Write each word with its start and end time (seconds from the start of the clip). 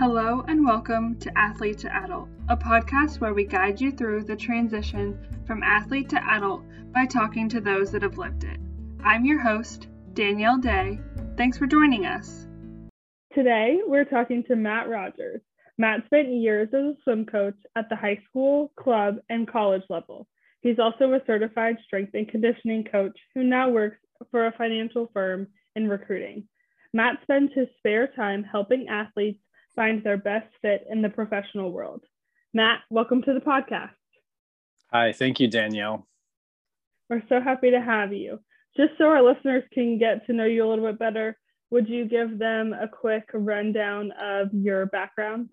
Hello 0.00 0.42
and 0.48 0.64
welcome 0.64 1.18
to 1.18 1.30
Athlete 1.36 1.76
to 1.80 1.94
Adult, 1.94 2.30
a 2.48 2.56
podcast 2.56 3.20
where 3.20 3.34
we 3.34 3.44
guide 3.44 3.78
you 3.78 3.92
through 3.92 4.24
the 4.24 4.34
transition 4.34 5.42
from 5.46 5.62
athlete 5.62 6.08
to 6.08 6.24
adult 6.24 6.62
by 6.94 7.04
talking 7.04 7.50
to 7.50 7.60
those 7.60 7.92
that 7.92 8.00
have 8.00 8.16
lived 8.16 8.44
it. 8.44 8.58
I'm 9.04 9.26
your 9.26 9.38
host, 9.38 9.88
Danielle 10.14 10.56
Day. 10.56 10.98
Thanks 11.36 11.58
for 11.58 11.66
joining 11.66 12.06
us. 12.06 12.46
Today, 13.34 13.80
we're 13.86 14.06
talking 14.06 14.42
to 14.44 14.56
Matt 14.56 14.88
Rogers. 14.88 15.42
Matt 15.76 16.06
spent 16.06 16.32
years 16.32 16.70
as 16.72 16.80
a 16.80 16.94
swim 17.04 17.26
coach 17.26 17.58
at 17.76 17.90
the 17.90 17.96
high 17.96 18.22
school, 18.26 18.72
club, 18.76 19.16
and 19.28 19.46
college 19.46 19.84
level. 19.90 20.26
He's 20.62 20.78
also 20.78 21.12
a 21.12 21.20
certified 21.26 21.76
strength 21.84 22.14
and 22.14 22.26
conditioning 22.26 22.84
coach 22.90 23.18
who 23.34 23.42
now 23.42 23.68
works 23.68 23.98
for 24.30 24.46
a 24.46 24.56
financial 24.56 25.10
firm 25.12 25.48
in 25.76 25.90
recruiting. 25.90 26.48
Matt 26.94 27.18
spends 27.22 27.52
his 27.54 27.68
spare 27.76 28.06
time 28.16 28.42
helping 28.42 28.88
athletes 28.88 29.38
find 29.74 30.02
their 30.02 30.16
best 30.16 30.48
fit 30.62 30.84
in 30.90 31.02
the 31.02 31.08
professional 31.08 31.72
world. 31.72 32.02
Matt, 32.52 32.80
welcome 32.90 33.22
to 33.22 33.34
the 33.34 33.40
podcast. 33.40 33.90
Hi, 34.92 35.12
thank 35.12 35.38
you, 35.38 35.48
Danielle. 35.48 36.06
We're 37.08 37.22
so 37.28 37.40
happy 37.40 37.70
to 37.70 37.80
have 37.80 38.12
you. 38.12 38.40
Just 38.76 38.92
so 38.98 39.04
our 39.04 39.22
listeners 39.22 39.64
can 39.72 39.98
get 39.98 40.26
to 40.26 40.32
know 40.32 40.44
you 40.44 40.64
a 40.64 40.68
little 40.68 40.86
bit 40.86 40.98
better, 40.98 41.36
would 41.70 41.88
you 41.88 42.04
give 42.04 42.38
them 42.38 42.72
a 42.72 42.88
quick 42.88 43.28
rundown 43.32 44.12
of 44.20 44.48
your 44.52 44.86
background? 44.86 45.50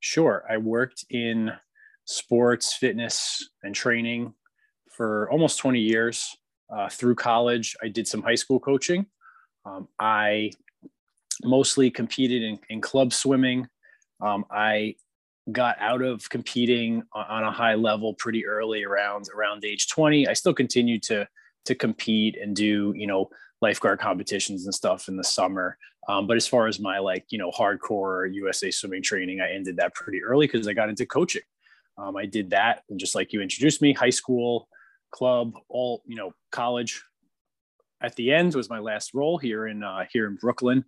Sure. 0.00 0.44
I 0.48 0.56
worked 0.56 1.04
in 1.10 1.52
sports, 2.04 2.74
fitness, 2.74 3.50
and 3.62 3.74
training 3.74 4.34
for 4.90 5.30
almost 5.30 5.58
20 5.58 5.80
years. 5.80 6.36
Uh, 6.74 6.88
through 6.88 7.16
college, 7.16 7.76
I 7.82 7.88
did 7.88 8.06
some 8.06 8.22
high 8.22 8.34
school 8.36 8.60
coaching. 8.60 9.06
Um, 9.64 9.88
I 9.98 10.52
mostly 11.44 11.90
competed 11.90 12.42
in, 12.42 12.58
in 12.68 12.80
club 12.80 13.12
swimming. 13.12 13.68
Um, 14.20 14.44
I 14.50 14.96
got 15.50 15.76
out 15.80 16.02
of 16.02 16.28
competing 16.28 17.02
on 17.12 17.44
a 17.44 17.50
high 17.50 17.74
level 17.74 18.14
pretty 18.14 18.46
early 18.46 18.84
around 18.84 19.26
around 19.34 19.64
age 19.64 19.88
20 19.88 20.28
i 20.28 20.32
still 20.32 20.52
continued 20.52 21.02
to 21.02 21.26
to 21.64 21.74
compete 21.74 22.36
and 22.40 22.54
do 22.54 22.92
you 22.94 23.06
know 23.06 23.28
lifeguard 23.62 23.98
competitions 23.98 24.64
and 24.64 24.74
stuff 24.74 25.08
in 25.08 25.16
the 25.16 25.24
summer. 25.24 25.76
Um, 26.08 26.26
but 26.26 26.36
as 26.36 26.46
far 26.46 26.66
as 26.66 26.80
my 26.80 26.98
like 26.98 27.26
you 27.30 27.38
know 27.38 27.50
hardcore 27.50 28.32
usa 28.32 28.70
swimming 28.70 29.02
training 29.02 29.40
i 29.40 29.50
ended 29.50 29.76
that 29.76 29.94
pretty 29.94 30.22
early 30.22 30.46
because 30.46 30.66
i 30.66 30.72
got 30.72 30.88
into 30.88 31.06
coaching. 31.06 31.42
Um, 31.98 32.16
i 32.16 32.26
did 32.26 32.50
that 32.50 32.82
and 32.88 32.98
just 32.98 33.14
like 33.14 33.32
you 33.32 33.40
introduced 33.40 33.82
me 33.82 33.92
high 33.92 34.10
school 34.10 34.68
club 35.10 35.52
all 35.68 36.02
you 36.06 36.16
know 36.16 36.32
college. 36.50 37.02
At 38.02 38.16
the 38.16 38.32
end 38.32 38.54
was 38.54 38.70
my 38.70 38.78
last 38.78 39.12
role 39.12 39.36
here 39.36 39.66
in 39.66 39.82
uh, 39.82 40.06
here 40.10 40.26
in 40.26 40.36
brooklyn 40.36 40.84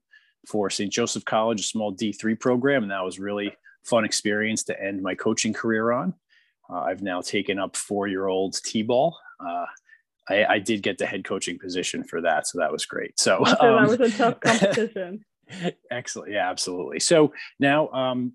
for 0.46 0.70
st 0.70 0.92
joseph 0.92 1.24
college 1.24 1.60
a 1.60 1.64
small 1.64 1.94
d3 1.94 2.38
program 2.38 2.82
and 2.82 2.90
that 2.90 3.04
was 3.04 3.18
really 3.18 3.54
fun 3.84 4.04
experience 4.04 4.62
to 4.62 4.82
end 4.82 5.02
my 5.02 5.14
coaching 5.14 5.52
career 5.52 5.92
on 5.92 6.14
uh, 6.70 6.80
i've 6.80 7.02
now 7.02 7.20
taken 7.20 7.58
up 7.58 7.76
four 7.76 8.06
year 8.06 8.26
old 8.26 8.54
t-ball 8.64 9.16
uh, 9.44 9.66
I, 10.28 10.44
I, 10.44 10.58
did 10.58 10.82
get 10.82 10.98
the 10.98 11.06
head 11.06 11.24
coaching 11.24 11.58
position 11.58 12.04
for 12.04 12.20
that, 12.20 12.46
so 12.46 12.58
that 12.58 12.70
was 12.70 12.86
great. 12.86 13.18
So, 13.18 13.42
so 13.44 13.56
um, 13.60 13.86
that 13.88 13.98
was 13.98 14.14
a 14.14 14.16
tough 14.16 14.40
competition. 14.44 15.24
excellent, 15.90 16.32
yeah, 16.32 16.48
absolutely. 16.48 17.00
So 17.00 17.32
now, 17.58 17.88
um, 17.88 18.34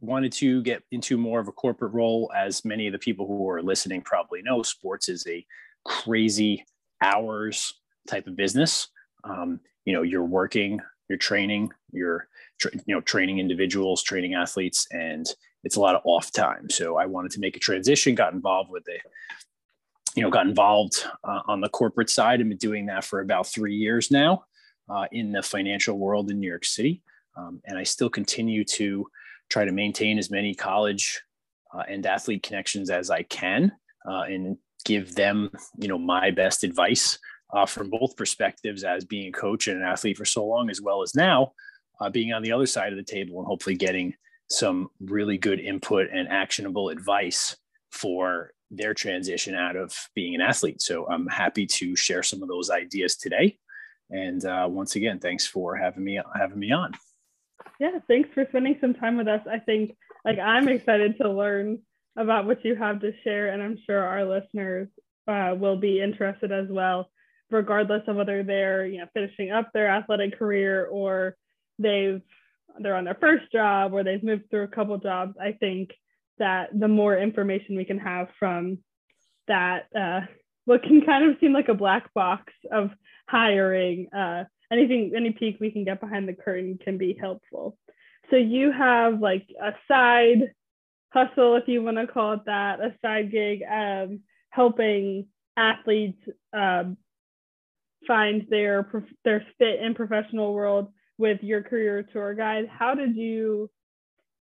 wanted 0.00 0.32
to 0.32 0.62
get 0.62 0.82
into 0.90 1.18
more 1.18 1.40
of 1.40 1.48
a 1.48 1.52
corporate 1.52 1.92
role. 1.92 2.30
As 2.36 2.64
many 2.64 2.86
of 2.86 2.92
the 2.92 2.98
people 2.98 3.26
who 3.26 3.48
are 3.50 3.62
listening 3.62 4.02
probably 4.02 4.42
know, 4.42 4.62
sports 4.62 5.08
is 5.08 5.26
a 5.26 5.44
crazy 5.84 6.64
hours 7.02 7.74
type 8.08 8.26
of 8.26 8.36
business. 8.36 8.88
Um, 9.24 9.60
you 9.84 9.92
know, 9.92 10.02
you're 10.02 10.24
working, 10.24 10.80
you're 11.08 11.18
training, 11.18 11.72
you're 11.92 12.28
tra- 12.60 12.72
you 12.86 12.94
know 12.94 13.00
training 13.00 13.38
individuals, 13.38 14.02
training 14.02 14.34
athletes, 14.34 14.86
and 14.90 15.26
it's 15.64 15.76
a 15.76 15.80
lot 15.80 15.94
of 15.94 16.02
off 16.04 16.32
time. 16.32 16.70
So 16.70 16.96
I 16.96 17.06
wanted 17.06 17.32
to 17.32 17.40
make 17.40 17.56
a 17.56 17.60
transition, 17.60 18.14
got 18.14 18.32
involved 18.32 18.70
with 18.70 18.84
a 18.88 18.98
you 20.16 20.22
know, 20.22 20.30
got 20.30 20.46
involved 20.46 21.04
uh, 21.24 21.40
on 21.46 21.60
the 21.60 21.68
corporate 21.68 22.10
side 22.10 22.40
and 22.40 22.48
been 22.48 22.58
doing 22.58 22.86
that 22.86 23.04
for 23.04 23.20
about 23.20 23.46
three 23.46 23.74
years 23.74 24.10
now 24.10 24.44
uh, 24.88 25.06
in 25.12 25.32
the 25.32 25.42
financial 25.42 25.98
world 25.98 26.30
in 26.30 26.40
New 26.40 26.48
York 26.48 26.64
City. 26.64 27.02
Um, 27.36 27.60
and 27.64 27.78
I 27.78 27.84
still 27.84 28.10
continue 28.10 28.64
to 28.64 29.06
try 29.48 29.64
to 29.64 29.72
maintain 29.72 30.18
as 30.18 30.30
many 30.30 30.54
college 30.54 31.22
uh, 31.72 31.84
and 31.88 32.04
athlete 32.04 32.42
connections 32.42 32.90
as 32.90 33.10
I 33.10 33.22
can 33.22 33.72
uh, 34.08 34.22
and 34.22 34.56
give 34.84 35.14
them, 35.14 35.50
you 35.78 35.88
know, 35.88 35.98
my 35.98 36.30
best 36.30 36.64
advice 36.64 37.18
uh, 37.52 37.66
from 37.66 37.90
both 37.90 38.16
perspectives 38.16 38.84
as 38.84 39.04
being 39.04 39.28
a 39.28 39.32
coach 39.32 39.68
and 39.68 39.78
an 39.78 39.86
athlete 39.86 40.16
for 40.16 40.24
so 40.24 40.44
long, 40.44 40.70
as 40.70 40.80
well 40.80 41.02
as 41.02 41.14
now 41.14 41.52
uh, 42.00 42.08
being 42.10 42.32
on 42.32 42.42
the 42.42 42.52
other 42.52 42.66
side 42.66 42.92
of 42.92 42.96
the 42.96 43.04
table 43.04 43.38
and 43.38 43.46
hopefully 43.46 43.76
getting 43.76 44.14
some 44.48 44.90
really 45.00 45.38
good 45.38 45.60
input 45.60 46.08
and 46.12 46.28
actionable 46.28 46.88
advice 46.88 47.56
for 47.92 48.52
their 48.70 48.94
transition 48.94 49.54
out 49.54 49.76
of 49.76 49.94
being 50.14 50.34
an 50.34 50.40
athlete. 50.40 50.80
So 50.80 51.08
I'm 51.08 51.26
happy 51.26 51.66
to 51.66 51.96
share 51.96 52.22
some 52.22 52.42
of 52.42 52.48
those 52.48 52.70
ideas 52.70 53.16
today. 53.16 53.58
And 54.10 54.44
uh, 54.44 54.66
once 54.68 54.96
again, 54.96 55.18
thanks 55.18 55.46
for 55.46 55.76
having 55.76 56.04
me 56.04 56.20
having 56.36 56.58
me 56.58 56.72
on. 56.72 56.92
Yeah, 57.78 57.98
thanks 58.08 58.28
for 58.34 58.44
spending 58.48 58.76
some 58.80 58.94
time 58.94 59.16
with 59.16 59.28
us. 59.28 59.40
I 59.50 59.58
think 59.58 59.96
like 60.24 60.38
I'm 60.38 60.68
excited 60.68 61.16
to 61.18 61.30
learn 61.30 61.78
about 62.16 62.46
what 62.46 62.64
you 62.64 62.74
have 62.74 63.00
to 63.00 63.12
share, 63.22 63.52
and 63.52 63.62
I'm 63.62 63.78
sure 63.86 64.04
our 64.04 64.24
listeners 64.24 64.88
uh, 65.28 65.54
will 65.56 65.76
be 65.76 66.00
interested 66.00 66.50
as 66.50 66.66
well, 66.68 67.08
regardless 67.50 68.02
of 68.06 68.16
whether 68.16 68.42
they're 68.42 68.86
you 68.86 68.98
know 68.98 69.06
finishing 69.12 69.50
up 69.50 69.70
their 69.72 69.88
athletic 69.88 70.38
career 70.38 70.86
or 70.86 71.36
they've 71.78 72.22
they're 72.78 72.96
on 72.96 73.04
their 73.04 73.18
first 73.20 73.50
job 73.52 73.92
or 73.92 74.04
they've 74.04 74.22
moved 74.22 74.48
through 74.50 74.62
a 74.62 74.68
couple 74.68 74.96
jobs. 74.98 75.34
I 75.40 75.52
think 75.52 75.90
that 76.38 76.68
the 76.78 76.88
more 76.88 77.16
information 77.16 77.76
we 77.76 77.84
can 77.84 77.98
have 77.98 78.28
from 78.38 78.78
that 79.48 79.86
uh, 79.98 80.20
what 80.64 80.82
can 80.82 81.02
kind 81.04 81.28
of 81.28 81.36
seem 81.40 81.52
like 81.52 81.68
a 81.68 81.74
black 81.74 82.12
box 82.14 82.52
of 82.70 82.90
hiring 83.28 84.08
uh, 84.12 84.44
anything 84.72 85.12
any 85.16 85.32
peek 85.32 85.58
we 85.60 85.70
can 85.70 85.84
get 85.84 86.00
behind 86.00 86.28
the 86.28 86.32
curtain 86.32 86.78
can 86.82 86.96
be 86.96 87.16
helpful 87.20 87.76
so 88.30 88.36
you 88.36 88.72
have 88.72 89.20
like 89.20 89.46
a 89.60 89.72
side 89.88 90.52
hustle 91.12 91.56
if 91.56 91.64
you 91.66 91.82
want 91.82 91.96
to 91.96 92.06
call 92.06 92.34
it 92.34 92.40
that 92.46 92.80
a 92.80 92.94
side 93.02 93.30
gig 93.30 93.62
um, 93.70 94.20
helping 94.50 95.26
athletes 95.56 96.22
um, 96.52 96.96
find 98.06 98.46
their 98.50 98.90
their 99.24 99.44
fit 99.58 99.80
in 99.80 99.94
professional 99.94 100.54
world 100.54 100.92
with 101.18 101.42
your 101.42 101.62
career 101.62 102.02
tour 102.02 102.34
guide 102.34 102.66
how 102.66 102.94
did 102.94 103.14
you 103.14 103.70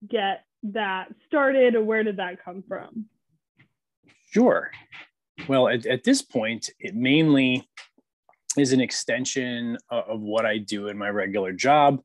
get 0.09 0.45
that 0.63 1.07
started 1.28 1.75
or 1.75 1.84
where 1.84 2.03
did 2.03 2.17
that 2.17 2.44
come 2.44 2.63
from? 2.67 3.06
Sure. 4.31 4.72
Well, 5.47 5.67
at, 5.67 5.85
at 5.85 6.03
this 6.03 6.22
point, 6.22 6.69
it 6.79 6.95
mainly 6.95 7.67
is 8.57 8.73
an 8.73 8.81
extension 8.81 9.78
of, 9.90 10.03
of 10.06 10.22
what 10.22 10.45
I 10.45 10.57
do 10.57 10.88
in 10.88 10.97
my 10.97 11.09
regular 11.09 11.51
job, 11.51 12.01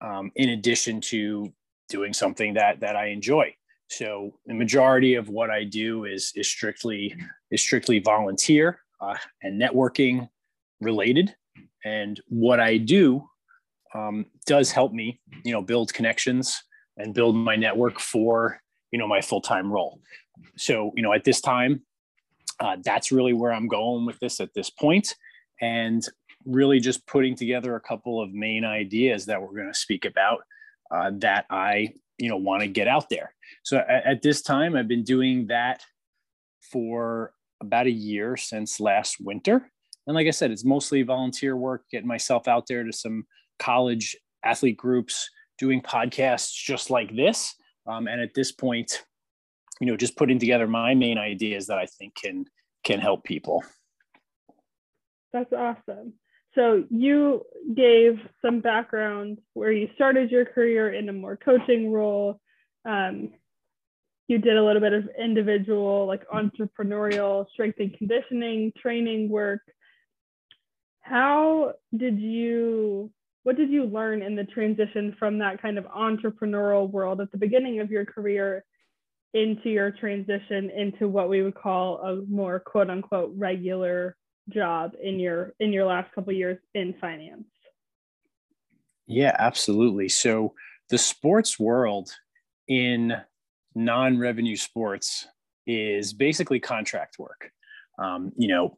um, 0.00 0.30
in 0.36 0.50
addition 0.50 1.00
to 1.02 1.52
doing 1.88 2.12
something 2.12 2.54
that 2.54 2.80
that 2.80 2.96
I 2.96 3.08
enjoy. 3.08 3.54
So 3.90 4.34
the 4.46 4.54
majority 4.54 5.14
of 5.14 5.28
what 5.28 5.50
I 5.50 5.64
do 5.64 6.04
is 6.04 6.32
is 6.34 6.48
strictly 6.48 7.14
is 7.50 7.62
strictly 7.62 7.98
volunteer 7.98 8.80
uh, 9.00 9.16
and 9.42 9.60
networking 9.60 10.28
related, 10.80 11.34
and 11.84 12.20
what 12.28 12.60
I 12.60 12.76
do 12.76 13.28
um, 13.94 14.26
does 14.46 14.70
help 14.70 14.92
me, 14.92 15.20
you 15.44 15.52
know, 15.52 15.62
build 15.62 15.92
connections 15.94 16.62
and 16.98 17.14
build 17.14 17.36
my 17.36 17.56
network 17.56 18.00
for 18.00 18.60
you 18.90 18.98
know 18.98 19.08
my 19.08 19.20
full-time 19.20 19.72
role. 19.72 20.00
So 20.56 20.92
you 20.96 21.02
know 21.02 21.12
at 21.12 21.24
this 21.24 21.40
time 21.40 21.82
uh, 22.60 22.76
that's 22.82 23.12
really 23.12 23.32
where 23.32 23.52
i'm 23.52 23.68
going 23.68 24.04
with 24.04 24.18
this 24.18 24.40
at 24.40 24.52
this 24.54 24.70
point 24.70 25.14
and 25.60 26.04
really 26.44 26.80
just 26.80 27.06
putting 27.06 27.36
together 27.36 27.76
a 27.76 27.80
couple 27.80 28.20
of 28.20 28.32
main 28.32 28.64
ideas 28.64 29.26
that 29.26 29.40
we're 29.40 29.54
going 29.54 29.72
to 29.72 29.78
speak 29.78 30.04
about 30.04 30.40
uh, 30.90 31.10
that 31.18 31.44
i 31.50 31.88
you 32.18 32.28
know 32.28 32.36
want 32.36 32.62
to 32.62 32.68
get 32.68 32.88
out 32.88 33.08
there. 33.10 33.34
So 33.62 33.78
at, 33.78 34.06
at 34.06 34.22
this 34.22 34.42
time 34.42 34.76
i've 34.76 34.88
been 34.88 35.04
doing 35.04 35.46
that 35.48 35.82
for 36.60 37.32
about 37.60 37.86
a 37.86 37.90
year 37.90 38.36
since 38.36 38.80
last 38.80 39.16
winter 39.20 39.70
and 40.08 40.16
like 40.16 40.26
i 40.26 40.30
said 40.30 40.50
it's 40.50 40.64
mostly 40.64 41.02
volunteer 41.02 41.56
work 41.56 41.84
getting 41.92 42.08
myself 42.08 42.48
out 42.48 42.66
there 42.66 42.82
to 42.82 42.92
some 42.92 43.24
college 43.60 44.16
athlete 44.44 44.76
groups 44.76 45.30
doing 45.58 45.82
podcasts 45.82 46.52
just 46.52 46.90
like 46.90 47.14
this. 47.14 47.54
Um, 47.86 48.06
and 48.06 48.20
at 48.20 48.34
this 48.34 48.52
point, 48.52 49.02
you 49.80 49.86
know, 49.86 49.96
just 49.96 50.16
putting 50.16 50.38
together 50.38 50.66
my 50.66 50.94
main 50.94 51.18
ideas 51.18 51.66
that 51.66 51.78
I 51.78 51.86
think 51.86 52.14
can 52.14 52.46
can 52.84 53.00
help 53.00 53.24
people. 53.24 53.62
That's 55.32 55.52
awesome. 55.52 56.14
So 56.54 56.84
you 56.90 57.44
gave 57.76 58.18
some 58.42 58.60
background 58.60 59.38
where 59.54 59.70
you 59.70 59.88
started 59.94 60.30
your 60.30 60.44
career 60.44 60.92
in 60.92 61.08
a 61.08 61.12
more 61.12 61.36
coaching 61.36 61.92
role. 61.92 62.40
Um, 62.88 63.30
you 64.26 64.38
did 64.38 64.56
a 64.56 64.64
little 64.64 64.80
bit 64.80 64.92
of 64.92 65.08
individual, 65.18 66.06
like 66.06 66.26
entrepreneurial 66.28 67.46
strength 67.52 67.78
and 67.80 67.96
conditioning 67.96 68.72
training 68.80 69.28
work. 69.28 69.60
How 71.08 71.72
did 71.96 72.18
you 72.18 73.10
what 73.44 73.56
did 73.56 73.70
you 73.70 73.84
learn 73.84 74.20
in 74.20 74.36
the 74.36 74.44
transition 74.44 75.16
from 75.18 75.38
that 75.38 75.62
kind 75.62 75.78
of 75.78 75.84
entrepreneurial 75.86 76.90
world 76.90 77.20
at 77.22 77.32
the 77.32 77.38
beginning 77.38 77.80
of 77.80 77.90
your 77.90 78.04
career 78.04 78.62
into 79.32 79.70
your 79.70 79.90
transition 79.90 80.70
into 80.70 81.08
what 81.08 81.30
we 81.30 81.42
would 81.42 81.54
call 81.54 81.98
a 82.02 82.16
more 82.28 82.60
quote 82.60 82.90
unquote 82.90 83.32
regular 83.36 84.16
job 84.50 84.92
in 85.02 85.18
your 85.18 85.54
in 85.60 85.72
your 85.72 85.86
last 85.86 86.12
couple 86.14 86.32
years 86.32 86.58
in 86.74 86.94
finance? 87.00 87.46
Yeah 89.06 89.34
absolutely. 89.38 90.10
So 90.10 90.52
the 90.90 90.98
sports 90.98 91.58
world 91.58 92.10
in 92.66 93.14
non-revenue 93.74 94.56
sports 94.56 95.26
is 95.66 96.12
basically 96.12 96.60
contract 96.60 97.18
work. 97.18 97.50
Um, 97.98 98.32
you 98.36 98.48
know 98.48 98.76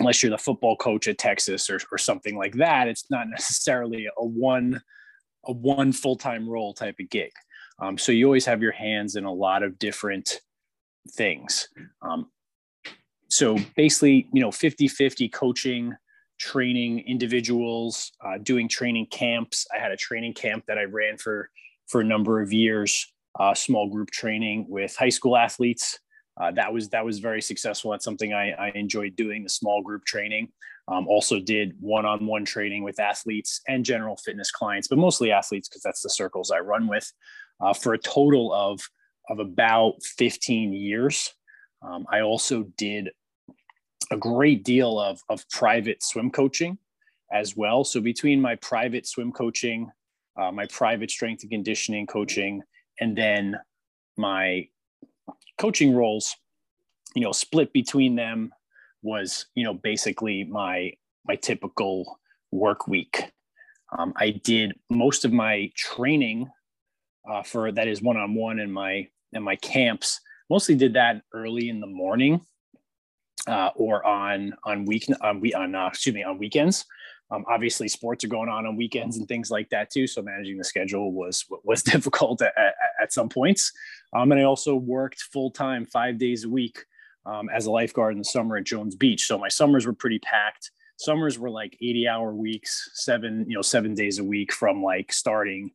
unless 0.00 0.22
you're 0.22 0.30
the 0.30 0.38
football 0.38 0.76
coach 0.76 1.08
at 1.08 1.18
texas 1.18 1.70
or, 1.70 1.78
or 1.92 1.98
something 1.98 2.36
like 2.36 2.54
that 2.54 2.88
it's 2.88 3.10
not 3.10 3.28
necessarily 3.28 4.06
a 4.18 4.24
one 4.24 4.80
a 5.46 5.52
one 5.52 5.92
full-time 5.92 6.48
role 6.48 6.72
type 6.72 6.96
of 7.00 7.08
gig 7.10 7.32
um, 7.80 7.98
so 7.98 8.12
you 8.12 8.26
always 8.26 8.46
have 8.46 8.62
your 8.62 8.72
hands 8.72 9.16
in 9.16 9.24
a 9.24 9.32
lot 9.32 9.62
of 9.62 9.78
different 9.78 10.40
things. 11.10 11.68
Um, 12.02 12.30
so 13.28 13.58
basically, 13.76 14.28
you 14.32 14.40
know, 14.40 14.52
50 14.52 14.86
50 14.88 15.28
coaching, 15.28 15.94
training 16.38 17.00
individuals, 17.00 18.12
uh, 18.24 18.38
doing 18.42 18.68
training 18.68 19.06
camps. 19.10 19.66
I 19.74 19.78
had 19.78 19.92
a 19.92 19.96
training 19.96 20.34
camp 20.34 20.64
that 20.66 20.78
I 20.78 20.84
ran 20.84 21.16
for, 21.16 21.50
for 21.88 22.00
a 22.00 22.04
number 22.04 22.40
of 22.40 22.52
years, 22.52 23.12
uh, 23.38 23.54
small 23.54 23.88
group 23.88 24.10
training 24.10 24.66
with 24.68 24.94
high 24.96 25.08
school 25.08 25.36
athletes. 25.36 25.98
Uh, 26.40 26.50
that 26.52 26.72
was 26.72 26.88
that 26.88 27.04
was 27.04 27.18
very 27.20 27.40
successful. 27.40 27.90
That's 27.90 28.04
something 28.04 28.32
I, 28.32 28.50
I 28.52 28.72
enjoyed 28.74 29.16
doing. 29.16 29.42
The 29.42 29.48
small 29.48 29.82
group 29.82 30.04
training. 30.04 30.48
Um, 30.86 31.08
also 31.08 31.40
did 31.40 31.72
one-on-one 31.80 32.44
training 32.44 32.82
with 32.82 33.00
athletes 33.00 33.62
and 33.66 33.86
general 33.86 34.18
fitness 34.18 34.50
clients, 34.50 34.86
but 34.86 34.98
mostly 34.98 35.32
athletes 35.32 35.66
because 35.66 35.80
that's 35.80 36.02
the 36.02 36.10
circles 36.10 36.50
I 36.50 36.58
run 36.58 36.88
with 36.88 37.10
uh, 37.60 37.72
for 37.72 37.94
a 37.94 37.98
total 37.98 38.52
of, 38.52 38.80
of 39.30 39.38
about 39.38 39.94
15 40.02 40.74
years. 40.74 41.32
Um, 41.82 42.04
I 42.10 42.20
also 42.20 42.64
did 42.76 43.08
a 44.10 44.16
great 44.16 44.62
deal 44.64 45.00
of, 45.00 45.20
of 45.30 45.48
private 45.50 46.02
swim 46.02 46.30
coaching 46.30 46.78
as 47.32 47.56
well. 47.56 47.84
So 47.84 48.00
between 48.00 48.40
my 48.40 48.56
private 48.56 49.06
swim 49.06 49.32
coaching, 49.32 49.90
uh, 50.38 50.52
my 50.52 50.66
private 50.66 51.10
strength 51.10 51.42
and 51.42 51.50
conditioning 51.50 52.06
coaching, 52.06 52.62
and 53.00 53.16
then 53.16 53.56
my 54.16 54.68
coaching 55.58 55.94
roles, 55.94 56.34
you 57.14 57.22
know, 57.22 57.32
split 57.32 57.72
between 57.72 58.16
them 58.16 58.52
was, 59.02 59.46
you 59.54 59.64
know, 59.64 59.74
basically 59.74 60.44
my 60.44 60.92
my 61.26 61.36
typical 61.36 62.18
work 62.50 62.86
week. 62.86 63.30
Um, 63.96 64.12
I 64.16 64.30
did 64.30 64.74
most 64.90 65.24
of 65.24 65.32
my 65.32 65.70
training 65.76 66.48
uh, 67.28 67.42
for 67.42 67.72
that 67.72 67.88
is 67.88 68.02
one 68.02 68.16
on 68.16 68.34
one 68.34 68.58
in 68.58 68.70
my 68.70 69.08
in 69.32 69.42
my 69.42 69.56
camps. 69.56 70.20
Mostly 70.50 70.74
did 70.74 70.94
that 70.94 71.22
early 71.32 71.68
in 71.68 71.80
the 71.80 71.86
morning 71.86 72.40
uh, 73.46 73.70
or 73.74 74.04
on 74.04 74.54
on 74.64 74.84
week 74.84 75.06
on 75.20 75.40
we 75.40 75.54
on 75.54 75.74
uh, 75.74 75.86
excuse 75.86 76.14
me 76.14 76.22
on 76.22 76.38
weekends. 76.38 76.84
Um, 77.30 77.44
obviously, 77.48 77.88
sports 77.88 78.24
are 78.24 78.28
going 78.28 78.48
on 78.48 78.66
on 78.66 78.76
weekends 78.76 79.16
and 79.16 79.26
things 79.26 79.50
like 79.50 79.70
that 79.70 79.90
too. 79.90 80.06
So 80.06 80.22
managing 80.22 80.58
the 80.58 80.64
schedule 80.64 81.12
was 81.12 81.44
was 81.64 81.82
difficult 81.94 82.42
at, 82.42 82.52
at, 82.56 82.74
at 83.02 83.12
some 83.12 83.28
points. 83.28 83.72
Um, 84.12 84.30
and 84.32 84.40
I 84.40 84.44
also 84.44 84.74
worked 84.74 85.22
full 85.32 85.50
time, 85.50 85.86
five 85.86 86.18
days 86.18 86.44
a 86.44 86.48
week, 86.48 86.84
um, 87.26 87.48
as 87.48 87.66
a 87.66 87.70
lifeguard 87.70 88.12
in 88.12 88.18
the 88.18 88.24
summer 88.24 88.56
at 88.56 88.64
Jones 88.64 88.94
Beach. 88.94 89.26
So 89.26 89.38
my 89.38 89.48
summers 89.48 89.86
were 89.86 89.92
pretty 89.92 90.18
packed. 90.18 90.70
Summers 90.96 91.38
were 91.38 91.50
like 91.50 91.76
80 91.80 92.08
hour 92.08 92.34
weeks, 92.34 92.90
seven 92.94 93.46
you 93.48 93.56
know 93.56 93.62
seven 93.62 93.94
days 93.94 94.18
a 94.18 94.24
week 94.24 94.52
from 94.52 94.82
like 94.82 95.12
starting 95.12 95.72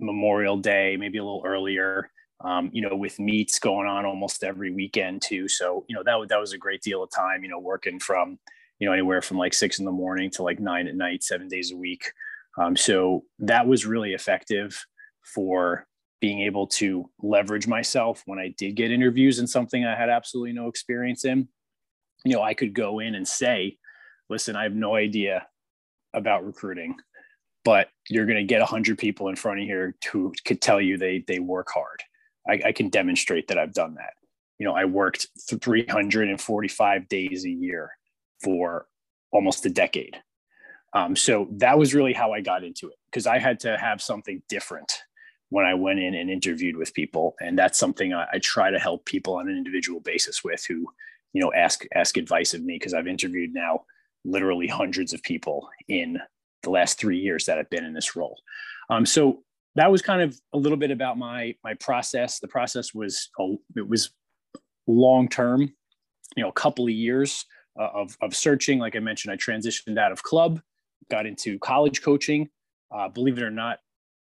Memorial 0.00 0.56
Day, 0.56 0.96
maybe 0.96 1.18
a 1.18 1.24
little 1.24 1.42
earlier. 1.44 2.10
Um, 2.40 2.70
you 2.72 2.82
know, 2.82 2.94
with 2.94 3.18
meets 3.18 3.58
going 3.58 3.88
on 3.88 4.06
almost 4.06 4.44
every 4.44 4.70
weekend 4.70 5.22
too. 5.22 5.48
So, 5.48 5.84
you 5.88 5.96
know, 5.96 6.04
that 6.04 6.28
that 6.28 6.38
was 6.38 6.52
a 6.52 6.58
great 6.58 6.82
deal 6.82 7.02
of 7.02 7.10
time. 7.10 7.42
You 7.42 7.48
know, 7.48 7.58
working 7.58 7.98
from 7.98 8.38
you 8.78 8.86
know 8.86 8.92
anywhere 8.92 9.22
from 9.22 9.38
like 9.38 9.54
six 9.54 9.78
in 9.78 9.84
the 9.84 9.92
morning 9.92 10.30
to 10.30 10.42
like 10.42 10.60
nine 10.60 10.86
at 10.86 10.96
night, 10.96 11.22
seven 11.22 11.48
days 11.48 11.72
a 11.72 11.76
week. 11.76 12.12
Um, 12.56 12.76
so 12.76 13.24
that 13.40 13.66
was 13.66 13.86
really 13.86 14.14
effective 14.14 14.84
for 15.22 15.86
being 16.20 16.40
able 16.40 16.66
to 16.66 17.08
leverage 17.22 17.68
myself 17.68 18.22
when 18.26 18.38
I 18.38 18.54
did 18.58 18.74
get 18.74 18.90
interviews 18.90 19.38
in 19.38 19.46
something 19.46 19.84
I 19.84 19.94
had 19.94 20.08
absolutely 20.08 20.52
no 20.52 20.66
experience 20.66 21.24
in. 21.24 21.48
You 22.24 22.34
know, 22.34 22.42
I 22.42 22.54
could 22.54 22.74
go 22.74 22.98
in 22.98 23.14
and 23.14 23.26
say, 23.26 23.78
"Listen, 24.28 24.56
I 24.56 24.64
have 24.64 24.74
no 24.74 24.96
idea 24.96 25.46
about 26.14 26.44
recruiting 26.44 26.96
but 27.68 27.88
you're 28.08 28.24
going 28.24 28.38
to 28.38 28.44
get 28.44 28.60
100 28.60 28.96
people 28.96 29.28
in 29.28 29.36
front 29.36 29.60
of 29.60 29.66
here 29.66 29.94
who 30.10 30.32
could 30.46 30.58
tell 30.60 30.80
you 30.80 30.96
they 30.96 31.22
they 31.26 31.38
work 31.38 31.68
hard 31.70 32.02
I, 32.48 32.68
I, 32.68 32.72
can 32.72 32.88
demonstrate 32.88 33.48
that 33.48 33.58
i've 33.58 33.74
done 33.74 33.94
that 33.96 34.14
you 34.58 34.66
know 34.66 34.72
i 34.72 34.86
worked 34.86 35.26
345 35.50 37.08
days 37.08 37.44
a 37.44 37.50
year 37.50 37.90
for 38.42 38.86
almost 39.32 39.66
a 39.66 39.70
decade 39.70 40.16
um, 40.94 41.14
so 41.14 41.48
that 41.52 41.78
was 41.78 41.94
really 41.94 42.12
how 42.12 42.32
i 42.32 42.40
got 42.40 42.64
into 42.64 42.88
it 42.88 42.96
because 43.10 43.26
i 43.26 43.38
had 43.38 43.60
to 43.60 43.76
have 43.78 44.00
something 44.00 44.42
different 44.48 45.02
when 45.50 45.64
i 45.64 45.74
went 45.74 45.98
in 45.98 46.14
and 46.14 46.30
interviewed 46.30 46.76
with 46.76 46.94
people 46.94 47.34
and 47.40 47.58
that's 47.58 47.78
something 47.78 48.12
I, 48.14 48.26
I 48.34 48.38
try 48.38 48.70
to 48.70 48.78
help 48.78 49.04
people 49.04 49.36
on 49.36 49.48
an 49.48 49.56
individual 49.56 50.00
basis 50.00 50.42
with 50.42 50.64
who 50.66 50.86
you 51.32 51.42
know 51.42 51.52
ask 51.52 51.84
ask 51.94 52.16
advice 52.16 52.54
of 52.54 52.62
me 52.62 52.76
because 52.76 52.94
i've 52.94 53.06
interviewed 53.06 53.52
now 53.52 53.84
literally 54.24 54.66
hundreds 54.66 55.12
of 55.12 55.22
people 55.22 55.68
in 55.88 56.18
the 56.62 56.70
last 56.70 56.98
three 56.98 57.18
years 57.18 57.46
that 57.46 57.58
I've 57.58 57.70
been 57.70 57.84
in 57.84 57.94
this 57.94 58.16
role. 58.16 58.36
Um, 58.90 59.06
so 59.06 59.42
that 59.74 59.90
was 59.90 60.02
kind 60.02 60.22
of 60.22 60.38
a 60.52 60.58
little 60.58 60.78
bit 60.78 60.90
about 60.90 61.18
my 61.18 61.54
my 61.62 61.74
process. 61.74 62.38
The 62.40 62.48
process 62.48 62.94
was 62.94 63.30
a, 63.38 63.54
it 63.76 63.88
was 63.88 64.10
long 64.86 65.28
term, 65.28 65.72
you 66.36 66.42
know, 66.42 66.48
a 66.48 66.52
couple 66.52 66.86
of 66.86 66.92
years 66.92 67.44
uh, 67.78 67.90
of 67.94 68.16
of 68.20 68.34
searching. 68.34 68.78
Like 68.78 68.96
I 68.96 69.00
mentioned, 69.00 69.32
I 69.32 69.36
transitioned 69.36 69.98
out 69.98 70.12
of 70.12 70.22
club, 70.22 70.60
got 71.10 71.26
into 71.26 71.58
college 71.58 72.02
coaching. 72.02 72.48
Uh, 72.90 73.08
believe 73.08 73.38
it 73.38 73.44
or 73.44 73.50
not, 73.50 73.78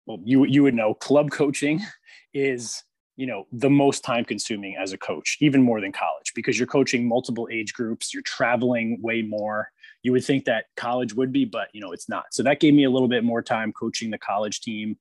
well, 0.06 0.20
you 0.24 0.46
you 0.46 0.64
would 0.64 0.74
know 0.74 0.94
club 0.94 1.32
coaching 1.32 1.82
is 2.34 2.84
you 3.16 3.28
know 3.28 3.46
the 3.52 3.70
most 3.70 4.04
time 4.04 4.26
consuming 4.26 4.76
as 4.78 4.94
a 4.94 4.98
coach 4.98 5.38
even 5.42 5.62
more 5.62 5.82
than 5.82 5.92
college 5.92 6.34
because 6.36 6.58
you're 6.58 6.68
coaching 6.68 7.08
multiple 7.08 7.48
age 7.52 7.74
groups. 7.74 8.14
You're 8.14 8.24
traveling 8.24 9.00
way 9.02 9.22
more. 9.22 9.72
You 10.04 10.14
would 10.14 10.24
think 10.24 10.46
that 10.46 10.66
college 10.76 11.14
would 11.14 11.32
be 11.32 11.46
but 11.46 11.68
you 11.74 11.82
know 11.82 11.92
it's 11.92 12.10
not. 12.10 12.34
So 12.34 12.44
that 12.44 12.60
gave 12.60 12.74
me 12.74 12.86
a 12.86 12.90
little 12.90 13.08
bit 13.08 13.24
more 13.24 13.42
time 13.42 13.72
coaching 13.72 14.10
the 14.10 14.18
college 14.18 14.62
team 14.62 14.98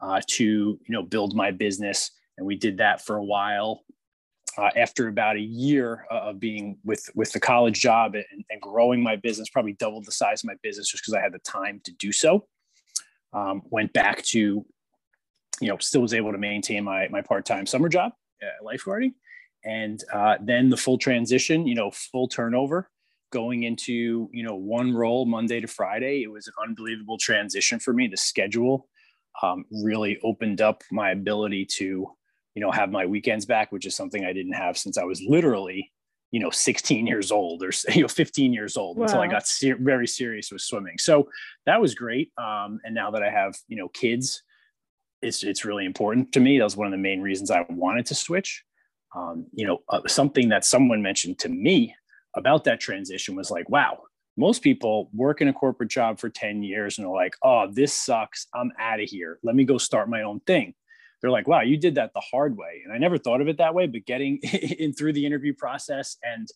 uh, 0.00 0.20
to 0.28 0.44
you 0.44 0.80
know 0.88 1.02
build 1.02 1.34
my 1.34 1.50
business. 1.50 2.10
And 2.38 2.46
we 2.46 2.56
did 2.56 2.78
that 2.78 3.04
for 3.04 3.16
a 3.16 3.24
while 3.24 3.84
uh, 4.58 4.70
after 4.76 5.08
about 5.08 5.36
a 5.36 5.40
year 5.40 6.04
of 6.10 6.38
being 6.38 6.78
with 6.84 7.08
with 7.14 7.32
the 7.32 7.40
college 7.40 7.80
job 7.80 8.14
and, 8.14 8.44
and, 8.50 8.60
growing 8.60 9.02
my 9.02 9.16
business 9.16 9.48
probably 9.48 9.72
doubled 9.72 10.04
the 10.04 10.12
size 10.12 10.42
of 10.42 10.48
my 10.48 10.54
business 10.62 10.90
just 10.90 11.02
because 11.02 11.14
i 11.14 11.20
had 11.20 11.32
the 11.32 11.38
time 11.40 11.80
to 11.84 11.92
do 11.92 12.12
so 12.12 12.46
um, 13.32 13.62
went 13.70 13.92
back 13.92 14.22
to 14.22 14.64
you 15.62 15.68
know, 15.68 15.78
still 15.78 16.02
was 16.02 16.12
able 16.12 16.32
to 16.32 16.38
maintain 16.38 16.84
my 16.84 17.08
my 17.08 17.22
part 17.22 17.46
time 17.46 17.66
summer 17.66 17.88
job, 17.88 18.12
uh, 18.42 18.64
lifeguarding, 18.64 19.12
and 19.64 20.02
uh, 20.12 20.36
then 20.40 20.68
the 20.68 20.76
full 20.76 20.98
transition. 20.98 21.66
You 21.66 21.76
know, 21.76 21.90
full 21.90 22.28
turnover 22.28 22.90
going 23.30 23.62
into 23.62 24.28
you 24.32 24.42
know 24.42 24.56
one 24.56 24.92
role 24.92 25.24
Monday 25.24 25.60
to 25.60 25.68
Friday. 25.68 26.22
It 26.22 26.30
was 26.30 26.48
an 26.48 26.54
unbelievable 26.62 27.16
transition 27.16 27.78
for 27.78 27.92
me. 27.92 28.08
The 28.08 28.16
schedule 28.16 28.88
um, 29.42 29.64
really 29.70 30.18
opened 30.24 30.60
up 30.60 30.82
my 30.90 31.10
ability 31.10 31.66
to 31.76 32.10
you 32.54 32.62
know 32.62 32.70
have 32.70 32.90
my 32.90 33.06
weekends 33.06 33.46
back, 33.46 33.72
which 33.72 33.86
is 33.86 33.96
something 33.96 34.24
I 34.24 34.32
didn't 34.32 34.52
have 34.52 34.76
since 34.76 34.98
I 34.98 35.04
was 35.04 35.22
literally 35.26 35.90
you 36.30 36.40
know 36.40 36.50
16 36.50 37.06
years 37.06 37.30
old 37.30 37.62
or 37.62 37.70
you 37.94 38.02
know 38.02 38.08
15 38.08 38.52
years 38.52 38.76
old 38.76 38.96
wow. 38.96 39.04
until 39.04 39.20
I 39.20 39.26
got 39.26 39.46
ser- 39.46 39.78
very 39.80 40.06
serious 40.06 40.50
with 40.50 40.62
swimming. 40.62 40.98
So 40.98 41.28
that 41.66 41.80
was 41.80 41.94
great. 41.94 42.30
Um, 42.38 42.80
and 42.84 42.94
now 42.94 43.10
that 43.10 43.22
I 43.22 43.30
have 43.30 43.54
you 43.68 43.76
know 43.76 43.88
kids 43.88 44.42
it's 45.22 45.42
it's 45.42 45.64
really 45.64 45.86
important 45.86 46.32
to 46.32 46.40
me. 46.40 46.58
That 46.58 46.64
was 46.64 46.76
one 46.76 46.86
of 46.86 46.92
the 46.92 46.98
main 46.98 47.22
reasons 47.22 47.50
I 47.50 47.64
wanted 47.70 48.06
to 48.06 48.14
switch. 48.14 48.64
Um, 49.14 49.46
you 49.52 49.66
know, 49.66 49.82
uh, 49.88 50.00
something 50.06 50.48
that 50.48 50.64
someone 50.64 51.02
mentioned 51.02 51.38
to 51.40 51.48
me 51.48 51.94
about 52.36 52.64
that 52.64 52.80
transition 52.80 53.36
was 53.36 53.50
like, 53.50 53.68
wow, 53.68 54.02
most 54.36 54.62
people 54.62 55.10
work 55.12 55.40
in 55.40 55.48
a 55.48 55.52
corporate 55.52 55.90
job 55.90 56.18
for 56.18 56.30
10 56.30 56.62
years 56.62 56.98
and 56.98 57.06
are 57.06 57.14
like, 57.14 57.34
oh, 57.42 57.70
this 57.70 57.92
sucks. 57.92 58.46
I'm 58.54 58.72
out 58.78 59.00
of 59.00 59.08
here. 59.08 59.38
Let 59.42 59.54
me 59.54 59.64
go 59.64 59.76
start 59.76 60.08
my 60.08 60.22
own 60.22 60.40
thing. 60.40 60.74
They're 61.22 61.30
like, 61.30 61.46
wow, 61.46 61.62
you 61.62 61.76
did 61.76 61.94
that 61.94 62.12
the 62.12 62.20
hard 62.20 62.58
way. 62.58 62.82
And 62.84 62.92
I 62.92 62.98
never 62.98 63.16
thought 63.16 63.40
of 63.40 63.48
it 63.48 63.58
that 63.58 63.74
way, 63.74 63.86
but 63.86 64.04
getting 64.04 64.38
in 64.78 64.92
through 64.92 65.14
the 65.14 65.24
interview 65.24 65.54
process 65.54 66.16
and, 66.22 66.48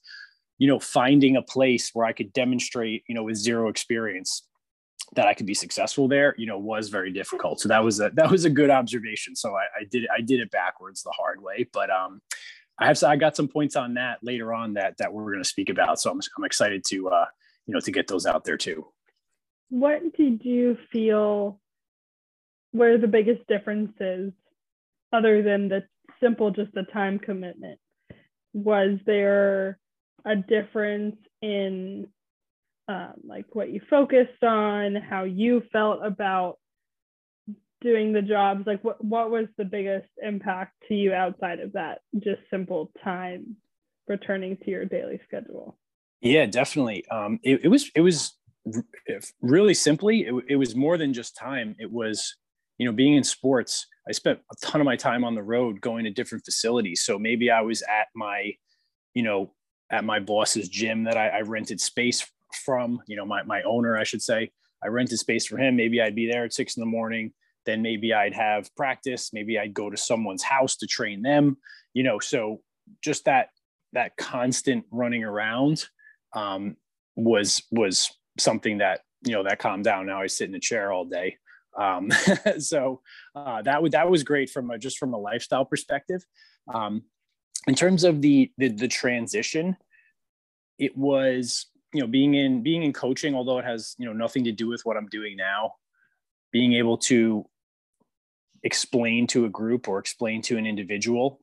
you 0.58 0.66
know, 0.66 0.80
finding 0.80 1.36
a 1.36 1.42
place 1.42 1.90
where 1.94 2.04
I 2.04 2.12
could 2.12 2.32
demonstrate, 2.32 3.04
you 3.08 3.14
know, 3.14 3.22
with 3.22 3.36
zero 3.36 3.68
experience 3.68 4.42
that 5.14 5.28
I 5.28 5.34
could 5.34 5.46
be 5.46 5.54
successful 5.54 6.08
there, 6.08 6.34
you 6.36 6.46
know, 6.46 6.58
was 6.58 6.88
very 6.88 7.12
difficult. 7.12 7.60
So 7.60 7.68
that 7.68 7.84
was 7.84 8.00
a 8.00 8.10
that 8.14 8.30
was 8.30 8.44
a 8.44 8.50
good 8.50 8.70
observation. 8.70 9.36
So 9.36 9.54
I, 9.54 9.64
I 9.80 9.84
did 9.88 10.06
I 10.12 10.20
did 10.20 10.40
it 10.40 10.50
backwards 10.50 11.02
the 11.02 11.12
hard 11.12 11.40
way, 11.40 11.68
but 11.72 11.90
um, 11.90 12.20
I 12.78 12.86
have 12.86 13.00
I 13.04 13.16
got 13.16 13.36
some 13.36 13.46
points 13.46 13.76
on 13.76 13.94
that 13.94 14.18
later 14.22 14.52
on 14.52 14.74
that 14.74 14.96
that 14.98 15.12
we're 15.12 15.30
going 15.30 15.42
to 15.42 15.48
speak 15.48 15.68
about. 15.68 16.00
So 16.00 16.10
I'm 16.10 16.20
I'm 16.36 16.44
excited 16.44 16.82
to 16.88 17.08
uh, 17.08 17.26
you 17.66 17.74
know 17.74 17.80
to 17.80 17.92
get 17.92 18.08
those 18.08 18.26
out 18.26 18.44
there 18.44 18.56
too. 18.56 18.86
what 19.70 20.00
did 20.16 20.44
you 20.44 20.76
feel 20.90 21.60
were 22.72 22.98
the 22.98 23.08
biggest 23.08 23.46
differences 23.46 24.32
other 25.16 25.42
than 25.42 25.68
the 25.68 25.84
simple 26.20 26.50
just 26.50 26.72
the 26.72 26.84
time 26.92 27.18
commitment. 27.18 27.78
Was 28.52 28.98
there 29.06 29.78
a 30.24 30.36
difference 30.36 31.16
in 31.42 32.08
um, 32.88 33.14
like 33.24 33.46
what 33.52 33.70
you 33.70 33.80
focused 33.90 34.42
on 34.42 34.94
how 34.94 35.24
you 35.24 35.62
felt 35.72 36.04
about 36.04 36.58
doing 37.80 38.12
the 38.12 38.22
jobs? 38.22 38.66
Like 38.66 38.82
what, 38.82 39.02
what 39.04 39.30
was 39.30 39.46
the 39.58 39.64
biggest 39.64 40.08
impact 40.22 40.74
to 40.88 40.94
you 40.94 41.12
outside 41.12 41.60
of 41.60 41.72
that 41.72 42.00
just 42.18 42.40
simple 42.50 42.92
time 43.02 43.56
returning 44.08 44.56
to 44.58 44.70
your 44.70 44.84
daily 44.84 45.20
schedule? 45.26 45.76
Yeah 46.20 46.46
definitely. 46.46 47.06
Um, 47.08 47.38
it, 47.42 47.60
it 47.64 47.68
was 47.68 47.90
it 47.94 48.00
was 48.00 48.34
really 49.40 49.74
simply 49.74 50.22
it, 50.22 50.34
it 50.48 50.56
was 50.56 50.74
more 50.74 50.96
than 50.96 51.12
just 51.12 51.36
time. 51.36 51.76
It 51.78 51.90
was 51.90 52.36
you 52.78 52.86
know 52.86 52.92
being 52.92 53.14
in 53.14 53.24
sports 53.24 53.86
i 54.08 54.12
spent 54.12 54.38
a 54.50 54.66
ton 54.66 54.80
of 54.80 54.84
my 54.84 54.96
time 54.96 55.24
on 55.24 55.34
the 55.34 55.42
road 55.42 55.80
going 55.80 56.04
to 56.04 56.10
different 56.10 56.44
facilities. 56.44 57.02
So 57.02 57.18
maybe 57.18 57.50
i 57.50 57.60
was 57.60 57.82
at 57.82 58.08
my 58.14 58.52
you 59.14 59.22
know 59.22 59.52
at 59.90 60.04
my 60.04 60.18
boss's 60.20 60.68
gym 60.68 61.04
that 61.04 61.16
i, 61.16 61.28
I 61.28 61.40
rented 61.40 61.80
space 61.80 62.26
from 62.64 63.00
you 63.06 63.16
know 63.16 63.26
my, 63.26 63.42
my 63.42 63.62
owner 63.62 63.96
i 63.96 64.04
should 64.04 64.22
say. 64.22 64.50
I 64.84 64.88
rented 64.88 65.18
space 65.18 65.46
for 65.46 65.58
him. 65.58 65.76
Maybe 65.76 66.00
i'd 66.00 66.14
be 66.14 66.30
there 66.30 66.44
at 66.44 66.52
six 66.52 66.76
in 66.76 66.80
the 66.80 66.86
morning. 66.86 67.32
Then 67.64 67.82
maybe 67.82 68.12
i'd 68.12 68.34
have 68.34 68.74
practice. 68.76 69.30
Maybe 69.32 69.58
i'd 69.58 69.74
go 69.74 69.90
to 69.90 69.96
someone's 69.96 70.42
house 70.42 70.76
to 70.76 70.86
train 70.86 71.22
them 71.22 71.56
you 71.96 72.02
know. 72.02 72.20
So 72.20 72.60
just 73.02 73.24
that 73.24 73.48
that 73.94 74.16
constant 74.18 74.84
running 74.90 75.24
around 75.24 75.86
um, 76.34 76.76
was 77.16 77.62
was 77.72 78.12
something 78.38 78.78
that 78.78 79.00
you 79.24 79.32
know 79.32 79.42
that 79.44 79.58
calmed 79.58 79.84
down. 79.84 80.06
Now 80.06 80.20
i 80.20 80.26
sit 80.26 80.48
in 80.48 80.54
a 80.54 80.60
chair 80.60 80.92
all 80.92 81.06
day 81.06 81.38
um, 81.78 82.10
so 82.58 83.00
uh, 83.34 83.62
that 83.62 83.82
would 83.82 83.92
that 83.92 84.10
was 84.10 84.22
great 84.22 84.50
from 84.50 84.70
a 84.70 84.78
just 84.78 84.98
from 84.98 85.14
a 85.14 85.18
lifestyle 85.18 85.64
perspective 85.64 86.24
um, 86.72 87.02
in 87.66 87.74
terms 87.74 88.04
of 88.04 88.22
the, 88.22 88.50
the 88.58 88.68
the 88.68 88.88
transition 88.88 89.76
it 90.78 90.96
was 90.96 91.66
you 91.92 92.00
know 92.00 92.06
being 92.06 92.34
in 92.34 92.62
being 92.62 92.82
in 92.82 92.92
coaching 92.92 93.34
although 93.34 93.58
it 93.58 93.64
has 93.64 93.94
you 93.98 94.06
know 94.06 94.12
nothing 94.12 94.44
to 94.44 94.52
do 94.52 94.68
with 94.68 94.82
what 94.84 94.96
i'm 94.96 95.08
doing 95.08 95.36
now 95.36 95.72
being 96.52 96.74
able 96.74 96.96
to 96.96 97.44
explain 98.62 99.26
to 99.28 99.44
a 99.44 99.48
group 99.48 99.88
or 99.88 99.98
explain 99.98 100.42
to 100.42 100.56
an 100.56 100.66
individual 100.66 101.40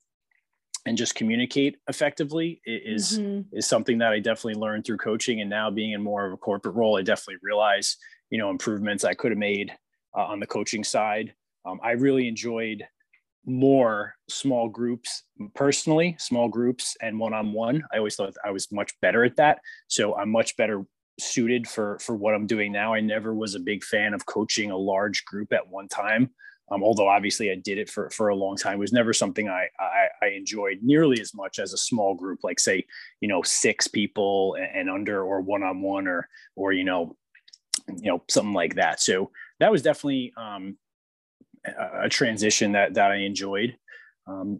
and 0.85 0.97
just 0.97 1.15
communicate 1.15 1.77
effectively 1.87 2.61
is 2.65 3.19
mm-hmm. 3.19 3.55
is 3.55 3.65
something 3.67 3.99
that 3.99 4.11
I 4.11 4.19
definitely 4.19 4.59
learned 4.59 4.85
through 4.85 4.97
coaching 4.97 5.39
and 5.39 5.49
now 5.49 5.71
being 5.71 5.91
in 5.91 6.03
more 6.03 6.25
of 6.25 6.33
a 6.33 6.37
corporate 6.37 6.75
role 6.75 6.97
I 6.97 7.01
definitely 7.01 7.39
realize 7.41 7.97
you 8.29 8.37
know 8.37 8.49
improvements 8.49 9.03
I 9.03 9.13
could 9.13 9.31
have 9.31 9.37
made 9.37 9.71
uh, 10.15 10.25
on 10.25 10.39
the 10.39 10.47
coaching 10.47 10.83
side. 10.83 11.33
Um, 11.65 11.79
I 11.83 11.91
really 11.91 12.27
enjoyed 12.27 12.83
more 13.45 14.15
small 14.29 14.69
groups 14.69 15.23
personally 15.53 16.15
small 16.17 16.47
groups 16.47 16.95
and 17.01 17.19
one-on-one. 17.19 17.83
I 17.93 17.97
always 17.97 18.15
thought 18.15 18.33
i 18.45 18.51
was 18.51 18.71
much 18.71 18.93
better 19.01 19.23
at 19.25 19.35
that. 19.35 19.59
So 19.89 20.15
i'm 20.15 20.29
much 20.29 20.55
better 20.55 20.85
suited 21.19 21.67
for 21.67 21.99
for 21.99 22.15
what 22.15 22.33
i'm 22.33 22.47
doing 22.47 22.71
now. 22.71 22.93
I 22.93 23.01
never 23.01 23.33
was 23.33 23.55
a 23.55 23.59
big 23.59 23.83
fan 23.83 24.13
of 24.13 24.25
coaching 24.25 24.71
a 24.71 24.77
large 24.77 25.25
group 25.25 25.51
at 25.51 25.67
one 25.67 25.89
time 25.89 26.29
um, 26.71 26.83
although 26.83 27.09
obviously 27.09 27.51
i 27.51 27.55
did 27.55 27.77
it 27.77 27.89
for 27.89 28.09
for 28.11 28.29
a 28.29 28.35
long 28.35 28.55
time. 28.55 28.75
It 28.75 28.79
was 28.79 28.93
never 28.93 29.11
something 29.11 29.49
I, 29.49 29.67
I, 29.77 30.07
I 30.21 30.27
enjoyed 30.29 30.79
nearly 30.81 31.19
as 31.19 31.33
much 31.33 31.59
as 31.59 31.73
a 31.73 31.77
small 31.77 32.15
group 32.15 32.39
like 32.43 32.59
say 32.59 32.85
you 33.19 33.27
know 33.27 33.41
six 33.41 33.87
people 33.89 34.55
and, 34.57 34.69
and 34.73 34.89
under 34.89 35.21
or 35.21 35.41
one-on-one 35.41 36.07
or 36.07 36.29
or 36.55 36.71
you 36.71 36.85
know 36.85 37.17
you 37.87 38.11
know 38.11 38.23
something 38.29 38.53
like 38.53 38.75
that. 38.75 39.01
So 39.01 39.31
that 39.63 39.71
was 39.71 39.81
definitely 39.81 40.33
um 40.35 40.77
a 41.65 42.09
transition 42.09 42.73
that 42.73 42.93
that 42.95 43.11
I 43.11 43.17
enjoyed. 43.17 43.77
Um, 44.27 44.59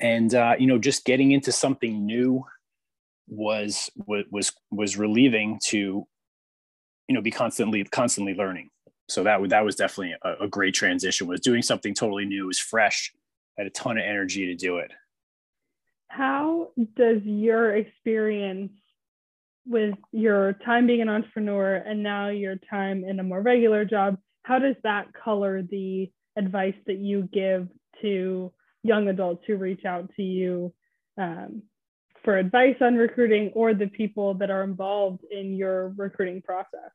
and 0.00 0.32
uh, 0.34 0.54
you 0.58 0.66
know, 0.66 0.78
just 0.78 1.04
getting 1.04 1.32
into 1.32 1.52
something 1.52 2.06
new 2.06 2.44
was 3.26 3.90
was 4.06 4.52
was 4.70 4.96
relieving 4.96 5.58
to 5.64 6.06
you 7.08 7.14
know 7.14 7.20
be 7.20 7.30
constantly 7.30 7.82
constantly 7.84 8.34
learning. 8.34 8.70
So 9.08 9.24
that 9.24 9.40
that 9.48 9.64
was 9.64 9.74
definitely 9.74 10.14
a, 10.22 10.44
a 10.44 10.48
great 10.48 10.74
transition. 10.74 11.26
Was 11.26 11.40
doing 11.40 11.62
something 11.62 11.92
totally 11.92 12.24
new, 12.24 12.46
was 12.46 12.60
fresh, 12.60 13.12
had 13.58 13.66
a 13.66 13.70
ton 13.70 13.98
of 13.98 14.04
energy 14.04 14.46
to 14.46 14.54
do 14.54 14.78
it. 14.78 14.92
How 16.06 16.70
does 16.94 17.22
your 17.24 17.74
experience 17.74 18.72
with 19.70 19.94
your 20.12 20.54
time 20.64 20.86
being 20.86 21.00
an 21.00 21.08
entrepreneur 21.08 21.76
and 21.76 22.02
now 22.02 22.28
your 22.28 22.56
time 22.68 23.04
in 23.04 23.20
a 23.20 23.22
more 23.22 23.40
regular 23.40 23.84
job 23.84 24.18
how 24.42 24.58
does 24.58 24.76
that 24.82 25.06
color 25.12 25.62
the 25.62 26.10
advice 26.36 26.74
that 26.86 26.98
you 26.98 27.28
give 27.32 27.68
to 28.02 28.52
young 28.82 29.08
adults 29.08 29.44
who 29.46 29.56
reach 29.56 29.84
out 29.84 30.10
to 30.16 30.22
you 30.22 30.72
um, 31.18 31.62
for 32.24 32.36
advice 32.36 32.76
on 32.80 32.96
recruiting 32.96 33.50
or 33.54 33.74
the 33.74 33.86
people 33.86 34.34
that 34.34 34.50
are 34.50 34.62
involved 34.62 35.24
in 35.30 35.54
your 35.54 35.94
recruiting 35.96 36.42
process? 36.42 36.90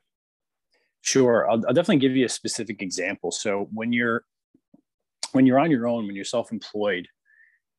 Sure, 1.01 1.49
I'll, 1.49 1.63
I'll 1.67 1.73
definitely 1.73 1.97
give 1.97 2.15
you 2.15 2.25
a 2.25 2.29
specific 2.29 2.81
example. 2.81 3.31
So 3.31 3.69
when 3.71 3.93
you're 3.93 4.23
when 5.31 5.45
you're 5.45 5.59
on 5.59 5.69
your 5.69 5.87
own, 5.87 6.07
when 6.07 6.15
you're 6.15 6.23
self-employed, 6.23 7.09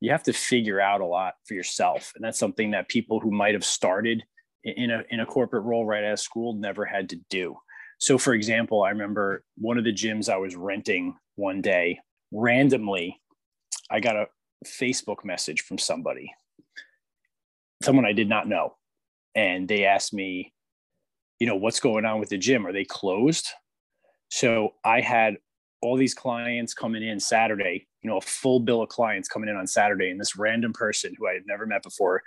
you 0.01 0.11
have 0.11 0.23
to 0.25 0.33
figure 0.33 0.81
out 0.81 1.01
a 1.01 1.07
lot 1.07 1.35
for 1.47 1.55
yourself, 1.55 2.13
and 2.15 2.23
that's 2.23 2.39
something 2.39 2.73
that 2.73 2.89
people 2.89 3.19
who 3.19 3.31
might 3.31 3.55
have 3.55 3.65
started 3.65 4.23
in 4.67 4.91
a 4.91 5.05
in 5.11 5.21
a 5.21 5.27
corporate 5.27 5.65
role 5.65 5.87
right 5.87 6.05
out 6.05 6.15
of 6.15 6.21
school 6.21 6.55
never 6.55 6.85
had 6.85 7.09
to 7.11 7.17
do. 7.31 7.57
So, 7.99 8.19
for 8.19 8.35
example, 8.35 8.83
I 8.83 8.91
remember 8.91 9.45
one 9.57 9.79
of 9.79 9.85
the 9.85 9.93
gyms 9.93 10.29
I 10.29 10.37
was 10.37 10.57
renting 10.57 11.17
one 11.37 11.63
day, 11.63 12.01
randomly, 12.33 13.21
I 13.91 14.01
got 14.01 14.17
a 14.17 14.27
Facebook 14.67 15.25
message 15.25 15.63
from 15.63 15.79
somebody, 15.79 16.33
someone 17.83 18.05
I 18.05 18.13
did 18.13 18.29
not 18.29 18.49
know. 18.49 18.77
And 19.35 19.69
they 19.69 19.85
asked 19.85 20.13
me, 20.13 20.53
you 21.39 21.47
know, 21.47 21.57
what's 21.57 21.81
going 21.81 22.05
on 22.05 22.21
with 22.21 22.31
the 22.31 22.39
gym? 22.39 22.67
Are 22.67 22.73
they 22.73 22.85
closed? 22.85 23.49
So 24.31 24.75
I 24.85 25.01
had 25.01 25.37
all 25.83 25.97
these 25.97 26.15
clients 26.15 26.75
coming 26.75 27.03
in 27.03 27.21
Saturday, 27.21 27.87
you 28.03 28.11
know, 28.11 28.17
a 28.17 28.23
full 28.23 28.61
bill 28.61 28.83
of 28.83 28.89
clients 28.89 29.29
coming 29.29 29.49
in 29.49 29.57
on 29.57 29.67
Saturday. 29.67 30.11
And 30.11 30.19
this 30.19 30.37
random 30.37 30.73
person 30.73 31.15
who 31.17 31.29
I 31.29 31.35
had 31.35 31.43
never 31.47 31.67
met 31.67 31.83
before 31.83 32.23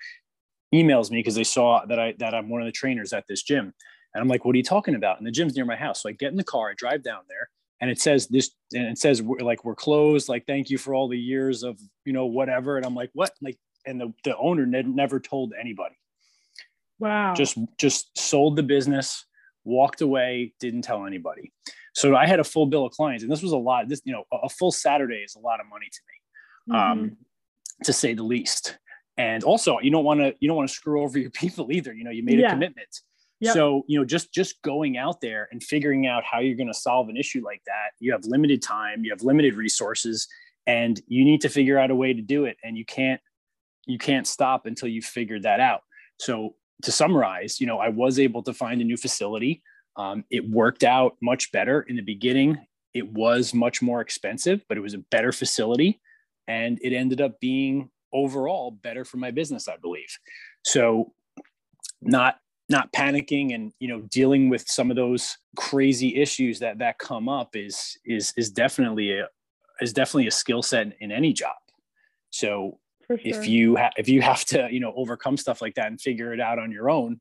emails 0.73 1.11
me 1.11 1.19
because 1.19 1.35
they 1.35 1.43
saw 1.43 1.85
that 1.85 1.99
I 1.99 2.13
that 2.19 2.33
I'm 2.33 2.49
one 2.49 2.61
of 2.61 2.65
the 2.65 2.71
trainers 2.71 3.13
at 3.13 3.25
this 3.27 3.43
gym. 3.43 3.73
And 4.13 4.21
I'm 4.21 4.27
like, 4.27 4.43
what 4.43 4.55
are 4.55 4.57
you 4.57 4.63
talking 4.63 4.95
about? 4.95 5.19
And 5.19 5.27
the 5.27 5.31
gym's 5.31 5.55
near 5.55 5.65
my 5.65 5.75
house. 5.75 6.01
So 6.01 6.09
I 6.09 6.13
get 6.13 6.31
in 6.31 6.37
the 6.37 6.43
car, 6.43 6.71
I 6.71 6.73
drive 6.75 7.03
down 7.03 7.21
there, 7.27 7.49
and 7.79 7.91
it 7.91 7.99
says 7.99 8.27
this, 8.27 8.51
and 8.73 8.87
it 8.87 8.97
says 8.97 9.21
we're, 9.21 9.39
like 9.39 9.63
we're 9.63 9.75
closed. 9.75 10.29
Like, 10.29 10.45
thank 10.47 10.69
you 10.69 10.77
for 10.77 10.93
all 10.93 11.07
the 11.07 11.19
years 11.19 11.63
of 11.63 11.79
you 12.05 12.13
know 12.13 12.25
whatever. 12.25 12.77
And 12.77 12.85
I'm 12.85 12.95
like, 12.95 13.11
what? 13.13 13.31
Like, 13.41 13.57
and 13.85 13.99
the 13.99 14.13
the 14.23 14.35
owner 14.37 14.65
ne- 14.65 14.83
never 14.83 15.19
told 15.19 15.53
anybody. 15.59 15.95
Wow. 16.99 17.33
Just 17.35 17.57
just 17.77 18.17
sold 18.17 18.55
the 18.55 18.63
business, 18.63 19.25
walked 19.63 20.01
away, 20.01 20.53
didn't 20.59 20.81
tell 20.81 21.05
anybody. 21.05 21.53
So 21.93 22.15
I 22.15 22.25
had 22.27 22.39
a 22.39 22.43
full 22.43 22.65
bill 22.65 22.85
of 22.85 22.91
clients, 22.91 23.23
and 23.23 23.31
this 23.31 23.41
was 23.41 23.51
a 23.51 23.57
lot. 23.57 23.87
This 23.87 24.01
you 24.03 24.13
know 24.13 24.23
a 24.31 24.49
full 24.49 24.71
Saturday 24.71 25.23
is 25.23 25.35
a 25.35 25.39
lot 25.39 25.59
of 25.59 25.67
money 25.67 25.87
to 25.91 25.99
me, 26.07 26.75
mm-hmm. 26.75 26.91
um, 26.91 27.17
to 27.83 27.93
say 27.93 28.13
the 28.13 28.23
least. 28.23 28.77
And 29.19 29.43
also, 29.43 29.77
you 29.79 29.91
don't 29.91 30.05
want 30.05 30.21
to 30.21 30.33
you 30.39 30.47
don't 30.47 30.57
want 30.57 30.69
to 30.69 30.73
screw 30.73 31.03
over 31.03 31.19
your 31.19 31.29
people 31.43 31.71
either. 31.71 31.93
You 31.93 32.03
know, 32.03 32.11
you 32.11 32.23
made 32.23 32.39
yeah. 32.39 32.47
a 32.47 32.49
commitment 32.51 32.89
Yep. 33.41 33.53
So, 33.53 33.85
you 33.87 33.97
know, 33.97 34.05
just 34.05 34.33
just 34.33 34.61
going 34.63 34.97
out 34.97 35.21
there 35.21 35.47
and 35.51 35.63
figuring 35.63 36.07
out 36.07 36.23
how 36.25 36.39
you're 36.39 36.57
going 36.57 36.71
to 36.71 36.73
solve 36.73 37.07
an 37.07 37.15
issue 37.15 37.41
like 37.43 37.61
that, 37.65 37.91
you 37.99 38.11
have 38.11 38.25
limited 38.25 38.61
time, 38.61 39.03
you 39.03 39.11
have 39.11 39.23
limited 39.23 39.55
resources, 39.55 40.27
and 40.67 41.01
you 41.07 41.23
need 41.23 41.41
to 41.41 41.49
figure 41.49 41.79
out 41.79 41.89
a 41.89 41.95
way 41.95 42.13
to 42.13 42.21
do 42.21 42.45
it. 42.45 42.57
And 42.63 42.77
you 42.77 42.85
can't 42.85 43.21
you 43.85 43.97
can't 43.97 44.27
stop 44.27 44.65
until 44.65 44.89
you've 44.89 45.05
figured 45.05 45.43
that 45.43 45.59
out. 45.59 45.81
So, 46.19 46.55
to 46.83 46.91
summarize, 46.91 47.61
you 47.61 47.67
know, 47.67 47.79
I 47.79 47.89
was 47.89 48.19
able 48.19 48.43
to 48.43 48.53
find 48.53 48.81
a 48.81 48.85
new 48.85 48.97
facility. 48.97 49.63
Um, 49.95 50.25
it 50.29 50.47
worked 50.49 50.83
out 50.83 51.15
much 51.21 51.51
better 51.51 51.81
in 51.81 51.95
the 51.95 52.01
beginning. 52.01 52.57
It 52.93 53.11
was 53.11 53.53
much 53.53 53.81
more 53.81 54.01
expensive, 54.01 54.63
but 54.67 54.77
it 54.77 54.81
was 54.81 54.93
a 54.93 54.99
better 55.11 55.31
facility, 55.31 56.01
and 56.47 56.77
it 56.81 56.91
ended 56.91 57.21
up 57.21 57.39
being 57.39 57.89
overall 58.13 58.71
better 58.71 59.05
for 59.05 59.17
my 59.17 59.31
business, 59.31 59.67
I 59.67 59.77
believe. 59.77 60.17
So, 60.63 61.13
not 62.01 62.37
not 62.69 62.93
panicking 62.93 63.53
and 63.53 63.73
you 63.79 63.87
know 63.87 64.01
dealing 64.01 64.47
with 64.47 64.69
some 64.69 64.89
of 64.89 64.95
those 64.95 65.37
crazy 65.55 66.15
issues 66.15 66.59
that 66.59 66.77
that 66.77 66.99
come 66.99 67.27
up 67.27 67.55
is 67.55 67.97
is 68.05 68.33
is 68.37 68.51
definitely 68.51 69.11
a 69.11 69.27
is 69.81 69.91
definitely 69.91 70.27
a 70.27 70.31
skill 70.31 70.61
set 70.61 70.83
in, 70.83 70.93
in, 70.99 71.11
any 71.11 71.33
job 71.33 71.55
so 72.29 72.77
sure. 73.07 73.17
if 73.23 73.47
you 73.47 73.75
ha- 73.75 73.91
if 73.97 74.07
you 74.07 74.21
have 74.21 74.45
to 74.45 74.67
you 74.71 74.79
know 74.79 74.93
overcome 74.95 75.35
stuff 75.35 75.61
like 75.61 75.73
that 75.75 75.87
and 75.87 75.99
figure 75.99 76.31
it 76.31 76.39
out 76.39 76.59
on 76.59 76.71
your 76.71 76.89
own 76.89 77.19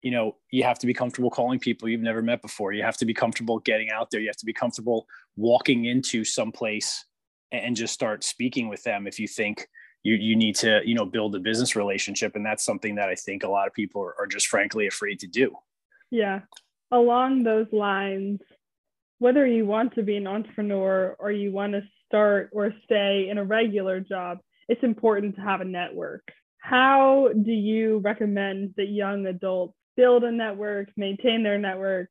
you 0.00 0.10
know 0.10 0.36
you 0.50 0.62
have 0.62 0.78
to 0.78 0.86
be 0.86 0.94
comfortable 0.94 1.30
calling 1.30 1.58
people 1.58 1.88
you've 1.88 2.00
never 2.00 2.22
met 2.22 2.40
before 2.40 2.72
you 2.72 2.82
have 2.82 2.96
to 2.96 3.04
be 3.04 3.14
comfortable 3.14 3.58
getting 3.58 3.90
out 3.90 4.10
there 4.10 4.20
you 4.20 4.28
have 4.28 4.36
to 4.36 4.46
be 4.46 4.52
comfortable 4.52 5.06
walking 5.36 5.86
into 5.86 6.24
some 6.24 6.52
place 6.52 7.04
and 7.50 7.76
just 7.76 7.92
start 7.92 8.22
speaking 8.24 8.68
with 8.68 8.82
them 8.84 9.06
if 9.06 9.18
you 9.18 9.28
think 9.28 9.66
you 10.04 10.14
you 10.14 10.36
need 10.36 10.54
to 10.56 10.80
you 10.84 10.94
know 10.94 11.04
build 11.04 11.34
a 11.34 11.40
business 11.40 11.74
relationship. 11.74 12.36
And 12.36 12.46
that's 12.46 12.64
something 12.64 12.94
that 12.94 13.08
i 13.08 13.16
think 13.16 13.42
a 13.42 13.48
lot 13.48 13.66
of 13.66 13.74
people 13.74 14.02
are, 14.02 14.14
are 14.20 14.26
just 14.26 14.46
frankly 14.46 14.86
afraid 14.86 15.18
to 15.20 15.26
do. 15.26 15.56
Yeah. 16.10 16.40
Along 16.92 17.42
those 17.42 17.66
lines, 17.72 18.38
whether 19.18 19.44
you 19.44 19.66
want 19.66 19.94
to 19.94 20.02
be 20.02 20.16
an 20.16 20.28
entrepreneur 20.28 21.16
or 21.18 21.32
you 21.32 21.50
want 21.50 21.72
to 21.72 21.82
start 22.06 22.50
or 22.52 22.72
stay 22.84 23.28
in 23.28 23.38
a 23.38 23.44
regular 23.44 23.98
job, 23.98 24.38
it's 24.68 24.82
important 24.84 25.34
to 25.34 25.40
have 25.40 25.60
a 25.60 25.64
network. 25.64 26.30
How 26.58 27.30
do 27.32 27.50
you 27.50 27.98
recommend 27.98 28.74
that 28.76 28.88
young 28.88 29.26
adults 29.26 29.74
build 29.96 30.24
a 30.24 30.32
network, 30.32 30.88
maintain 30.96 31.42
their 31.42 31.58
network, 31.58 32.10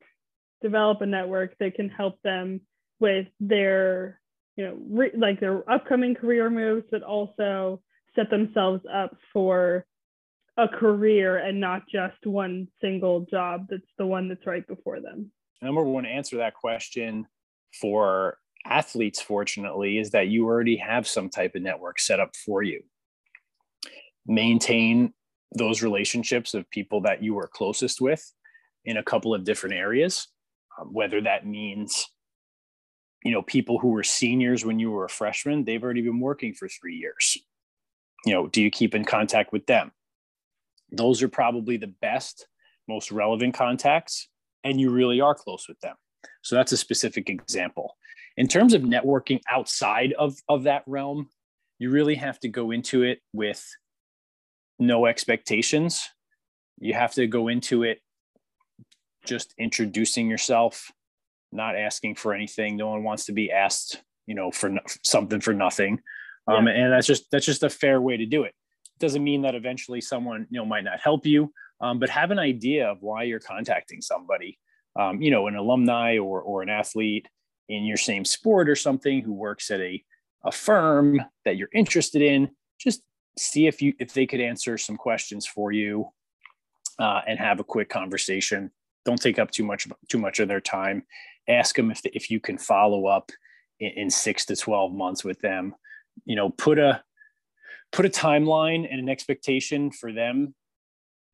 develop 0.62 1.02
a 1.02 1.06
network 1.06 1.56
that 1.60 1.76
can 1.76 1.90
help 1.90 2.22
them 2.24 2.62
with 3.00 3.28
their, 3.40 4.20
you 4.56 4.66
know, 4.66 4.78
re- 4.90 5.12
like 5.18 5.40
their 5.40 5.70
upcoming 5.70 6.16
career 6.16 6.50
moves, 6.50 6.86
but 6.92 7.04
also 7.04 7.82
set 8.16 8.30
themselves 8.30 8.82
up 8.92 9.16
for 9.32 9.86
a 10.58 10.68
career 10.68 11.38
and 11.38 11.60
not 11.60 11.84
just 11.92 12.26
one 12.26 12.68
single 12.80 13.22
job 13.22 13.66
that's 13.70 13.82
the 13.98 14.06
one 14.06 14.30
that's 14.30 14.46
right 14.46 14.68
before 14.68 15.00
them? 15.00 15.32
Number 15.62 15.84
one, 15.84 16.06
answer 16.06 16.38
that 16.38 16.54
question 16.54 17.26
for 17.80 18.38
athletes, 18.66 19.22
fortunately, 19.22 19.98
is 19.98 20.12
that 20.12 20.28
you 20.28 20.46
already 20.46 20.78
have 20.78 21.08
some 21.08 21.30
type 21.30 21.56
of 21.56 21.62
network 21.62 22.00
set 22.00 22.20
up 22.20 22.36
for 22.36 22.62
you. 22.62 22.82
Maintain 24.28 25.14
those 25.56 25.82
relationships 25.82 26.54
of 26.54 26.70
people 26.70 27.02
that 27.02 27.24
you 27.24 27.38
are 27.40 27.48
closest 27.48 28.02
with 28.02 28.24
in 28.86 28.98
a 28.98 29.04
couple 29.04 29.34
of 29.34 29.44
different 29.44 29.76
areas, 29.76 30.28
um, 30.80 30.94
whether 30.94 31.22
that 31.22 31.46
means 31.46 32.08
you 33.24 33.32
know 33.32 33.42
people 33.42 33.80
who 33.80 33.90
were 33.90 34.04
seniors 34.04 34.66
when 34.66 34.80
you 34.80 34.92
were 34.92 35.06
a 35.06 35.10
freshman 35.10 35.64
they've 35.64 35.84
already 35.84 36.02
been 36.02 36.20
working 36.20 36.54
for 36.54 36.68
three 36.68 36.96
years. 36.96 37.38
You 38.26 38.34
know 38.34 38.48
do 38.48 38.62
you 38.62 38.72
keep 38.72 38.96
in 38.96 39.06
contact 39.06 39.52
with 39.52 39.66
them? 39.66 39.92
Those 40.92 41.24
are 41.24 41.30
probably 41.30 41.78
the 41.78 41.94
best 42.02 42.48
most 42.88 43.12
relevant 43.12 43.54
contacts 43.54 44.28
and 44.64 44.80
you 44.80 44.90
really 44.90 45.22
are 45.22 45.36
close 45.36 45.68
with 45.68 45.80
them. 45.80 45.96
So 46.42 46.56
that's 46.56 46.72
a 46.72 46.78
specific 46.78 47.30
example. 47.30 47.98
In 48.36 48.48
terms 48.48 48.74
of 48.74 48.82
networking 48.82 49.42
outside 49.50 50.14
of, 50.14 50.38
of 50.50 50.64
that 50.64 50.84
realm 50.86 51.30
you 51.80 51.90
really 51.90 52.16
have 52.16 52.40
to 52.40 52.48
go 52.48 52.72
into 52.72 53.04
it 53.04 53.20
with 53.34 53.68
no 54.80 55.06
expectations. 55.06 56.10
You 56.80 56.94
have 56.94 57.14
to 57.16 57.28
go 57.28 57.48
into 57.48 57.84
it 57.84 58.00
just 59.26 59.54
introducing 59.58 60.30
yourself 60.30 60.92
not 61.54 61.76
asking 61.76 62.16
for 62.16 62.34
anything. 62.34 62.76
No 62.76 62.90
one 62.90 63.04
wants 63.04 63.26
to 63.26 63.32
be 63.32 63.52
asked 63.52 64.02
you 64.26 64.36
know 64.36 64.52
for 64.52 64.70
no, 64.70 64.82
something 65.04 65.42
for 65.42 65.54
nothing. 65.54 66.00
Um, 66.48 66.68
yeah. 66.68 66.74
and 66.74 66.94
that's 66.94 67.08
just 67.08 67.30
that's 67.32 67.46
just 67.46 67.64
a 67.64 67.70
fair 67.70 68.02
way 68.02 68.18
to 68.18 68.26
do 68.26 68.44
it 68.44 68.48
It. 68.48 68.56
Doesn't 69.00 69.24
mean 69.24 69.42
that 69.44 69.56
eventually 69.56 70.02
someone 70.02 70.48
you 70.50 70.60
know 70.60 70.66
might 70.66 70.84
not 70.84 71.00
help 71.00 71.26
you 71.26 71.52
um, 71.82 72.00
but 72.00 72.10
have 72.10 72.32
an 72.32 72.40
idea 72.40 72.90
of 72.90 72.98
why 73.02 73.24
you're 73.24 73.40
contacting 73.40 74.02
somebody 74.02 74.60
um, 75.00 75.22
you 75.22 75.32
know 75.32 75.48
an 75.48 75.56
alumni 75.56 76.18
or, 76.18 76.42
or 76.42 76.62
an 76.62 76.70
athlete 76.70 77.28
in 77.70 77.86
your 77.86 77.98
same 77.98 78.26
sport 78.26 78.70
or 78.70 78.76
something 78.76 79.22
who 79.22 79.34
works 79.34 79.72
at 79.72 79.80
a, 79.80 80.04
a 80.46 80.52
firm 80.52 81.22
that 81.46 81.56
you're 81.56 81.70
interested 81.74 82.22
in. 82.22 82.50
Just 82.80 83.02
see 83.38 83.68
if 83.68 83.82
you 83.82 83.94
if 84.00 84.14
they 84.14 84.26
could 84.26 84.42
answer 84.42 84.78
some 84.78 84.98
questions 84.98 85.46
for 85.48 85.72
you 85.72 86.08
uh, 87.00 87.22
and 87.26 87.40
have 87.40 87.60
a 87.60 87.64
quick 87.64 87.90
conversation. 87.90 88.70
Don't 89.06 89.22
take 89.22 89.40
up 89.40 89.52
too 89.52 89.64
much 89.64 89.88
too 90.10 90.18
much 90.18 90.40
of 90.40 90.48
their 90.48 90.62
time 90.62 91.04
ask 91.48 91.76
them 91.76 91.92
if, 91.92 92.02
if 92.06 92.32
you 92.32 92.40
can 92.40 92.58
follow 92.58 93.08
up 93.08 93.32
in, 93.80 93.92
in 93.96 94.10
six 94.10 94.46
to 94.46 94.56
12 94.56 94.94
months 94.94 95.24
with 95.24 95.40
them. 95.40 95.76
You 96.26 96.36
know 96.36 96.50
put 96.50 96.78
a 96.78 97.04
put 97.92 98.06
a 98.06 98.10
timeline 98.10 98.88
and 98.90 99.00
an 99.00 99.10
expectation 99.10 99.92
for 99.92 100.12
them 100.12 100.54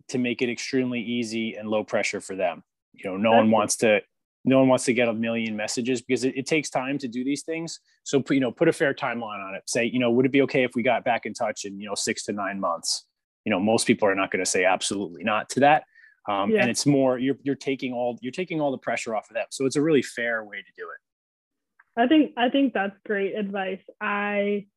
to 0.09 0.17
make 0.17 0.41
it 0.41 0.49
extremely 0.49 1.01
easy 1.01 1.55
and 1.55 1.69
low 1.69 1.83
pressure 1.83 2.21
for 2.21 2.35
them. 2.35 2.63
You 2.93 3.09
know 3.09 3.17
no 3.17 3.31
one 3.31 3.51
wants 3.51 3.77
to 3.77 4.01
no 4.45 4.59
one 4.59 4.69
wants 4.69 4.85
to 4.85 4.93
get 4.93 5.09
a 5.09 5.13
million 5.13 5.55
messages 5.55 6.01
because 6.01 6.23
it, 6.23 6.35
it, 6.37 6.47
takes 6.47 6.69
time 6.69 6.97
to 6.97 7.09
do 7.09 7.25
these 7.25 7.43
things. 7.43 7.81
So 8.03 8.23
you 8.29 8.39
know 8.39 8.51
put 8.51 8.69
a 8.69 8.73
fair 8.73 8.93
timeline 8.93 9.45
on 9.45 9.55
it. 9.55 9.63
Say 9.67 9.85
you 9.85 9.99
know 9.99 10.11
would 10.11 10.25
it 10.25 10.31
be 10.31 10.41
okay 10.43 10.63
if 10.63 10.71
we 10.75 10.83
got 10.83 11.03
back 11.03 11.25
in 11.25 11.33
touch 11.33 11.65
in 11.65 11.79
you 11.79 11.87
know 11.87 11.95
six 11.95 12.23
to 12.25 12.31
nine 12.31 12.59
months? 12.59 13.05
You 13.45 13.51
know 13.51 13.59
most 13.59 13.85
people 13.85 14.07
are 14.07 14.15
not 14.15 14.31
going 14.31 14.43
to 14.43 14.49
say 14.49 14.63
absolutely 14.65 15.23
not 15.23 15.49
to 15.49 15.59
that 15.61 15.83
um, 16.29 16.51
yeah. 16.51 16.61
and 16.61 16.69
it's 16.69 16.85
more 16.85 17.17
you're, 17.17 17.37
you're 17.41 17.55
taking 17.55 17.91
all 17.91 18.17
you're 18.21 18.31
taking 18.31 18.61
all 18.61 18.71
the 18.71 18.77
pressure 18.77 19.15
off 19.15 19.29
of 19.29 19.33
them. 19.33 19.47
So 19.49 19.65
it's 19.65 19.75
a 19.75 19.81
really 19.81 20.03
fair 20.03 20.43
way 20.43 20.57
to 20.57 20.71
do 20.77 20.83
it. 20.83 22.01
I 22.01 22.07
think 22.07 22.33
i 22.37 22.49
think 22.49 22.73
that's 22.73 22.95
great 23.05 23.35
advice. 23.35 23.81
I 23.99 24.67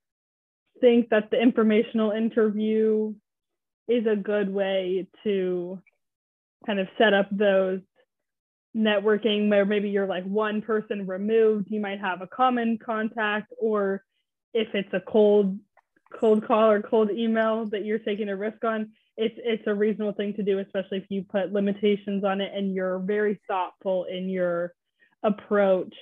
think 0.80 1.10
that 1.10 1.30
the 1.30 1.40
informational 1.40 2.10
interview 2.10 3.14
is 3.86 4.06
a 4.06 4.16
good 4.16 4.52
way 4.52 5.06
to 5.24 5.78
kind 6.66 6.80
of 6.80 6.88
set 6.96 7.12
up 7.12 7.28
those 7.30 7.80
networking 8.74 9.50
where 9.50 9.66
maybe 9.66 9.90
you're 9.90 10.06
like 10.06 10.24
one 10.24 10.62
person 10.62 11.06
removed. 11.06 11.66
You 11.70 11.80
might 11.80 12.00
have 12.00 12.22
a 12.22 12.26
common 12.26 12.78
contact 12.78 13.52
or 13.60 14.02
if 14.54 14.68
it's 14.74 14.92
a 14.94 15.00
cold 15.00 15.58
cold 16.18 16.46
call 16.46 16.70
or 16.70 16.82
cold 16.82 17.10
email 17.10 17.66
that 17.66 17.84
you're 17.84 17.98
taking 17.98 18.28
a 18.28 18.36
risk 18.36 18.64
on 18.64 18.90
it's 19.16 19.34
it's 19.38 19.66
a 19.66 19.74
reasonable 19.74 20.14
thing 20.14 20.34
to 20.34 20.42
do, 20.42 20.58
especially 20.58 20.98
if 20.98 21.04
you 21.08 21.24
put 21.30 21.52
limitations 21.52 22.24
on 22.24 22.40
it 22.40 22.52
and 22.54 22.74
you're 22.74 22.98
very 22.98 23.40
thoughtful 23.46 24.04
in 24.04 24.28
your 24.28 24.72
approach 25.22 25.94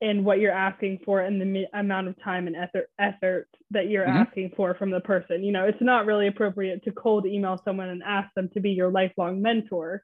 and 0.00 0.24
what 0.24 0.40
you're 0.40 0.52
asking 0.52 1.00
for 1.04 1.20
and 1.20 1.40
the 1.40 1.64
amount 1.72 2.08
of 2.08 2.22
time 2.22 2.46
and 2.46 2.56
effort 2.56 2.90
effort 2.98 3.48
that 3.70 3.88
you're 3.88 4.04
mm-hmm. 4.06 4.18
asking 4.18 4.52
for 4.56 4.74
from 4.74 4.90
the 4.90 5.00
person. 5.00 5.42
You 5.42 5.52
know, 5.52 5.64
it's 5.64 5.80
not 5.80 6.06
really 6.06 6.26
appropriate 6.26 6.84
to 6.84 6.92
cold 6.92 7.26
email 7.26 7.60
someone 7.64 7.88
and 7.88 8.02
ask 8.02 8.32
them 8.34 8.50
to 8.54 8.60
be 8.60 8.70
your 8.70 8.90
lifelong 8.90 9.40
mentor, 9.40 10.02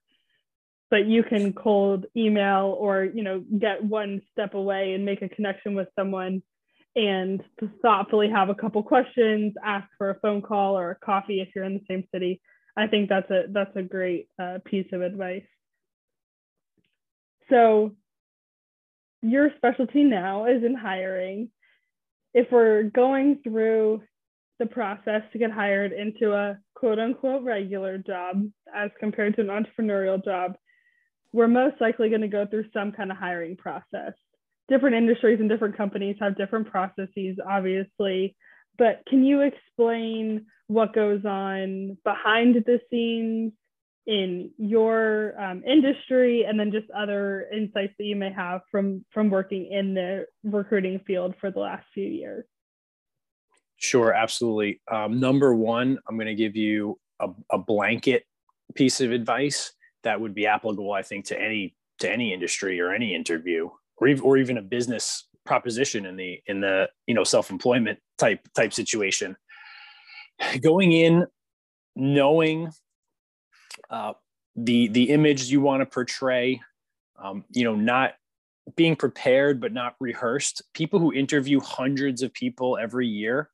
but 0.90 1.06
you 1.06 1.22
can 1.22 1.52
cold 1.52 2.06
email 2.16 2.76
or, 2.78 3.04
you 3.04 3.22
know, 3.22 3.44
get 3.58 3.84
one 3.84 4.22
step 4.30 4.54
away 4.54 4.94
and 4.94 5.04
make 5.04 5.20
a 5.20 5.28
connection 5.28 5.74
with 5.74 5.88
someone 5.98 6.42
and 6.94 7.42
to 7.60 7.70
thoughtfully 7.80 8.28
have 8.28 8.50
a 8.50 8.54
couple 8.54 8.82
questions, 8.82 9.54
ask 9.64 9.88
for 9.96 10.10
a 10.10 10.20
phone 10.20 10.42
call 10.42 10.78
or 10.78 10.90
a 10.90 10.96
coffee 10.96 11.40
if 11.40 11.48
you're 11.54 11.64
in 11.64 11.74
the 11.74 11.84
same 11.88 12.04
city. 12.12 12.40
I 12.76 12.86
think 12.86 13.08
that's 13.08 13.30
a 13.30 13.44
that's 13.48 13.74
a 13.76 13.82
great 13.82 14.28
uh, 14.40 14.58
piece 14.64 14.86
of 14.92 15.02
advice. 15.02 15.44
So 17.50 17.92
your 19.22 19.50
specialty 19.56 20.04
now 20.04 20.46
is 20.46 20.64
in 20.64 20.74
hiring. 20.74 21.50
If 22.34 22.50
we're 22.50 22.84
going 22.84 23.40
through 23.44 24.02
the 24.58 24.66
process 24.66 25.22
to 25.32 25.38
get 25.38 25.50
hired 25.50 25.92
into 25.92 26.32
a 26.32 26.58
quote 26.74 26.98
unquote 26.98 27.42
regular 27.42 27.98
job 27.98 28.42
as 28.74 28.90
compared 29.00 29.36
to 29.36 29.42
an 29.42 29.48
entrepreneurial 29.48 30.22
job, 30.24 30.56
we're 31.32 31.48
most 31.48 31.80
likely 31.80 32.08
going 32.08 32.22
to 32.22 32.28
go 32.28 32.46
through 32.46 32.64
some 32.72 32.92
kind 32.92 33.10
of 33.10 33.16
hiring 33.16 33.56
process 33.56 34.12
different 34.68 34.96
industries 34.96 35.40
and 35.40 35.48
different 35.48 35.76
companies 35.76 36.16
have 36.20 36.36
different 36.36 36.70
processes, 36.70 37.36
obviously. 37.48 38.36
But 38.78 39.02
can 39.08 39.24
you 39.24 39.40
explain 39.40 40.46
what 40.66 40.94
goes 40.94 41.24
on 41.24 41.98
behind 42.04 42.56
the 42.66 42.80
scenes 42.90 43.52
in 44.06 44.50
your 44.58 45.40
um, 45.40 45.62
industry, 45.64 46.44
and 46.44 46.58
then 46.58 46.72
just 46.72 46.90
other 46.90 47.46
insights 47.52 47.92
that 47.98 48.04
you 48.04 48.16
may 48.16 48.32
have 48.32 48.62
from 48.70 49.04
from 49.12 49.30
working 49.30 49.70
in 49.70 49.94
the 49.94 50.26
recruiting 50.42 51.00
field 51.06 51.34
for 51.40 51.52
the 51.52 51.60
last 51.60 51.86
few 51.94 52.08
years? 52.08 52.44
Sure, 53.76 54.12
absolutely. 54.12 54.80
Um, 54.90 55.20
number 55.20 55.54
one, 55.54 55.98
I'm 56.08 56.16
going 56.16 56.26
to 56.26 56.34
give 56.34 56.56
you 56.56 56.98
a, 57.20 57.28
a 57.50 57.58
blanket 57.58 58.24
piece 58.74 59.00
of 59.00 59.12
advice 59.12 59.72
that 60.02 60.20
would 60.20 60.34
be 60.34 60.46
applicable, 60.46 60.92
I 60.92 61.02
think, 61.02 61.26
to 61.26 61.40
any 61.40 61.76
to 62.00 62.10
any 62.10 62.32
industry 62.32 62.80
or 62.80 62.92
any 62.92 63.14
interview 63.14 63.68
or 64.02 64.08
even, 64.08 64.22
or 64.24 64.36
even 64.36 64.58
a 64.58 64.62
business 64.62 65.28
proposition 65.46 66.06
in 66.06 66.16
the 66.16 66.40
in 66.46 66.60
the 66.60 66.88
you 67.06 67.14
know 67.14 67.22
self-employment 67.22 68.00
type 68.18 68.40
type 68.54 68.72
situation. 68.72 69.36
Going 70.60 70.90
in 70.90 71.26
knowing 71.94 72.70
uh, 73.90 74.14
the 74.56 74.88
the 74.88 75.10
image 75.10 75.44
you 75.44 75.60
want 75.60 75.82
to 75.82 75.86
portray 75.86 76.60
um, 77.22 77.44
you 77.50 77.62
know 77.62 77.76
not 77.76 78.14
being 78.74 78.96
prepared 78.96 79.60
but 79.60 79.72
not 79.72 79.94
rehearsed. 80.00 80.62
People 80.74 80.98
who 80.98 81.12
interview 81.12 81.60
hundreds 81.60 82.22
of 82.22 82.32
people 82.34 82.76
every 82.76 83.06
year 83.06 83.50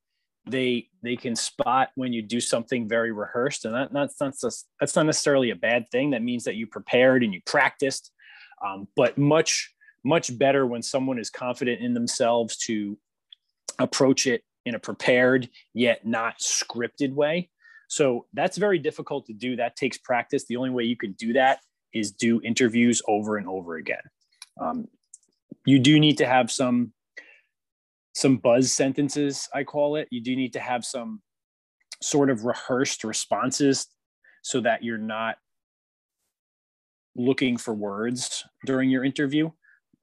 they 0.47 0.89
they 1.03 1.15
can 1.15 1.37
spot 1.37 1.91
when 1.95 2.15
you 2.15 2.23
do 2.23 2.41
something 2.41 2.89
very 2.89 3.13
rehearsed 3.13 3.67
and 3.67 3.75
that, 3.75 3.93
that's 3.93 4.19
not 4.19 4.33
that's 4.81 4.97
not 4.97 5.05
necessarily 5.05 5.51
a 5.51 5.57
bad 5.57 5.91
thing. 5.91 6.13
That 6.13 6.23
means 6.23 6.45
that 6.45 6.55
you 6.55 6.67
prepared 6.67 7.23
and 7.23 7.35
you 7.35 7.43
practiced 7.45 8.11
um, 8.67 8.89
but 8.97 9.19
much 9.19 9.75
much 10.09 10.37
better 10.39 10.67
when 10.67 10.83
someone 10.83 11.19
is 11.19 11.29
confident 11.29 11.83
in 11.83 11.93
themselves 11.93 12.57
to 12.57 12.99
approach 13.79 14.27
it 14.27 14.43
in 14.65 14.75
a 14.75 14.79
prepared 14.79 15.49
yet 15.75 16.07
not 16.07 16.39
scripted 16.39 17.13
way. 17.13 17.51
So 17.89 18.27
that's 18.33 18.57
very 18.57 18.79
difficult 18.79 19.27
to 19.27 19.35
do. 19.35 19.57
That 19.57 19.77
takes 19.77 19.99
practice. 19.99 20.47
The 20.47 20.57
only 20.57 20.71
way 20.71 20.85
you 20.85 20.97
can 20.97 21.13
do 21.13 21.35
that 21.35 21.61
is 21.93 22.11
do 22.11 22.41
interviews 22.43 23.03
over 23.07 23.37
and 23.37 23.47
over 23.47 23.77
again. 23.77 24.03
Um, 24.61 24.89
you 25.67 25.79
do 25.79 26.01
need 26.01 26.19
to 26.19 26.27
have 26.27 26.51
some 26.51 26.93
some 28.15 28.39
buzz 28.39 28.73
sentences, 28.73 29.49
I 29.55 29.63
call 29.63 29.95
it. 29.95 30.09
You 30.11 30.21
do 30.21 30.35
need 30.35 30.55
to 30.55 30.61
have 30.61 30.85
some 30.85 31.23
sort 32.03 32.31
of 32.31 32.45
rehearsed 32.45 33.05
responses 33.05 33.87
so 34.43 34.61
that 34.63 34.83
you're 34.83 34.99
not 34.99 35.37
looking 37.15 37.57
for 37.57 37.75
words 37.75 38.45
during 38.67 38.91
your 38.91 39.05
interview, 39.05 39.51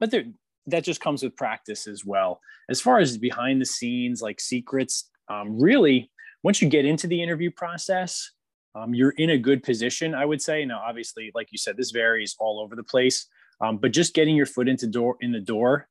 but 0.00 0.10
there, 0.10 0.24
that 0.66 0.84
just 0.84 1.00
comes 1.00 1.22
with 1.22 1.36
practice 1.36 1.86
as 1.86 2.04
well. 2.04 2.40
As 2.68 2.80
far 2.80 2.98
as 2.98 3.18
behind 3.18 3.60
the 3.60 3.66
scenes, 3.66 4.20
like 4.20 4.40
secrets, 4.40 5.08
um, 5.28 5.58
really, 5.58 6.10
once 6.42 6.60
you 6.60 6.68
get 6.68 6.84
into 6.84 7.06
the 7.06 7.22
interview 7.22 7.50
process, 7.50 8.32
um, 8.74 8.94
you're 8.94 9.14
in 9.16 9.30
a 9.30 9.38
good 9.38 9.62
position, 9.62 10.14
I 10.14 10.24
would 10.24 10.42
say. 10.42 10.64
Now, 10.64 10.82
obviously, 10.86 11.30
like 11.34 11.48
you 11.50 11.58
said, 11.58 11.76
this 11.76 11.90
varies 11.92 12.36
all 12.38 12.60
over 12.60 12.76
the 12.76 12.84
place, 12.84 13.26
um, 13.60 13.78
but 13.78 13.92
just 13.92 14.14
getting 14.14 14.36
your 14.36 14.46
foot 14.46 14.68
into 14.68 14.86
door 14.86 15.16
in 15.20 15.32
the 15.32 15.40
door 15.40 15.88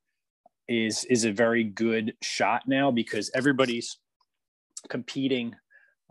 is 0.68 1.04
is 1.04 1.24
a 1.24 1.32
very 1.32 1.64
good 1.64 2.14
shot 2.22 2.62
now 2.66 2.90
because 2.90 3.30
everybody's 3.34 3.98
competing. 4.88 5.54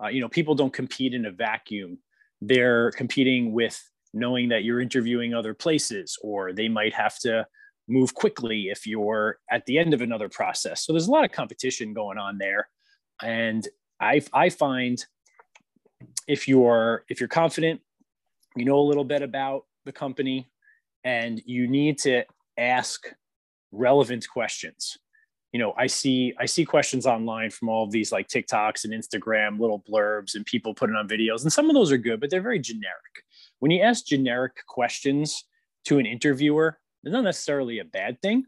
Uh, 0.03 0.08
you 0.08 0.19
know, 0.19 0.27
people 0.27 0.55
don't 0.55 0.73
compete 0.73 1.13
in 1.13 1.25
a 1.25 1.31
vacuum. 1.31 1.97
They're 2.41 2.91
competing 2.91 3.53
with 3.53 3.81
knowing 4.13 4.49
that 4.49 4.63
you're 4.63 4.81
interviewing 4.81 5.34
other 5.34 5.53
places, 5.53 6.17
or 6.21 6.51
they 6.51 6.67
might 6.67 6.93
have 6.93 7.17
to 7.19 7.47
move 7.88 8.13
quickly 8.13 8.69
if 8.69 8.88
you're 8.88 9.38
at 9.52 9.65
the 9.65 9.78
end 9.78 9.93
of 9.93 10.02
another 10.02 10.30
process. 10.30 10.86
So 10.86 10.93
there's 10.93 11.08
a 11.08 11.12
lot 11.12 11.26
of 11.26 11.32
competition 11.32 11.93
going 11.93 12.17
on 12.17 12.38
there, 12.38 12.69
and 13.21 13.67
I 14.00 14.21
I 14.34 14.50
find 14.50 15.04
if 16.28 16.48
you're 16.48 17.06
if 17.10 17.19
you're 17.19 17.30
confident, 17.30 17.82
you 18.56 18.65
know 18.65 18.80
a 18.80 18.88
little 18.88 19.04
bit 19.04 19.21
about 19.21 19.65
the 19.86 19.91
company, 19.91 20.50
and 21.04 21.41
you 21.45 21.67
need 21.67 22.00
to 22.00 22.24
ask 22.58 23.08
relevant 23.71 24.28
questions. 24.30 24.98
You 25.52 25.60
know, 25.60 25.74
I 25.78 25.88
see 25.88 26.34
I 26.39 26.45
see 26.48 26.65
questions 26.65 27.06
online 27.06 27.50
from 27.50 27.69
all 27.69 27.84
of 27.84 27.91
these 27.91 28.12
like 28.12 28.28
TikToks 28.28 28.84
and 28.84 28.93
Instagram 28.93 29.60
little 29.60 29.84
blurbs 29.89 30.36
and 30.36 30.45
people 30.45 30.74
putting 30.74 30.95
on 30.95 31.08
videos, 31.08 31.43
and 31.43 31.54
some 31.54 31.69
of 31.69 31.76
those 31.76 31.91
are 31.91 31.98
good, 31.98 32.19
but 32.19 32.30
they're 32.30 32.41
very 32.41 32.60
generic. 32.60 33.24
When 33.60 33.71
you 33.71 33.82
ask 33.82 34.06
generic 34.06 34.65
questions 34.67 35.45
to 35.86 35.98
an 35.98 36.06
interviewer, 36.06 36.80
it's 37.06 37.13
not 37.13 37.24
necessarily 37.24 37.80
a 37.80 37.86
bad 37.86 38.22
thing. 38.22 38.44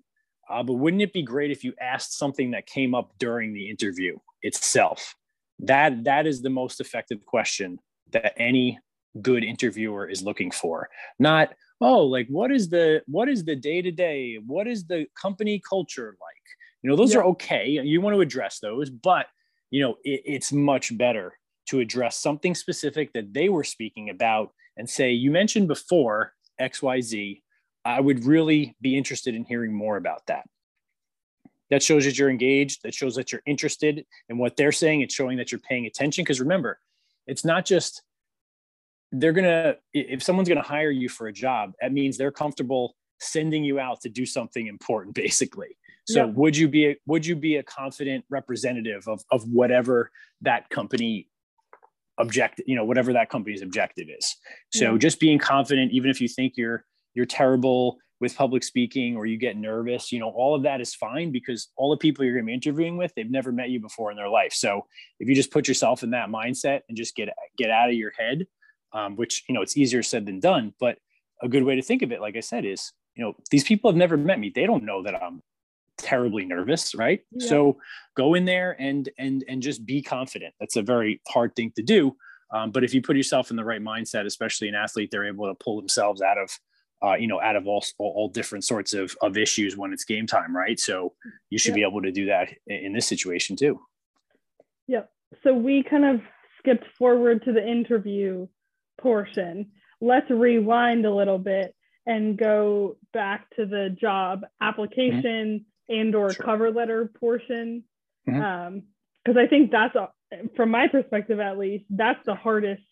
Uh, 0.49 0.63
but 0.63 0.73
wouldn't 0.73 1.03
it 1.03 1.13
be 1.13 1.21
great 1.21 1.51
if 1.51 1.63
you 1.63 1.73
asked 1.79 2.17
something 2.17 2.51
that 2.51 2.65
came 2.65 2.95
up 2.95 3.11
during 3.19 3.53
the 3.53 3.69
interview 3.69 4.17
itself? 4.41 5.15
That 5.59 6.03
that 6.05 6.25
is 6.25 6.41
the 6.41 6.49
most 6.49 6.81
effective 6.81 7.25
question 7.25 7.79
that 8.11 8.33
any 8.37 8.79
good 9.21 9.43
interviewer 9.43 10.07
is 10.07 10.23
looking 10.23 10.51
for. 10.51 10.89
Not 11.19 11.53
oh, 11.81 12.03
like 12.03 12.27
what 12.29 12.51
is 12.51 12.69
the 12.69 13.01
what 13.07 13.29
is 13.29 13.43
the 13.43 13.55
day 13.55 13.81
to 13.81 13.91
day? 13.91 14.39
What 14.45 14.67
is 14.67 14.85
the 14.85 15.05
company 15.19 15.61
culture 15.67 16.17
like? 16.21 16.37
You 16.81 16.89
know, 16.89 16.95
those 16.95 17.13
yeah. 17.13 17.19
are 17.19 17.25
okay. 17.25 17.67
You 17.67 18.01
want 18.01 18.15
to 18.15 18.21
address 18.21 18.59
those, 18.59 18.89
but 18.89 19.27
you 19.71 19.81
know, 19.81 19.95
it, 20.03 20.21
it's 20.25 20.51
much 20.51 20.97
better 20.97 21.33
to 21.69 21.79
address 21.79 22.15
something 22.17 22.55
specific 22.55 23.11
that 23.13 23.33
they 23.33 23.49
were 23.49 23.63
speaking 23.63 24.09
about 24.09 24.51
and 24.77 24.89
say, 24.89 25.11
you 25.11 25.31
mentioned 25.31 25.67
before 25.67 26.33
XYZ 26.61 27.41
I 27.87 28.01
would 28.01 28.25
really 28.25 28.75
be 28.81 28.97
interested 28.97 29.33
in 29.33 29.45
hearing 29.45 29.73
more 29.73 29.95
about 29.95 30.25
that. 30.27 30.45
That 31.69 31.81
shows 31.81 32.03
that 32.03 32.17
you're 32.17 32.29
engaged. 32.29 32.83
That 32.83 32.93
shows 32.93 33.15
that 33.15 33.31
you're 33.31 33.41
interested 33.45 34.05
in 34.27 34.37
what 34.37 34.57
they're 34.57 34.73
saying. 34.73 35.01
It's 35.01 35.15
showing 35.15 35.37
that 35.37 35.53
you're 35.53 35.61
paying 35.61 35.85
attention. 35.85 36.25
Because 36.25 36.41
remember, 36.41 36.79
it's 37.27 37.45
not 37.45 37.65
just 37.65 38.03
they're 39.13 39.31
gonna 39.31 39.75
if 39.93 40.21
someone's 40.21 40.49
gonna 40.49 40.61
hire 40.61 40.91
you 40.91 41.07
for 41.07 41.27
a 41.27 41.33
job, 41.33 41.71
that 41.81 41.93
means 41.93 42.17
they're 42.17 42.31
comfortable 42.31 42.95
sending 43.21 43.63
you 43.63 43.79
out 43.79 44.01
to 44.01 44.09
do 44.09 44.25
something 44.25 44.67
important, 44.67 45.15
basically. 45.25 45.77
So 46.07 46.25
yeah. 46.25 46.31
would 46.31 46.57
you 46.57 46.67
be 46.67 46.87
a, 46.87 46.97
would 47.05 47.25
you 47.25 47.37
be 47.37 47.55
a 47.55 47.63
confident 47.63 48.25
representative 48.29 49.07
of 49.07 49.23
of 49.31 49.47
whatever 49.47 50.11
that 50.41 50.69
company 50.69 51.29
objective, 52.17 52.65
you 52.67 52.75
know 52.75 52.83
whatever 52.83 53.13
that 53.13 53.29
company's 53.29 53.61
objective 53.61 54.07
is 54.09 54.35
so 54.73 54.93
yeah. 54.93 54.97
just 54.97 55.19
being 55.19 55.37
confident 55.37 55.91
even 55.91 56.09
if 56.09 56.19
you 56.19 56.27
think 56.27 56.53
you're 56.57 56.83
you're 57.17 57.25
terrible 57.25 57.97
with 58.19 58.35
public 58.35 58.63
speaking 58.63 59.15
or 59.15 59.25
you 59.25 59.37
get 59.37 59.57
nervous, 59.57 60.11
you 60.11 60.19
know, 60.19 60.29
all 60.29 60.55
of 60.55 60.63
that 60.63 60.79
is 60.81 60.93
fine 60.93 61.31
because 61.31 61.69
all 61.75 61.89
the 61.89 61.97
people 61.97 62.23
you're 62.23 62.35
going 62.35 62.45
to 62.45 62.47
be 62.47 62.53
interviewing 62.53 62.95
with, 62.95 63.11
they've 63.15 63.29
never 63.29 63.51
met 63.51 63.69
you 63.69 63.79
before 63.79 64.11
in 64.11 64.17
their 64.17 64.29
life. 64.29 64.53
So 64.53 64.85
if 65.19 65.27
you 65.27 65.35
just 65.35 65.51
put 65.51 65.67
yourself 65.67 66.03
in 66.03 66.11
that 66.11 66.29
mindset 66.29 66.81
and 66.87 66.97
just 66.97 67.15
get 67.15 67.29
get 67.57 67.71
out 67.71 67.89
of 67.89 67.95
your 67.95 68.11
head, 68.17 68.45
um, 68.93 69.15
which 69.15 69.43
you 69.49 69.55
know 69.55 69.61
it's 69.61 69.75
easier 69.75 70.03
said 70.03 70.25
than 70.25 70.39
done, 70.39 70.73
but 70.79 70.99
a 71.41 71.49
good 71.49 71.63
way 71.63 71.75
to 71.75 71.81
think 71.81 72.03
of 72.03 72.11
it, 72.11 72.21
like 72.21 72.37
I 72.37 72.41
said, 72.41 72.65
is 72.65 72.91
you 73.15 73.23
know 73.23 73.33
these 73.49 73.63
people 73.63 73.89
have 73.89 73.97
never 73.97 74.15
met 74.15 74.39
me. 74.39 74.51
They 74.53 74.67
don't 74.67 74.85
know 74.85 75.01
that 75.03 75.15
I'm 75.15 75.41
terribly 75.97 76.45
nervous, 76.45 76.93
right? 76.93 77.21
Yeah. 77.31 77.47
So 77.47 77.77
go 78.15 78.35
in 78.35 78.45
there 78.45 78.75
and 78.79 79.09
and 79.17 79.43
and 79.47 79.61
just 79.61 79.85
be 79.85 80.01
confident. 80.01 80.53
That's 80.59 80.75
a 80.75 80.83
very 80.83 81.21
hard 81.27 81.55
thing 81.55 81.71
to 81.75 81.83
do. 81.83 82.15
Um, 82.51 82.71
but 82.71 82.83
if 82.83 82.93
you 82.93 83.01
put 83.01 83.17
yourself 83.17 83.51
in 83.51 83.57
the 83.57 83.65
right 83.65 83.81
mindset, 83.81 84.25
especially 84.25 84.69
an 84.69 84.75
athlete, 84.75 85.09
they're 85.11 85.27
able 85.27 85.47
to 85.47 85.55
pull 85.55 85.77
themselves 85.77 86.21
out 86.21 86.37
of 86.37 86.49
uh, 87.03 87.13
you 87.13 87.27
know, 87.27 87.39
out 87.41 87.55
of 87.55 87.67
all, 87.67 87.83
all 87.99 88.29
different 88.29 88.63
sorts 88.63 88.93
of, 88.93 89.15
of 89.21 89.37
issues 89.37 89.77
when 89.77 89.93
it's 89.93 90.03
game 90.03 90.27
time, 90.27 90.55
right? 90.55 90.79
So 90.79 91.13
you 91.49 91.59
should 91.59 91.75
be 91.75 91.83
able 91.83 92.01
to 92.01 92.11
do 92.11 92.25
that 92.25 92.49
in 92.65 92.93
this 92.93 93.07
situation 93.07 93.55
too. 93.55 93.79
Yep. 94.87 95.09
So 95.43 95.53
we 95.53 95.83
kind 95.83 96.05
of 96.05 96.21
skipped 96.59 96.85
forward 96.97 97.43
to 97.45 97.53
the 97.53 97.65
interview 97.65 98.47
portion. 98.99 99.71
Let's 100.01 100.29
rewind 100.29 101.05
a 101.05 101.13
little 101.13 101.37
bit 101.37 101.75
and 102.05 102.37
go 102.37 102.97
back 103.13 103.49
to 103.57 103.65
the 103.65 103.95
job 103.99 104.41
application 104.61 105.65
mm-hmm. 105.89 105.99
and 105.99 106.15
or 106.15 106.33
sure. 106.33 106.45
cover 106.45 106.71
letter 106.71 107.11
portion. 107.19 107.83
Because 108.25 108.41
mm-hmm. 108.41 109.27
um, 109.27 109.37
I 109.37 109.47
think 109.47 109.71
that's, 109.71 109.95
from 110.55 110.71
my 110.71 110.87
perspective 110.87 111.39
at 111.39 111.57
least, 111.57 111.85
that's 111.89 112.19
the 112.25 112.35
hardest 112.35 112.83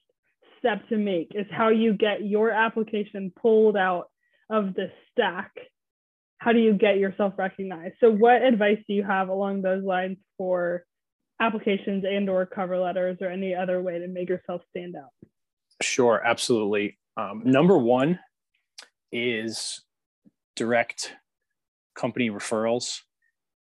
step 0.66 0.88
to 0.90 0.98
make 0.98 1.32
is 1.36 1.46
how 1.52 1.70
you 1.70 1.94
get 1.94 2.26
your 2.26 2.50
application 2.50 3.32
pulled 3.40 3.78
out 3.78 4.10
of 4.50 4.74
the 4.74 4.88
stack. 5.12 5.52
How 6.40 6.54
do 6.54 6.60
you 6.60 6.74
get 6.74 6.98
yourself 6.98 7.34
recognized? 7.38 7.96
So 8.00 8.12
what 8.12 8.42
advice 8.42 8.80
do 8.88 8.94
you 8.94 9.04
have 9.04 9.30
along 9.30 9.62
those 9.62 9.84
lines 9.84 10.18
for 10.38 10.84
applications 11.40 12.04
and 12.10 12.30
or 12.30 12.46
cover 12.48 12.80
letters 12.80 13.18
or 13.22 13.28
any 13.28 13.54
other 13.54 13.82
way 13.82 14.00
to 14.00 14.08
make 14.08 14.30
yourself 14.30 14.62
stand 14.72 14.96
out? 14.96 15.10
Sure, 15.82 16.22
absolutely. 16.26 16.98
Um, 17.16 17.44
number 17.46 17.78
one 17.78 18.20
is 19.12 19.84
direct 20.56 21.14
company 21.96 22.30
referrals. 22.32 23.02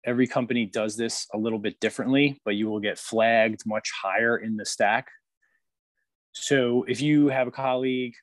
Every 0.05 0.27
company 0.27 0.67
does 0.67 0.97
this 0.97 1.27
a 1.33 1.39
little 1.39 1.59
bit 1.59 1.79
differently, 1.81 2.41
but 2.45 2.55
you 2.55 2.69
will 2.69 2.81
get 2.81 2.99
flagged 2.99 3.63
much 3.67 3.91
higher 4.03 4.37
in 4.37 4.57
the 4.57 4.65
stack 4.65 5.09
so 6.41 6.85
if 6.85 7.01
you 7.01 7.29
have 7.29 7.49
a 7.49 7.51
colleague, 7.51 8.15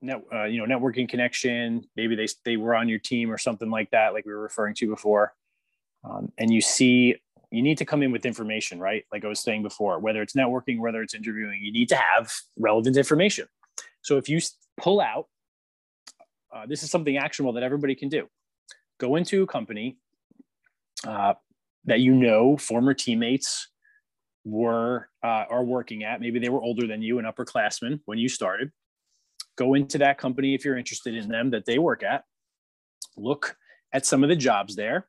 net, 0.00 0.22
uh, 0.32 0.44
you 0.44 0.64
know, 0.64 0.78
networking 0.78 1.08
connection, 1.08 1.84
maybe 1.96 2.14
they 2.14 2.28
they 2.44 2.56
were 2.56 2.74
on 2.74 2.88
your 2.88 2.98
team 2.98 3.30
or 3.30 3.38
something 3.38 3.70
like 3.70 3.90
that, 3.90 4.12
like 4.12 4.24
we 4.24 4.32
were 4.32 4.42
referring 4.42 4.74
to 4.76 4.88
before, 4.88 5.34
um, 6.04 6.32
and 6.38 6.52
you 6.52 6.60
see 6.60 7.16
you 7.50 7.62
need 7.62 7.78
to 7.78 7.84
come 7.84 8.02
in 8.02 8.12
with 8.12 8.24
information, 8.24 8.78
right? 8.78 9.04
Like 9.12 9.24
I 9.24 9.28
was 9.28 9.40
saying 9.40 9.62
before, 9.62 9.98
whether 9.98 10.22
it's 10.22 10.34
networking, 10.34 10.78
whether 10.78 11.02
it's 11.02 11.14
interviewing, 11.14 11.60
you 11.62 11.72
need 11.72 11.88
to 11.88 11.96
have 11.96 12.32
relevant 12.56 12.96
information. 12.96 13.46
So 14.02 14.16
if 14.16 14.28
you 14.28 14.40
pull 14.76 15.00
out, 15.00 15.26
uh, 16.54 16.66
this 16.66 16.82
is 16.82 16.90
something 16.90 17.16
actionable 17.16 17.52
that 17.54 17.64
everybody 17.64 17.94
can 17.94 18.08
do. 18.08 18.28
Go 18.98 19.16
into 19.16 19.42
a 19.42 19.46
company 19.46 19.98
uh, 21.06 21.34
that 21.86 22.00
you 22.00 22.14
know, 22.14 22.56
former 22.56 22.94
teammates, 22.94 23.68
were 24.44 25.08
uh, 25.22 25.44
are 25.50 25.64
working 25.64 26.04
at. 26.04 26.20
Maybe 26.20 26.38
they 26.38 26.48
were 26.48 26.62
older 26.62 26.86
than 26.86 27.02
you, 27.02 27.18
an 27.18 27.24
upperclassman 27.24 28.00
when 28.06 28.18
you 28.18 28.28
started. 28.28 28.70
Go 29.56 29.74
into 29.74 29.98
that 29.98 30.18
company 30.18 30.54
if 30.54 30.64
you're 30.64 30.78
interested 30.78 31.14
in 31.14 31.28
them 31.28 31.50
that 31.50 31.66
they 31.66 31.78
work 31.78 32.02
at. 32.02 32.24
Look 33.16 33.56
at 33.92 34.06
some 34.06 34.22
of 34.22 34.28
the 34.28 34.36
jobs 34.36 34.76
there. 34.76 35.08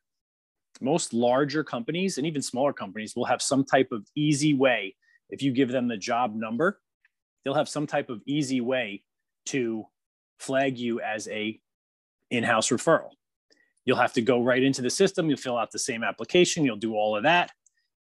Most 0.80 1.14
larger 1.14 1.64
companies 1.64 2.18
and 2.18 2.26
even 2.26 2.42
smaller 2.42 2.72
companies 2.72 3.14
will 3.14 3.24
have 3.24 3.40
some 3.40 3.64
type 3.64 3.88
of 3.92 4.06
easy 4.14 4.52
way. 4.54 4.96
If 5.30 5.42
you 5.42 5.52
give 5.52 5.70
them 5.70 5.88
the 5.88 5.96
job 5.96 6.34
number, 6.34 6.80
they'll 7.44 7.54
have 7.54 7.68
some 7.68 7.86
type 7.86 8.10
of 8.10 8.20
easy 8.26 8.60
way 8.60 9.02
to 9.46 9.84
flag 10.38 10.78
you 10.78 11.00
as 11.00 11.28
a 11.28 11.58
in-house 12.30 12.70
referral. 12.70 13.10
You'll 13.84 13.96
have 13.98 14.12
to 14.14 14.22
go 14.22 14.42
right 14.42 14.62
into 14.62 14.82
the 14.82 14.90
system. 14.90 15.28
You'll 15.28 15.38
fill 15.38 15.56
out 15.56 15.70
the 15.70 15.78
same 15.78 16.02
application. 16.04 16.64
You'll 16.64 16.76
do 16.76 16.94
all 16.94 17.16
of 17.16 17.22
that 17.22 17.52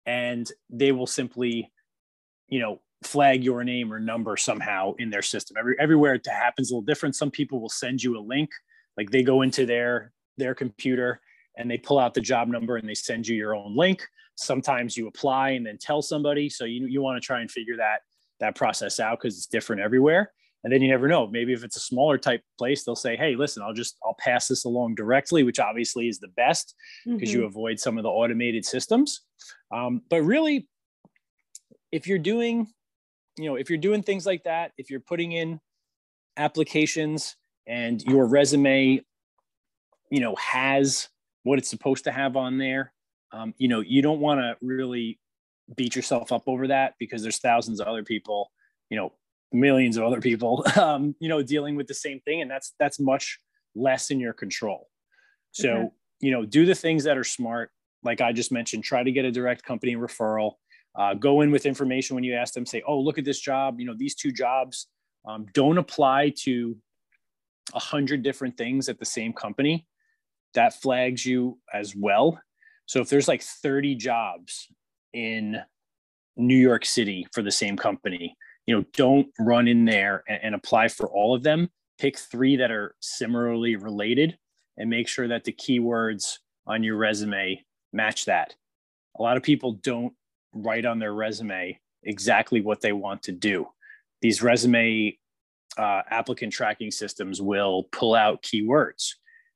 and 0.10 0.52
they 0.72 0.92
will 0.92 1.06
simply, 1.06 1.72
you 2.48 2.60
know, 2.60 2.82
flag 3.04 3.44
your 3.44 3.64
name 3.64 3.94
or 3.94 4.00
number 4.00 4.36
somehow 4.38 4.94
in 4.98 5.12
their 5.12 5.22
system. 5.22 5.56
Every 5.58 5.76
everywhere 5.80 6.16
it 6.16 6.26
happens 6.28 6.72
a 6.72 6.74
little 6.74 6.86
different. 6.86 7.16
Some 7.16 7.30
people 7.30 7.62
will 7.62 7.70
send 7.70 8.02
you 8.02 8.18
a 8.18 8.20
link, 8.20 8.50
like 8.98 9.12
they 9.12 9.22
go 9.22 9.44
into 9.44 9.68
their 9.68 10.12
their 10.38 10.56
computer 10.56 11.22
and 11.58 11.70
they 11.70 11.78
pull 11.78 12.00
out 12.00 12.16
the 12.16 12.22
job 12.22 12.48
number 12.48 12.78
and 12.78 12.90
they 12.90 12.96
send 12.96 13.28
you 13.28 13.36
your 13.36 13.56
own 13.56 13.76
link. 13.78 14.04
Sometimes 14.36 14.98
you 14.98 15.08
apply 15.08 15.52
and 15.52 15.66
then 15.66 15.78
tell 15.78 16.02
somebody. 16.02 16.50
So 16.50 16.66
you 16.66 16.88
you 16.88 17.04
want 17.04 17.22
to 17.22 17.26
try 17.26 17.42
and 17.42 17.52
figure 17.52 17.78
that 17.78 18.00
that 18.40 18.56
process 18.56 19.00
out 19.00 19.20
because 19.20 19.38
it's 19.38 19.46
different 19.46 19.82
everywhere 19.82 20.32
and 20.64 20.74
then 20.74 20.82
you 20.82 20.90
never 20.90 21.08
know 21.08 21.28
maybe 21.28 21.54
if 21.54 21.64
it's 21.64 21.78
a 21.78 21.82
smaller 21.82 22.18
type 22.18 22.42
place 22.58 22.84
they'll 22.84 22.96
say 22.96 23.18
hey 23.18 23.36
listen 23.36 23.62
i'll 23.64 23.74
just 23.74 23.98
i'll 24.06 24.16
pass 24.18 24.48
this 24.48 24.64
along 24.64 24.96
directly 24.96 25.44
which 25.44 25.60
obviously 25.60 26.08
is 26.08 26.20
the 26.20 26.30
best 26.30 26.74
because 27.06 27.30
mm-hmm. 27.30 27.40
you 27.40 27.46
avoid 27.46 27.80
some 27.80 27.98
of 27.98 28.04
the 28.04 28.10
automated 28.10 28.66
systems 28.66 29.22
um, 29.72 30.02
but 30.10 30.22
really 30.22 30.68
if 31.92 32.08
you're 32.08 32.18
doing 32.18 32.68
you 33.38 33.46
know 33.46 33.56
if 33.56 33.70
you're 33.70 33.80
doing 33.80 34.04
things 34.04 34.26
like 34.26 34.44
that 34.44 34.72
if 34.78 34.90
you're 34.90 35.00
putting 35.00 35.32
in 35.32 35.60
applications 36.40 37.36
and 37.68 38.02
your 38.04 38.26
resume, 38.26 39.02
you 40.10 40.20
know, 40.20 40.36
has 40.36 41.10
what 41.44 41.60
it's 41.60 41.70
supposed 41.70 42.06
to 42.06 42.12
have 42.12 42.36
on 42.36 42.58
there, 42.58 42.92
um, 43.32 43.54
you 43.58 43.68
know, 43.68 43.82
you 43.82 44.02
don't 44.02 44.20
want 44.20 44.40
to 44.40 44.58
really 44.62 45.20
beat 45.76 45.96
yourself 45.96 46.32
up 46.32 46.44
over 46.48 46.68
that 46.68 46.96
because 47.00 47.22
there's 47.22 47.38
thousands 47.38 47.80
of 47.80 47.88
other 47.88 48.04
people, 48.04 48.52
you 48.90 48.98
know, 48.98 49.14
millions 49.52 49.98
of 49.98 50.04
other 50.04 50.20
people, 50.22 50.66
um, 50.78 51.16
you 51.20 51.30
know, 51.30 51.44
dealing 51.44 51.76
with 51.76 51.88
the 51.88 51.94
same 51.94 52.20
thing, 52.22 52.42
and 52.42 52.50
that's 52.50 52.74
that's 52.80 53.00
much 53.00 53.38
less 53.76 54.10
in 54.10 54.20
your 54.20 54.34
control. 54.34 54.88
So, 55.52 55.70
okay. 55.70 55.90
you 56.22 56.32
know, 56.32 56.46
do 56.46 56.66
the 56.66 56.76
things 56.76 57.04
that 57.04 57.18
are 57.18 57.24
smart. 57.24 57.72
Like 58.04 58.22
I 58.22 58.32
just 58.32 58.52
mentioned, 58.52 58.84
try 58.84 59.04
to 59.04 59.12
get 59.12 59.26
a 59.26 59.32
direct 59.32 59.64
company 59.64 59.96
referral. 59.96 60.54
Uh, 60.96 61.14
go 61.14 61.42
in 61.42 61.52
with 61.52 61.66
information 61.66 62.16
when 62.16 62.24
you 62.24 62.34
ask 62.34 62.54
them. 62.54 62.66
Say, 62.66 62.82
"Oh, 62.88 63.00
look 63.00 63.18
at 63.18 63.26
this 63.26 63.40
job. 63.40 63.80
You 63.80 63.86
know, 63.86 63.96
these 63.96 64.16
two 64.16 64.32
jobs." 64.32 64.88
Um, 65.26 65.46
don't 65.54 65.78
apply 65.78 66.34
to 66.44 66.78
a 67.74 67.80
hundred 67.80 68.24
different 68.24 68.58
things 68.58 68.90
at 68.90 69.00
the 69.00 69.06
same 69.06 69.34
company. 69.34 69.86
That 70.54 70.82
flags 70.82 71.26
you 71.26 71.60
as 71.74 71.96
well. 71.96 72.40
So 72.86 73.02
if 73.02 73.10
there's 73.10 73.28
like 73.28 73.44
30 73.44 73.96
jobs 73.96 74.68
in 75.14 75.62
New 76.36 76.58
York 76.58 76.86
City 76.86 77.28
for 77.34 77.44
the 77.44 77.52
same 77.52 77.78
company, 77.78 78.36
you 78.66 78.76
know, 78.76 78.86
don't 78.94 79.28
run 79.40 79.68
in 79.68 79.86
there 79.86 80.24
and, 80.28 80.40
and 80.44 80.56
apply 80.56 80.88
for 80.88 81.08
all 81.10 81.36
of 81.36 81.44
them. 81.44 81.70
Pick 82.00 82.18
three 82.18 82.56
that 82.58 82.72
are 82.72 82.96
similarly 83.00 83.76
related 83.76 84.38
and 84.78 84.90
make 84.90 85.08
sure 85.08 85.28
that 85.28 85.44
the 85.44 85.52
keywords 85.52 86.38
on 86.66 86.82
your 86.82 86.96
resume 86.96 87.64
match 87.94 88.26
that. 88.26 88.56
A 89.18 89.22
lot 89.22 89.38
of 89.38 89.44
people 89.44 89.74
don't 89.74 90.14
write 90.54 90.86
on 90.86 91.00
their 91.00 91.14
resume 91.14 91.80
exactly 92.04 92.62
what 92.62 92.82
they 92.82 92.92
want 92.92 93.24
to 93.24 93.32
do. 93.32 93.68
These 94.22 94.42
resume 94.42 95.18
uh, 95.78 96.02
applicant 96.10 96.54
tracking 96.54 96.92
systems 96.92 97.42
will 97.42 97.84
pull 97.92 98.16
out 98.16 98.44
keywords. 98.44 99.14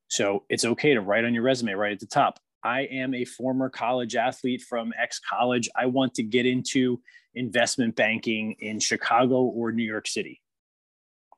So 0.08 0.44
it's 0.50 0.66
okay 0.66 0.94
to 0.94 1.02
write 1.02 1.26
on 1.26 1.34
your 1.34 1.44
resume 1.44 1.74
right 1.74 1.92
at 1.92 2.00
the 2.00 2.06
top. 2.06 2.40
I 2.64 2.82
am 2.82 3.14
a 3.14 3.26
former 3.26 3.70
college 3.70 4.16
athlete 4.16 4.62
from 4.62 4.94
X 4.98 5.20
college. 5.20 5.70
I 5.76 5.88
want 5.88 6.14
to 6.16 6.24
get 6.24 6.46
into 6.46 7.02
investment 7.36 7.96
banking 7.96 8.56
in 8.60 8.80
Chicago 8.80 9.42
or 9.42 9.72
New 9.72 9.84
York 9.84 10.08
City. 10.08 10.42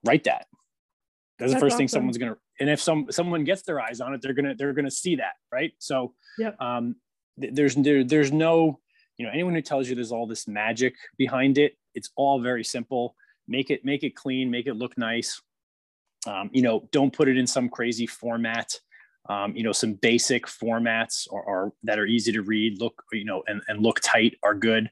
Write 0.03 0.25
that. 0.25 0.45
That's, 1.39 1.51
That's 1.51 1.53
the 1.53 1.59
first 1.59 1.73
awesome. 1.73 1.77
thing 1.77 1.87
someone's 1.87 2.17
gonna. 2.17 2.37
And 2.59 2.69
if 2.69 2.81
some 2.81 3.07
someone 3.11 3.43
gets 3.43 3.63
their 3.63 3.81
eyes 3.81 4.01
on 4.01 4.13
it, 4.13 4.21
they're 4.21 4.33
gonna 4.33 4.55
they're 4.55 4.73
gonna 4.73 4.91
see 4.91 5.15
that, 5.17 5.33
right? 5.51 5.73
So, 5.79 6.13
yep. 6.37 6.59
um, 6.61 6.95
there's 7.37 7.75
there, 7.75 8.03
there's 8.03 8.31
no 8.31 8.79
you 9.17 9.25
know 9.25 9.31
anyone 9.31 9.55
who 9.55 9.61
tells 9.61 9.89
you 9.89 9.95
there's 9.95 10.11
all 10.11 10.27
this 10.27 10.47
magic 10.47 10.95
behind 11.17 11.57
it. 11.57 11.77
It's 11.93 12.11
all 12.15 12.39
very 12.41 12.63
simple. 12.63 13.15
Make 13.47 13.69
it 13.69 13.83
make 13.83 14.03
it 14.03 14.15
clean. 14.15 14.49
Make 14.49 14.67
it 14.67 14.75
look 14.75 14.97
nice. 14.97 15.41
Um, 16.27 16.49
you 16.53 16.61
know, 16.61 16.87
don't 16.91 17.13
put 17.13 17.27
it 17.27 17.37
in 17.37 17.45
some 17.45 17.69
crazy 17.69 18.07
format. 18.07 18.79
Um, 19.29 19.55
you 19.55 19.63
know, 19.63 19.71
some 19.71 19.93
basic 19.93 20.45
formats 20.45 21.31
are, 21.33 21.47
are, 21.47 21.73
that 21.83 21.97
are 21.97 22.05
easy 22.05 22.31
to 22.31 22.43
read, 22.43 22.79
look, 22.79 23.03
you 23.11 23.25
know, 23.25 23.43
and, 23.47 23.61
and 23.67 23.81
look 23.81 23.99
tight 24.01 24.37
are 24.43 24.53
good. 24.53 24.89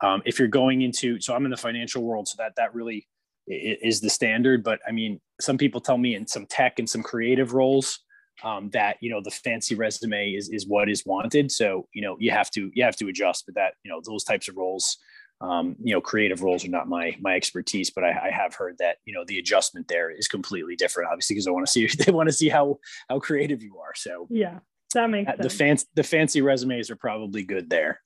Um, 0.00 0.22
if 0.24 0.38
you're 0.38 0.48
going 0.48 0.82
into, 0.82 1.20
so 1.20 1.34
I'm 1.34 1.44
in 1.44 1.50
the 1.50 1.56
financial 1.56 2.02
world, 2.02 2.28
so 2.28 2.36
that 2.38 2.56
that 2.56 2.74
really 2.74 3.06
is 3.46 4.00
the 4.00 4.10
standard. 4.10 4.62
But 4.62 4.80
I 4.86 4.92
mean, 4.92 5.20
some 5.40 5.58
people 5.58 5.80
tell 5.80 5.98
me 5.98 6.14
in 6.14 6.26
some 6.26 6.46
tech 6.46 6.78
and 6.78 6.88
some 6.88 7.02
creative 7.02 7.52
roles 7.52 8.00
um, 8.42 8.70
that 8.70 8.96
you 9.00 9.10
know 9.10 9.20
the 9.22 9.30
fancy 9.30 9.74
resume 9.74 10.30
is 10.32 10.48
is 10.50 10.66
what 10.66 10.88
is 10.88 11.04
wanted. 11.06 11.50
So 11.50 11.88
you 11.92 12.02
know 12.02 12.16
you 12.18 12.30
have 12.30 12.50
to 12.52 12.70
you 12.74 12.84
have 12.84 12.96
to 12.96 13.08
adjust. 13.08 13.44
But 13.46 13.54
that 13.56 13.74
you 13.84 13.90
know 13.90 14.00
those 14.04 14.24
types 14.24 14.48
of 14.48 14.56
roles 14.56 14.98
um, 15.40 15.76
you 15.82 15.94
know, 15.94 16.00
creative 16.00 16.42
roles 16.42 16.64
are 16.64 16.70
not 16.70 16.88
my 16.88 17.16
my 17.20 17.34
expertise, 17.34 17.90
but 17.90 18.04
I, 18.04 18.28
I, 18.28 18.30
have 18.30 18.54
heard 18.54 18.78
that 18.78 18.98
you 19.04 19.12
know 19.12 19.24
the 19.26 19.38
adjustment 19.38 19.88
there 19.88 20.10
is 20.10 20.28
completely 20.28 20.76
different. 20.76 21.10
Obviously, 21.10 21.34
because 21.34 21.46
I 21.46 21.50
want 21.50 21.66
to 21.66 21.72
see 21.72 21.86
they 22.04 22.12
want 22.12 22.28
to 22.28 22.32
see 22.32 22.48
how 22.48 22.78
how 23.08 23.18
creative 23.18 23.62
you 23.62 23.78
are. 23.78 23.94
So 23.94 24.26
yeah, 24.30 24.60
that 24.94 25.10
makes 25.10 25.30
the 25.38 25.50
fancy 25.50 25.86
the 25.94 26.02
fancy 26.02 26.40
resumes 26.40 26.90
are 26.90 26.96
probably 26.96 27.42
good 27.42 27.68
there. 27.68 28.00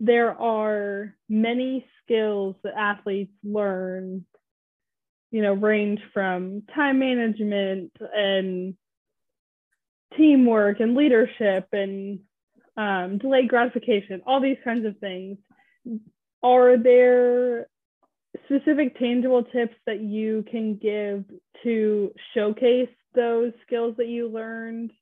There 0.00 0.40
are 0.40 1.14
many 1.28 1.86
skills 2.02 2.56
that 2.62 2.74
athletes 2.76 3.34
learn. 3.42 4.24
You 5.30 5.42
know, 5.42 5.52
range 5.52 6.00
from 6.14 6.62
time 6.74 6.98
management 7.00 7.92
and 8.00 8.74
teamwork 10.16 10.80
and 10.80 10.94
leadership 10.94 11.68
and 11.72 12.20
um, 12.76 13.18
delayed 13.18 13.48
gratification, 13.48 14.22
all 14.26 14.40
these 14.40 14.56
kinds 14.64 14.86
of 14.86 14.96
things 14.98 15.38
are 16.42 16.76
there 16.76 17.68
specific 18.44 18.98
tangible 18.98 19.42
tips 19.44 19.74
that 19.86 20.00
you 20.00 20.44
can 20.50 20.76
give 20.76 21.24
to 21.64 22.12
showcase 22.34 22.88
those 23.14 23.52
skills 23.66 23.94
that 23.98 24.06
you 24.06 24.28
learned? 24.28 24.92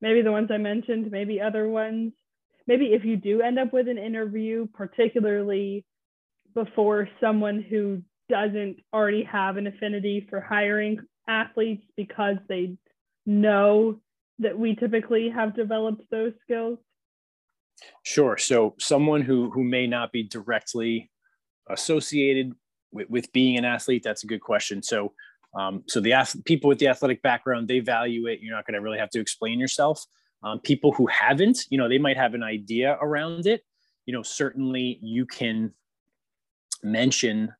Maybe 0.00 0.22
the 0.22 0.32
ones 0.32 0.50
I 0.52 0.58
mentioned, 0.58 1.10
maybe 1.10 1.40
other 1.40 1.68
ones. 1.68 2.12
Maybe 2.66 2.86
if 2.86 3.04
you 3.04 3.16
do 3.16 3.40
end 3.40 3.58
up 3.58 3.72
with 3.72 3.88
an 3.88 3.98
interview, 3.98 4.66
particularly 4.74 5.84
before 6.54 7.08
someone 7.20 7.62
who 7.62 8.02
doesn't 8.28 8.76
already 8.92 9.24
have 9.24 9.56
an 9.56 9.66
affinity 9.66 10.26
for 10.28 10.40
hiring 10.40 10.98
athletes 11.28 11.84
because 11.96 12.36
they 12.48 12.76
know 13.26 14.00
that 14.38 14.58
we 14.58 14.74
typically 14.74 15.30
have 15.30 15.54
developed 15.54 16.02
those 16.10 16.32
skills? 16.42 16.78
Sure. 18.02 18.36
So 18.38 18.74
someone 18.78 19.22
who 19.22 19.50
who 19.50 19.64
may 19.64 19.86
not 19.86 20.12
be 20.12 20.22
directly 20.22 21.10
associated 21.68 22.52
with, 22.92 23.10
with 23.10 23.32
being 23.32 23.56
an 23.56 23.64
athlete, 23.64 24.02
that's 24.04 24.24
a 24.24 24.26
good 24.26 24.40
question. 24.40 24.82
So 24.82 25.12
um, 25.54 25.84
so 25.86 26.00
the 26.00 26.14
people 26.44 26.68
with 26.68 26.78
the 26.78 26.88
athletic 26.88 27.22
background, 27.22 27.68
they 27.68 27.80
value 27.80 28.26
it. 28.26 28.40
You're 28.42 28.54
not 28.54 28.66
going 28.66 28.74
to 28.74 28.80
really 28.80 28.98
have 28.98 29.10
to 29.10 29.20
explain 29.20 29.60
yourself. 29.60 30.04
Um, 30.42 30.58
people 30.60 30.92
who 30.92 31.06
haven't, 31.06 31.64
you 31.70 31.78
know, 31.78 31.88
they 31.88 31.98
might 31.98 32.16
have 32.16 32.34
an 32.34 32.42
idea 32.42 32.98
around 33.00 33.46
it. 33.46 33.62
You 34.04 34.12
know, 34.12 34.22
certainly 34.22 34.98
you 35.00 35.26
can 35.26 35.72
mention 36.82 37.52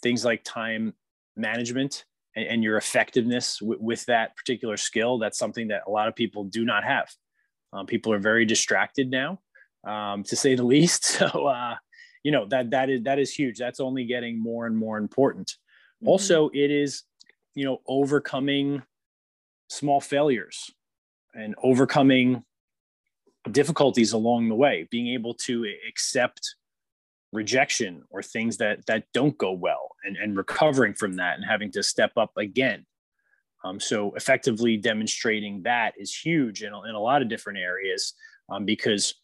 things 0.00 0.24
like 0.24 0.42
time 0.44 0.94
management 1.36 2.04
and, 2.36 2.46
and 2.46 2.64
your 2.64 2.76
effectiveness 2.76 3.58
w- 3.58 3.80
with 3.80 4.04
that 4.06 4.36
particular 4.36 4.76
skill. 4.76 5.18
That's 5.18 5.38
something 5.38 5.68
that 5.68 5.82
a 5.86 5.90
lot 5.90 6.08
of 6.08 6.14
people 6.14 6.44
do 6.44 6.64
not 6.64 6.84
have. 6.84 7.08
Um, 7.72 7.86
people 7.86 8.12
are 8.12 8.18
very 8.18 8.44
distracted 8.44 9.10
now 9.10 9.40
um, 9.84 10.24
to 10.24 10.36
say 10.36 10.54
the 10.54 10.62
least. 10.74 11.04
So, 11.04 11.46
uh, 11.46 11.76
you 12.22 12.32
know, 12.32 12.46
that, 12.46 12.70
that 12.70 12.90
is, 12.90 13.02
that 13.04 13.18
is 13.18 13.32
huge. 13.32 13.58
That's 13.58 13.80
only 13.80 14.04
getting 14.04 14.40
more 14.40 14.66
and 14.66 14.76
more 14.76 14.98
important. 14.98 15.48
Mm-hmm. 15.48 16.08
Also, 16.08 16.50
it 16.52 16.70
is, 16.70 17.04
you 17.54 17.64
know, 17.64 17.80
overcoming 17.86 18.82
small 19.68 20.00
failures 20.00 20.70
and 21.34 21.54
overcoming 21.62 22.44
difficulties 23.50 24.12
along 24.12 24.48
the 24.48 24.54
way, 24.54 24.86
being 24.90 25.08
able 25.08 25.34
to 25.34 25.66
accept 25.88 26.56
rejection 27.32 28.02
or 28.10 28.22
things 28.22 28.56
that 28.56 28.84
that 28.86 29.04
don't 29.14 29.38
go 29.38 29.52
well 29.52 29.90
and, 30.04 30.16
and 30.16 30.36
recovering 30.36 30.94
from 30.94 31.14
that 31.14 31.36
and 31.36 31.44
having 31.48 31.70
to 31.70 31.82
step 31.82 32.12
up 32.16 32.32
again 32.36 32.84
um, 33.64 33.78
so 33.78 34.12
effectively 34.14 34.76
demonstrating 34.76 35.62
that 35.62 35.92
is 35.98 36.14
huge 36.14 36.62
in, 36.62 36.72
in 36.88 36.94
a 36.94 37.00
lot 37.00 37.22
of 37.22 37.28
different 37.28 37.58
areas 37.58 38.14
um, 38.48 38.64
because 38.64 39.14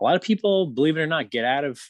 a 0.00 0.04
lot 0.04 0.16
of 0.16 0.22
people, 0.22 0.66
believe 0.66 0.96
it 0.96 1.00
or 1.00 1.06
not, 1.06 1.30
get 1.30 1.44
out 1.44 1.64
of 1.64 1.80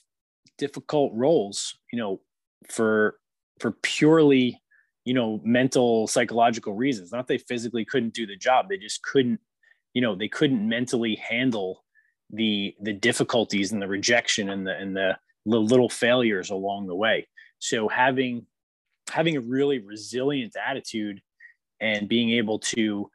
difficult 0.57 1.13
roles, 1.15 1.79
you 1.93 1.99
know, 1.99 2.21
for 2.69 3.17
for 3.61 3.73
purely, 3.83 4.61
you 5.05 5.15
know, 5.15 5.41
mental, 5.45 6.07
psychological 6.07 6.75
reasons. 6.75 7.13
Not 7.13 7.27
they 7.27 7.39
physically 7.39 7.85
couldn't 7.85 8.15
do 8.15 8.27
the 8.27 8.37
job. 8.37 8.67
They 8.69 8.77
just 8.77 9.03
couldn't, 9.03 9.41
you 9.95 10.03
know, 10.03 10.15
they 10.15 10.29
couldn't 10.29 10.67
mentally 10.67 11.17
handle 11.17 11.85
the 12.31 12.75
the 12.81 12.93
difficulties 12.93 13.73
and 13.73 13.81
the 13.81 13.89
rejection 13.89 14.51
and 14.51 14.67
the 14.67 14.77
and 14.77 14.97
the 14.97 15.17
little 15.57 15.89
failures 15.89 16.51
along 16.51 16.87
the 16.87 16.95
way. 16.95 17.27
So 17.59 17.89
having 17.89 18.47
having 19.11 19.37
a 19.37 19.41
really 19.41 19.79
resilient 19.79 20.55
attitude 20.57 21.21
and 21.81 22.09
being 22.09 22.31
able 22.31 22.59
to 22.59 23.11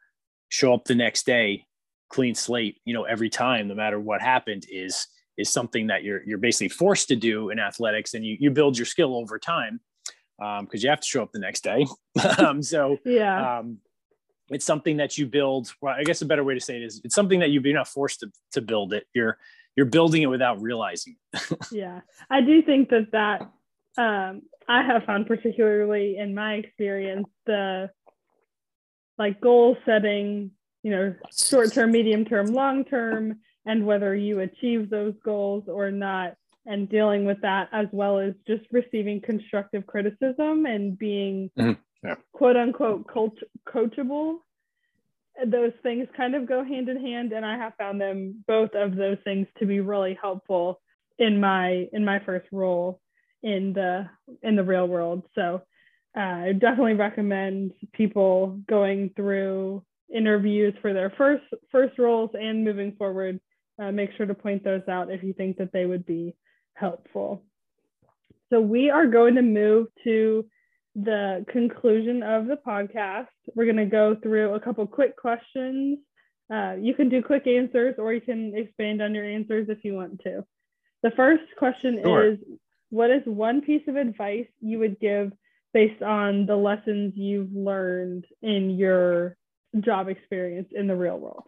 show 0.48 0.74
up 0.74 0.84
the 0.84 0.94
next 0.94 1.26
day 1.26 1.64
clean 2.10 2.34
slate, 2.34 2.76
you 2.84 2.94
know, 2.94 3.04
every 3.04 3.30
time, 3.30 3.68
no 3.68 3.74
matter 3.74 3.98
what 3.98 4.20
happened, 4.20 4.66
is 4.70 5.06
is 5.36 5.50
something 5.50 5.88
that 5.88 6.04
you're 6.04 6.22
you're 6.24 6.38
basically 6.38 6.68
forced 6.68 7.08
to 7.08 7.16
do 7.16 7.50
in 7.50 7.58
athletics, 7.58 8.14
and 8.14 8.24
you 8.24 8.36
you 8.38 8.50
build 8.50 8.78
your 8.78 8.86
skill 8.86 9.16
over 9.16 9.38
time 9.38 9.80
because 10.38 10.60
um, 10.60 10.68
you 10.72 10.88
have 10.88 11.00
to 11.00 11.06
show 11.06 11.22
up 11.22 11.32
the 11.32 11.38
next 11.38 11.64
day. 11.64 11.86
um, 12.38 12.62
so 12.62 12.98
yeah. 13.04 13.58
Um, 13.58 13.78
it's 14.50 14.66
something 14.66 14.98
that 14.98 15.16
you 15.16 15.26
build. 15.26 15.72
Well, 15.80 15.94
I 15.98 16.04
guess 16.04 16.20
a 16.22 16.26
better 16.26 16.44
way 16.44 16.54
to 16.54 16.60
say 16.60 16.76
it 16.76 16.82
is 16.82 17.00
it's 17.02 17.14
something 17.14 17.40
that 17.40 17.50
you're 17.50 17.62
not 17.72 17.88
forced 17.88 18.20
to, 18.20 18.30
to 18.52 18.60
build 18.60 18.92
it. 18.92 19.06
You're 19.14 19.38
you're 19.76 19.86
building 19.86 20.22
it 20.22 20.26
without 20.26 20.60
realizing 20.60 21.16
it. 21.32 21.42
yeah, 21.72 22.00
I 22.30 22.40
do 22.40 22.62
think 22.62 22.90
that 22.90 23.12
that 23.12 23.40
um, 24.00 24.42
I 24.68 24.82
have 24.82 25.04
found 25.04 25.26
particularly 25.26 26.16
in 26.18 26.34
my 26.34 26.54
experience 26.54 27.28
the 27.46 27.90
like 29.18 29.40
goal 29.40 29.76
setting 29.84 30.50
you 30.84 30.90
know, 30.90 31.14
short 31.34 31.72
term, 31.72 31.90
medium 31.90 32.24
term, 32.24 32.46
long 32.46 32.84
term, 32.84 33.40
and 33.66 33.84
whether 33.86 34.14
you 34.14 34.40
achieve 34.40 34.90
those 34.90 35.14
goals 35.24 35.64
or 35.66 35.90
not, 35.90 36.36
and 36.66 36.88
dealing 36.88 37.24
with 37.24 37.40
that 37.40 37.68
as 37.72 37.86
well 37.90 38.18
as 38.18 38.34
just 38.46 38.64
receiving 38.70 39.20
constructive 39.20 39.86
criticism 39.86 40.66
and 40.66 40.96
being 40.98 41.50
mm-hmm. 41.58 41.72
yeah. 42.06 42.14
quote 42.32 42.56
unquote 42.56 43.08
coach, 43.08 43.36
coachable 43.66 44.36
those 45.46 45.72
things 45.82 46.06
kind 46.16 46.34
of 46.34 46.48
go 46.48 46.64
hand 46.64 46.88
in 46.88 47.00
hand 47.00 47.32
and 47.32 47.44
i 47.44 47.56
have 47.56 47.74
found 47.76 48.00
them 48.00 48.44
both 48.46 48.70
of 48.74 48.94
those 48.94 49.18
things 49.24 49.46
to 49.58 49.66
be 49.66 49.80
really 49.80 50.16
helpful 50.20 50.80
in 51.18 51.40
my 51.40 51.88
in 51.92 52.04
my 52.04 52.18
first 52.24 52.46
role 52.52 53.00
in 53.42 53.72
the 53.74 54.08
in 54.42 54.56
the 54.56 54.64
real 54.64 54.88
world. 54.88 55.22
So 55.34 55.62
uh, 56.16 56.20
i 56.20 56.52
definitely 56.52 56.94
recommend 56.94 57.72
people 57.92 58.58
going 58.68 59.10
through 59.14 59.84
interviews 60.14 60.74
for 60.80 60.92
their 60.92 61.10
first 61.10 61.44
first 61.70 61.98
roles 61.98 62.30
and 62.34 62.64
moving 62.64 62.92
forward. 62.96 63.40
Uh, 63.80 63.90
make 63.90 64.10
sure 64.16 64.26
to 64.26 64.34
point 64.34 64.62
those 64.62 64.86
out 64.88 65.10
if 65.10 65.22
you 65.22 65.32
think 65.32 65.56
that 65.56 65.72
they 65.72 65.84
would 65.84 66.06
be 66.06 66.34
helpful. 66.74 67.42
So 68.50 68.60
we 68.60 68.88
are 68.90 69.06
going 69.06 69.34
to 69.34 69.42
move 69.42 69.88
to 70.04 70.46
the 70.94 71.44
conclusion 71.48 72.22
of 72.22 72.46
the 72.46 72.58
podcast. 72.66 73.28
We're 73.54 73.64
going 73.64 73.76
to 73.76 73.86
go 73.86 74.16
through 74.22 74.54
a 74.54 74.60
couple 74.60 74.86
quick 74.86 75.16
questions. 75.16 75.98
Uh, 76.52 76.74
you 76.78 76.94
can 76.94 77.08
do 77.08 77.22
quick 77.22 77.46
answers 77.46 77.96
or 77.98 78.12
you 78.12 78.20
can 78.20 78.52
expand 78.54 79.02
on 79.02 79.14
your 79.14 79.24
answers 79.24 79.68
if 79.68 79.78
you 79.82 79.94
want 79.94 80.20
to. 80.24 80.44
The 81.02 81.10
first 81.12 81.42
question 81.58 82.00
sure. 82.02 82.32
is 82.32 82.38
What 82.90 83.10
is 83.10 83.22
one 83.24 83.60
piece 83.60 83.82
of 83.88 83.96
advice 83.96 84.46
you 84.60 84.78
would 84.78 85.00
give 85.00 85.32
based 85.72 86.02
on 86.02 86.46
the 86.46 86.56
lessons 86.56 87.14
you've 87.16 87.52
learned 87.52 88.26
in 88.42 88.70
your 88.70 89.36
job 89.80 90.08
experience 90.08 90.68
in 90.72 90.86
the 90.86 90.96
real 90.96 91.18
world? 91.18 91.44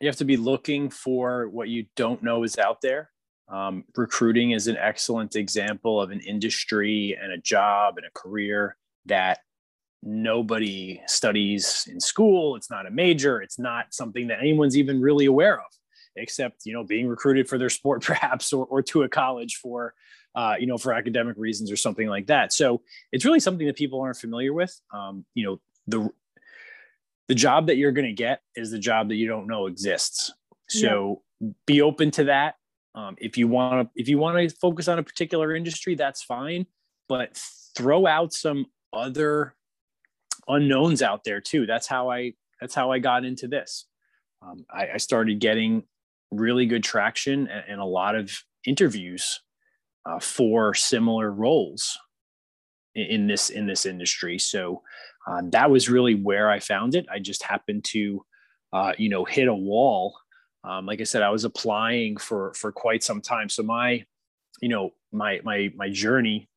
You 0.00 0.08
have 0.08 0.16
to 0.16 0.24
be 0.24 0.36
looking 0.36 0.90
for 0.90 1.48
what 1.48 1.68
you 1.68 1.86
don't 1.96 2.22
know 2.22 2.44
is 2.44 2.58
out 2.58 2.80
there. 2.80 3.10
Um, 3.48 3.84
recruiting 3.96 4.52
is 4.52 4.68
an 4.68 4.76
excellent 4.76 5.36
example 5.36 6.00
of 6.00 6.10
an 6.10 6.20
industry 6.20 7.16
and 7.20 7.32
a 7.32 7.38
job 7.38 7.98
and 7.98 8.06
a 8.06 8.10
career 8.10 8.76
that 9.06 9.40
nobody 10.02 11.00
studies 11.06 11.88
in 11.90 12.00
school. 12.00 12.56
It's 12.56 12.70
not 12.70 12.86
a 12.86 12.90
major. 12.90 13.40
It's 13.40 13.58
not 13.58 13.94
something 13.94 14.28
that 14.28 14.38
anyone's 14.40 14.76
even 14.76 15.00
really 15.00 15.26
aware 15.26 15.58
of, 15.58 15.66
except 16.16 16.66
you 16.66 16.72
know 16.72 16.84
being 16.84 17.08
recruited 17.08 17.48
for 17.48 17.58
their 17.58 17.70
sport, 17.70 18.02
perhaps, 18.04 18.52
or, 18.52 18.66
or 18.66 18.82
to 18.82 19.02
a 19.02 19.08
college 19.08 19.56
for 19.56 19.94
uh, 20.34 20.54
you 20.58 20.66
know 20.66 20.78
for 20.78 20.92
academic 20.92 21.36
reasons 21.38 21.70
or 21.70 21.76
something 21.76 22.08
like 22.08 22.26
that. 22.26 22.52
So 22.52 22.82
it's 23.12 23.24
really 23.24 23.40
something 23.40 23.66
that 23.66 23.76
people 23.76 24.00
aren't 24.00 24.18
familiar 24.18 24.52
with. 24.52 24.78
Um, 24.92 25.24
you 25.34 25.46
know 25.46 25.60
the 25.86 26.10
the 27.28 27.34
job 27.34 27.66
that 27.68 27.76
you're 27.76 27.92
going 27.92 28.06
to 28.06 28.12
get 28.12 28.40
is 28.54 28.70
the 28.70 28.78
job 28.78 29.08
that 29.08 29.16
you 29.16 29.26
don't 29.26 29.46
know 29.46 29.66
exists. 29.66 30.32
So 30.68 31.22
yeah. 31.40 31.50
be 31.66 31.82
open 31.82 32.10
to 32.12 32.24
that. 32.24 32.56
Um, 32.94 33.16
if 33.18 33.36
you 33.36 33.48
want 33.48 33.88
to 33.88 34.00
if 34.00 34.08
you 34.08 34.18
want 34.18 34.36
to 34.38 34.54
focus 34.56 34.88
on 34.88 34.98
a 34.98 35.02
particular 35.02 35.54
industry, 35.54 35.94
that's 35.94 36.22
fine. 36.22 36.66
But 37.08 37.38
throw 37.76 38.06
out 38.06 38.32
some 38.32 38.66
other 38.94 39.54
unknowns 40.48 41.02
out 41.02 41.24
there 41.24 41.40
too. 41.40 41.66
That's 41.66 41.86
how 41.86 42.10
I 42.10 42.34
that's 42.60 42.74
how 42.74 42.90
I 42.90 42.98
got 42.98 43.24
into 43.24 43.48
this. 43.48 43.86
Um, 44.42 44.64
I, 44.72 44.88
I, 44.94 44.96
started 44.98 45.40
getting 45.40 45.84
really 46.30 46.66
good 46.66 46.84
traction 46.84 47.48
and, 47.48 47.64
and 47.68 47.80
a 47.80 47.84
lot 47.84 48.14
of 48.14 48.30
interviews 48.66 49.40
uh, 50.06 50.18
for 50.18 50.74
similar 50.74 51.30
roles 51.30 51.98
in, 52.94 53.06
in, 53.06 53.26
this 53.26 53.50
in 53.50 53.66
this 53.66 53.86
industry. 53.86 54.38
So 54.38 54.82
uh, 55.26 55.42
that 55.50 55.70
was 55.70 55.88
really 55.88 56.14
where 56.14 56.50
I 56.50 56.60
found 56.60 56.94
it. 56.94 57.06
I 57.10 57.18
just 57.18 57.42
happened 57.42 57.84
to, 57.84 58.24
uh, 58.72 58.92
you 58.98 59.08
know, 59.08 59.24
hit 59.24 59.48
a 59.48 59.54
wall. 59.54 60.16
Um, 60.62 60.86
like 60.86 61.00
I 61.00 61.04
said, 61.04 61.22
I 61.22 61.30
was 61.30 61.44
applying 61.44 62.16
for 62.16 62.52
for 62.54 62.72
quite 62.72 63.02
some 63.02 63.20
time. 63.20 63.48
So 63.48 63.62
my, 63.62 64.04
you 64.60 64.68
know, 64.68 64.90
my 65.12 65.40
my 65.44 65.70
my 65.76 65.88
journey 65.90 66.48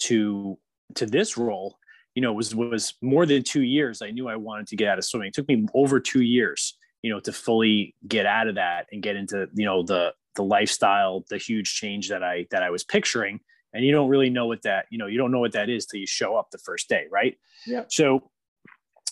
to 0.00 0.58
to 0.94 1.06
this 1.06 1.36
role 1.36 1.77
you 2.18 2.22
know 2.22 2.32
was 2.32 2.52
was 2.52 2.94
more 3.00 3.26
than 3.26 3.44
two 3.44 3.62
years 3.62 4.02
i 4.02 4.10
knew 4.10 4.28
i 4.28 4.34
wanted 4.34 4.66
to 4.66 4.74
get 4.74 4.88
out 4.88 4.98
of 4.98 5.04
swimming. 5.04 5.28
It 5.28 5.34
took 5.34 5.46
me 5.46 5.68
over 5.72 6.00
two 6.00 6.22
years 6.22 6.76
you 7.02 7.12
know 7.12 7.20
to 7.20 7.32
fully 7.32 7.94
get 8.08 8.26
out 8.26 8.48
of 8.48 8.56
that 8.56 8.88
and 8.90 9.00
get 9.00 9.14
into 9.14 9.46
you 9.54 9.64
know 9.64 9.84
the 9.84 10.12
the 10.34 10.42
lifestyle 10.42 11.24
the 11.30 11.38
huge 11.38 11.76
change 11.76 12.08
that 12.08 12.24
i 12.24 12.44
that 12.50 12.64
i 12.64 12.70
was 12.70 12.82
picturing. 12.82 13.38
And 13.72 13.84
you 13.84 13.92
don't 13.92 14.08
really 14.08 14.30
know 14.30 14.46
what 14.48 14.62
that 14.62 14.86
you 14.90 14.98
know 14.98 15.06
you 15.06 15.16
don't 15.16 15.30
know 15.30 15.38
what 15.38 15.52
that 15.52 15.68
is 15.70 15.86
till 15.86 16.00
you 16.00 16.08
show 16.08 16.34
up 16.36 16.48
the 16.50 16.58
first 16.58 16.88
day 16.88 17.04
right? 17.08 17.38
Yeah. 17.68 17.84
So 17.88 18.30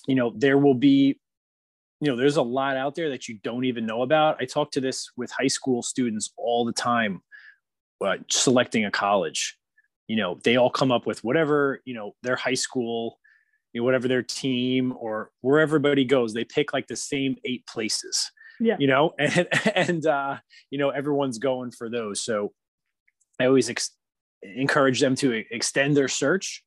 you 0.08 0.16
know 0.16 0.32
there 0.34 0.58
will 0.58 0.74
be 0.74 1.20
you 2.00 2.08
know 2.10 2.16
there's 2.16 2.38
a 2.38 2.42
lot 2.42 2.76
out 2.76 2.96
there 2.96 3.10
that 3.10 3.28
you 3.28 3.38
don't 3.44 3.66
even 3.66 3.86
know 3.86 4.02
about. 4.02 4.38
I 4.40 4.46
talk 4.46 4.72
to 4.72 4.80
this 4.80 5.12
with 5.16 5.30
high 5.30 5.52
school 5.58 5.80
students 5.80 6.32
all 6.36 6.64
the 6.64 6.72
time 6.72 7.22
uh, 8.04 8.16
selecting 8.28 8.84
a 8.84 8.90
college 8.90 9.56
you 10.08 10.16
know 10.16 10.38
they 10.44 10.56
all 10.56 10.70
come 10.70 10.92
up 10.92 11.06
with 11.06 11.22
whatever 11.24 11.80
you 11.84 11.94
know 11.94 12.14
their 12.22 12.36
high 12.36 12.54
school 12.54 13.18
you 13.72 13.80
know, 13.80 13.84
whatever 13.84 14.08
their 14.08 14.22
team 14.22 14.94
or 14.98 15.30
where 15.40 15.60
everybody 15.60 16.04
goes 16.04 16.32
they 16.32 16.44
pick 16.44 16.72
like 16.72 16.86
the 16.86 16.96
same 16.96 17.36
eight 17.44 17.66
places 17.66 18.30
yeah. 18.60 18.76
you 18.78 18.86
know 18.86 19.14
and 19.18 19.48
and 19.74 20.06
uh 20.06 20.36
you 20.70 20.78
know 20.78 20.90
everyone's 20.90 21.38
going 21.38 21.70
for 21.70 21.88
those. 21.88 22.22
So 22.22 22.52
i 23.40 23.46
always 23.46 23.68
ex- 23.68 23.90
encourage 24.42 25.00
them 25.00 25.14
to 25.16 25.44
extend 25.50 25.96
their 25.96 26.08
search 26.08 26.64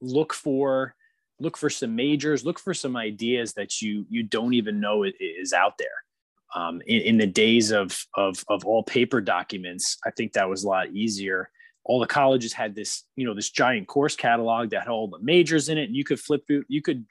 look 0.00 0.32
for 0.32 0.94
look 1.38 1.56
for 1.56 1.70
some 1.70 1.94
majors 1.96 2.44
look 2.44 2.58
for 2.58 2.74
some 2.74 2.96
ideas 2.96 3.54
that 3.54 3.80
you 3.82 4.06
you 4.08 4.22
don't 4.22 4.54
even 4.54 4.80
know 4.80 5.04
is 5.04 5.52
out 5.52 5.74
there. 5.78 5.88
Um, 6.56 6.82
in, 6.88 7.02
in 7.02 7.16
the 7.18 7.28
days 7.28 7.70
of, 7.70 8.04
of 8.16 8.44
of 8.48 8.64
all 8.64 8.82
paper 8.82 9.20
documents 9.20 9.98
i 10.04 10.10
think 10.10 10.32
that 10.32 10.48
was 10.48 10.64
a 10.64 10.68
lot 10.68 10.88
easier 10.88 11.48
all 11.84 12.00
the 12.00 12.06
colleges 12.06 12.52
had 12.52 12.74
this, 12.74 13.04
you 13.16 13.26
know, 13.26 13.34
this 13.34 13.50
giant 13.50 13.88
course 13.88 14.14
catalog 14.14 14.70
that 14.70 14.80
had 14.80 14.88
all 14.88 15.08
the 15.08 15.18
majors 15.20 15.68
in 15.68 15.78
it. 15.78 15.84
And 15.84 15.96
you 15.96 16.04
could 16.04 16.20
flip 16.20 16.46
through, 16.46 16.64
you 16.68 16.82
could 16.82 17.06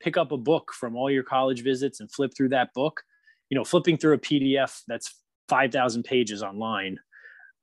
pick 0.00 0.16
up 0.16 0.32
a 0.32 0.36
book 0.36 0.72
from 0.72 0.96
all 0.96 1.10
your 1.10 1.22
college 1.22 1.62
visits 1.62 2.00
and 2.00 2.10
flip 2.10 2.32
through 2.36 2.50
that 2.50 2.74
book. 2.74 3.02
You 3.50 3.58
know, 3.58 3.64
flipping 3.64 3.96
through 3.96 4.14
a 4.14 4.18
PDF 4.18 4.82
that's 4.86 5.14
5,000 5.48 6.04
pages 6.04 6.42
online 6.42 7.00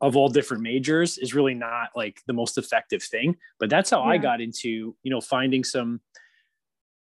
of 0.01 0.15
all 0.15 0.29
different 0.29 0.61
majors 0.61 1.17
is 1.17 1.33
really 1.33 1.53
not 1.53 1.89
like 1.95 2.21
the 2.27 2.33
most 2.33 2.57
effective 2.57 3.01
thing. 3.01 3.35
But 3.59 3.69
that's 3.69 3.89
how 3.89 4.03
yeah. 4.03 4.11
I 4.11 4.17
got 4.17 4.41
into, 4.41 4.95
you 5.01 5.11
know, 5.11 5.21
finding 5.21 5.63
some 5.63 6.01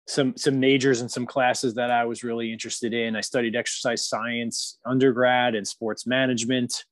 some 0.07 0.37
some 0.37 0.59
majors 0.59 1.01
and 1.01 1.09
some 1.09 1.25
classes 1.25 1.73
that 1.75 1.89
I 1.89 2.05
was 2.05 2.23
really 2.23 2.53
interested 2.53 2.93
in. 2.93 3.15
I 3.15 3.21
studied 3.21 3.55
exercise 3.55 4.07
science 4.07 4.77
undergrad 4.85 5.55
and 5.55 5.67
sports 5.67 6.05
management 6.05 6.85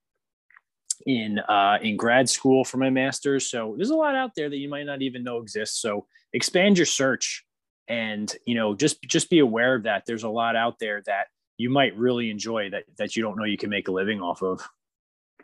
in 1.06 1.40
uh, 1.40 1.78
in 1.82 1.98
grad 1.98 2.30
school 2.30 2.64
for 2.64 2.78
my 2.78 2.90
master's. 2.90 3.50
So 3.50 3.74
there's 3.76 3.90
a 3.90 3.96
lot 3.96 4.16
out 4.16 4.32
there 4.36 4.50
that 4.50 4.58
you 4.58 4.70
might 4.70 4.86
not 4.86 5.02
even 5.02 5.24
know 5.24 5.38
exists. 5.38 5.82
So 5.82 6.08
expand 6.34 6.78
your 6.78 6.86
search, 6.86 7.46
and 7.88 8.34
you 8.46 8.56
know 8.56 8.76
just 8.76 9.02
just 9.04 9.30
be 9.30 9.40
aware 9.40 9.76
of 9.76 9.84
that. 9.84 10.04
There's 10.06 10.24
a 10.24 10.30
lot 10.30 10.56
out 10.56 10.80
there 10.80 11.02
that 11.06 11.28
you 11.58 11.70
might 11.70 11.98
really 11.98 12.30
enjoy 12.30 12.70
that 12.72 12.84
that 12.98 13.16
you 13.16 13.24
don't 13.24 13.38
know 13.38 13.46
you 13.46 13.58
can 13.58 13.70
make 13.70 13.88
a 13.88 13.92
living 13.92 14.22
off 14.22 14.42
of. 14.42 14.68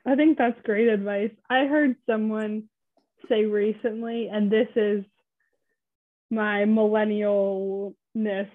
I 0.06 0.16
think 0.16 0.38
that's 0.38 0.60
great 0.64 0.88
advice. 0.88 1.32
I 1.50 1.66
heard 1.66 1.96
someone 2.10 2.70
say 3.28 3.46
recently, 3.46 4.30
and 4.32 4.52
this 4.52 4.70
is 4.76 5.04
my 6.32 6.64
millennialness 6.66 8.50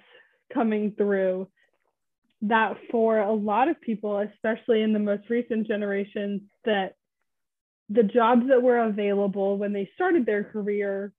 coming 0.52 0.92
through 0.96 1.48
that 2.42 2.76
for 2.90 3.18
a 3.18 3.32
lot 3.32 3.68
of 3.68 3.80
people, 3.80 4.18
especially 4.18 4.82
in 4.82 4.92
the 4.92 4.98
most 4.98 5.28
recent 5.30 5.66
generations, 5.66 6.42
that 6.64 6.94
the 7.88 8.02
jobs 8.02 8.42
that 8.48 8.62
were 8.62 8.78
available 8.78 9.58
when 9.58 9.72
they 9.72 9.90
started 9.94 10.26
their 10.26 10.44
career 10.44 11.12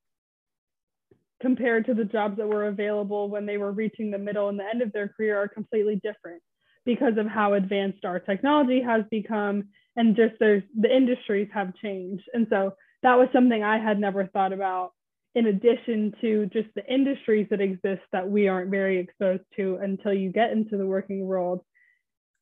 compared 1.42 1.86
to 1.86 1.94
the 1.94 2.06
jobs 2.06 2.38
that 2.38 2.48
were 2.48 2.68
available 2.68 3.30
when 3.30 3.46
they 3.46 3.58
were 3.58 3.72
reaching 3.72 4.10
the 4.10 4.18
middle 4.18 4.50
and 4.50 4.60
the 4.60 4.66
end 4.66 4.82
of 4.82 4.92
their 4.94 5.10
career 5.10 5.38
are 5.38 5.48
completely 5.48 5.96
different 5.96 6.42
because 6.86 7.18
of 7.18 7.28
how 7.28 7.54
advanced 7.54 8.06
our 8.06 8.20
technology 8.20 8.82
has 8.82 9.04
become 9.12 9.66
and 9.96 10.16
just 10.16 10.34
there's 10.40 10.64
the 10.80 10.94
industries 10.94 11.50
have 11.54 11.76
changed. 11.76 12.24
And 12.34 12.48
so 12.50 12.74
that 13.04 13.16
was 13.16 13.28
something 13.34 13.64
I 13.64 13.80
had 13.80 14.00
never 14.00 14.28
thought 14.28 14.54
about 14.54 14.92
in 15.36 15.48
addition 15.48 16.14
to 16.22 16.46
just 16.48 16.70
the 16.76 16.86
industries 16.92 17.48
that 17.52 17.60
exist 17.60 18.02
that 18.14 18.30
we 18.30 18.48
aren't 18.48 18.72
very 18.72 19.00
exposed 19.00 19.44
to 19.58 19.78
until 19.82 20.14
you 20.14 20.32
get 20.32 20.52
into 20.52 20.78
the 20.78 20.86
working 20.86 21.26
world. 21.26 21.62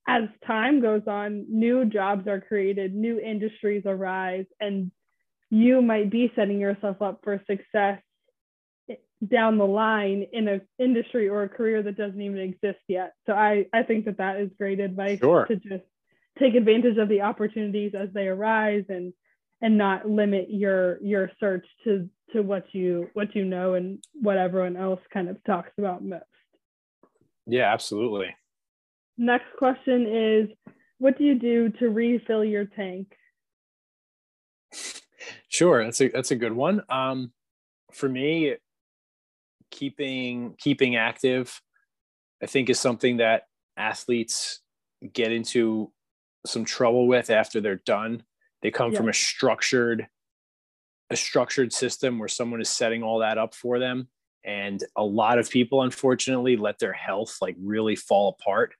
As 0.07 0.23
time 0.45 0.79
goes 0.81 1.01
on, 1.07 1.45
new 1.49 1.85
jobs 1.85 2.27
are 2.27 2.39
created, 2.39 2.93
new 2.93 3.19
industries 3.19 3.83
arise, 3.85 4.45
and 4.59 4.91
you 5.49 5.81
might 5.81 6.11
be 6.11 6.31
setting 6.35 6.59
yourself 6.59 7.01
up 7.01 7.21
for 7.23 7.41
success 7.47 7.99
down 9.27 9.57
the 9.57 9.65
line 9.65 10.27
in 10.33 10.47
an 10.47 10.61
industry 10.77 11.29
or 11.29 11.43
a 11.43 11.49
career 11.49 11.81
that 11.81 11.97
doesn't 11.97 12.21
even 12.21 12.39
exist 12.39 12.79
yet. 12.87 13.13
So 13.25 13.33
I, 13.33 13.65
I 13.73 13.83
think 13.83 14.05
that 14.05 14.17
that 14.17 14.39
is 14.39 14.49
great 14.57 14.79
advice 14.79 15.19
sure. 15.19 15.45
to 15.45 15.55
just 15.55 15.83
take 16.37 16.55
advantage 16.55 16.97
of 16.97 17.09
the 17.09 17.21
opportunities 17.21 17.93
as 17.95 18.09
they 18.13 18.27
arise 18.27 18.85
and 18.89 19.13
and 19.61 19.77
not 19.77 20.09
limit 20.09 20.47
your 20.49 21.01
your 21.01 21.31
search 21.39 21.65
to 21.85 22.09
to 22.33 22.41
what 22.41 22.65
you 22.73 23.09
what 23.13 23.35
you 23.35 23.45
know 23.45 23.75
and 23.75 24.03
what 24.13 24.37
everyone 24.37 24.75
else 24.75 24.99
kind 25.11 25.29
of 25.29 25.43
talks 25.43 25.71
about 25.77 26.03
most. 26.03 26.23
Yeah, 27.45 27.71
absolutely. 27.71 28.35
Next 29.17 29.47
question 29.57 30.07
is 30.07 30.49
what 30.97 31.17
do 31.17 31.23
you 31.23 31.39
do 31.39 31.69
to 31.79 31.89
refill 31.89 32.43
your 32.43 32.65
tank? 32.65 33.07
Sure, 35.47 35.83
that's 35.83 36.01
a 36.01 36.09
that's 36.09 36.31
a 36.31 36.35
good 36.35 36.51
one. 36.51 36.81
Um, 36.89 37.31
for 37.93 38.09
me, 38.09 38.55
keeping 39.73 40.53
keeping 40.59 40.95
active 40.95 41.59
i 42.43 42.45
think 42.45 42.69
is 42.69 42.79
something 42.79 43.17
that 43.17 43.43
athletes 43.75 44.61
get 45.13 45.31
into 45.31 45.91
some 46.45 46.63
trouble 46.63 47.07
with 47.07 47.31
after 47.31 47.59
they're 47.59 47.81
done 47.83 48.21
they 48.61 48.69
come 48.69 48.91
yeah. 48.91 48.97
from 48.97 49.09
a 49.09 49.13
structured 49.13 50.07
a 51.13 51.17
structured 51.17 51.71
system 51.71 52.19
where 52.19 52.27
someone 52.27 52.61
is 52.61 52.69
setting 52.69 53.03
all 53.03 53.19
that 53.19 53.37
up 53.37 53.55
for 53.55 53.79
them. 53.79 54.07
And 54.45 54.83
a 54.97 55.03
lot 55.03 55.39
of 55.39 55.49
people 55.49 55.83
unfortunately 55.83 56.57
let 56.57 56.79
their 56.79 56.93
health 56.93 57.37
like 57.41 57.55
really 57.61 57.95
fall 57.95 58.37
apart 58.39 58.73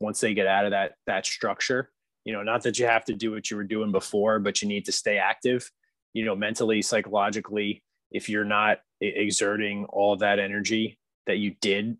once 0.00 0.20
they 0.20 0.34
get 0.34 0.46
out 0.46 0.64
of 0.64 0.70
that 0.70 0.94
that 1.06 1.26
structure. 1.26 1.90
You 2.24 2.34
know 2.34 2.42
not 2.42 2.62
that 2.62 2.78
you 2.78 2.86
have 2.86 3.04
to 3.06 3.14
do 3.14 3.32
what 3.32 3.50
you 3.50 3.56
were 3.56 3.64
doing 3.64 3.90
before 3.90 4.38
but 4.38 4.62
you 4.62 4.68
need 4.68 4.84
to 4.84 4.92
stay 4.92 5.18
active. 5.18 5.68
You 6.14 6.24
know 6.24 6.36
mentally 6.36 6.82
psychologically 6.82 7.82
if 8.10 8.28
you're 8.28 8.44
not 8.44 8.78
exerting 9.00 9.86
all 9.86 10.16
that 10.16 10.38
energy 10.38 10.98
that 11.26 11.38
you 11.38 11.54
did 11.60 11.96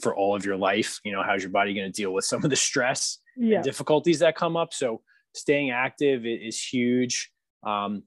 for 0.00 0.14
all 0.14 0.34
of 0.36 0.44
your 0.44 0.56
life 0.56 1.00
you 1.04 1.12
know 1.12 1.22
how's 1.22 1.42
your 1.42 1.50
body 1.50 1.74
going 1.74 1.90
to 1.90 1.92
deal 1.92 2.12
with 2.12 2.24
some 2.24 2.44
of 2.44 2.50
the 2.50 2.56
stress 2.56 3.18
yeah. 3.38 3.56
and 3.56 3.64
difficulties 3.64 4.18
that 4.18 4.36
come 4.36 4.56
up? 4.56 4.74
So 4.74 5.02
staying 5.34 5.70
active 5.70 6.26
is 6.26 6.62
huge. 6.62 7.30
Um, 7.62 8.02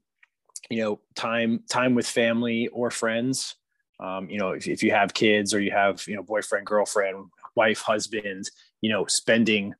you 0.69 0.81
know 0.81 0.99
time 1.15 1.63
time 1.69 1.95
with 1.95 2.07
family 2.07 2.67
or 2.69 2.91
friends. 2.91 3.55
Um, 3.99 4.29
you 4.29 4.39
know 4.39 4.51
if, 4.51 4.67
if 4.67 4.81
you 4.81 4.91
have 4.91 5.13
kids 5.13 5.53
or 5.53 5.59
you 5.59 5.71
have 5.71 6.03
you 6.07 6.15
know 6.15 6.23
boyfriend 6.23 6.65
girlfriend 6.65 7.25
wife 7.55 7.81
husband 7.81 8.49
you 8.81 8.89
know 8.89 9.05
spending 9.05 9.75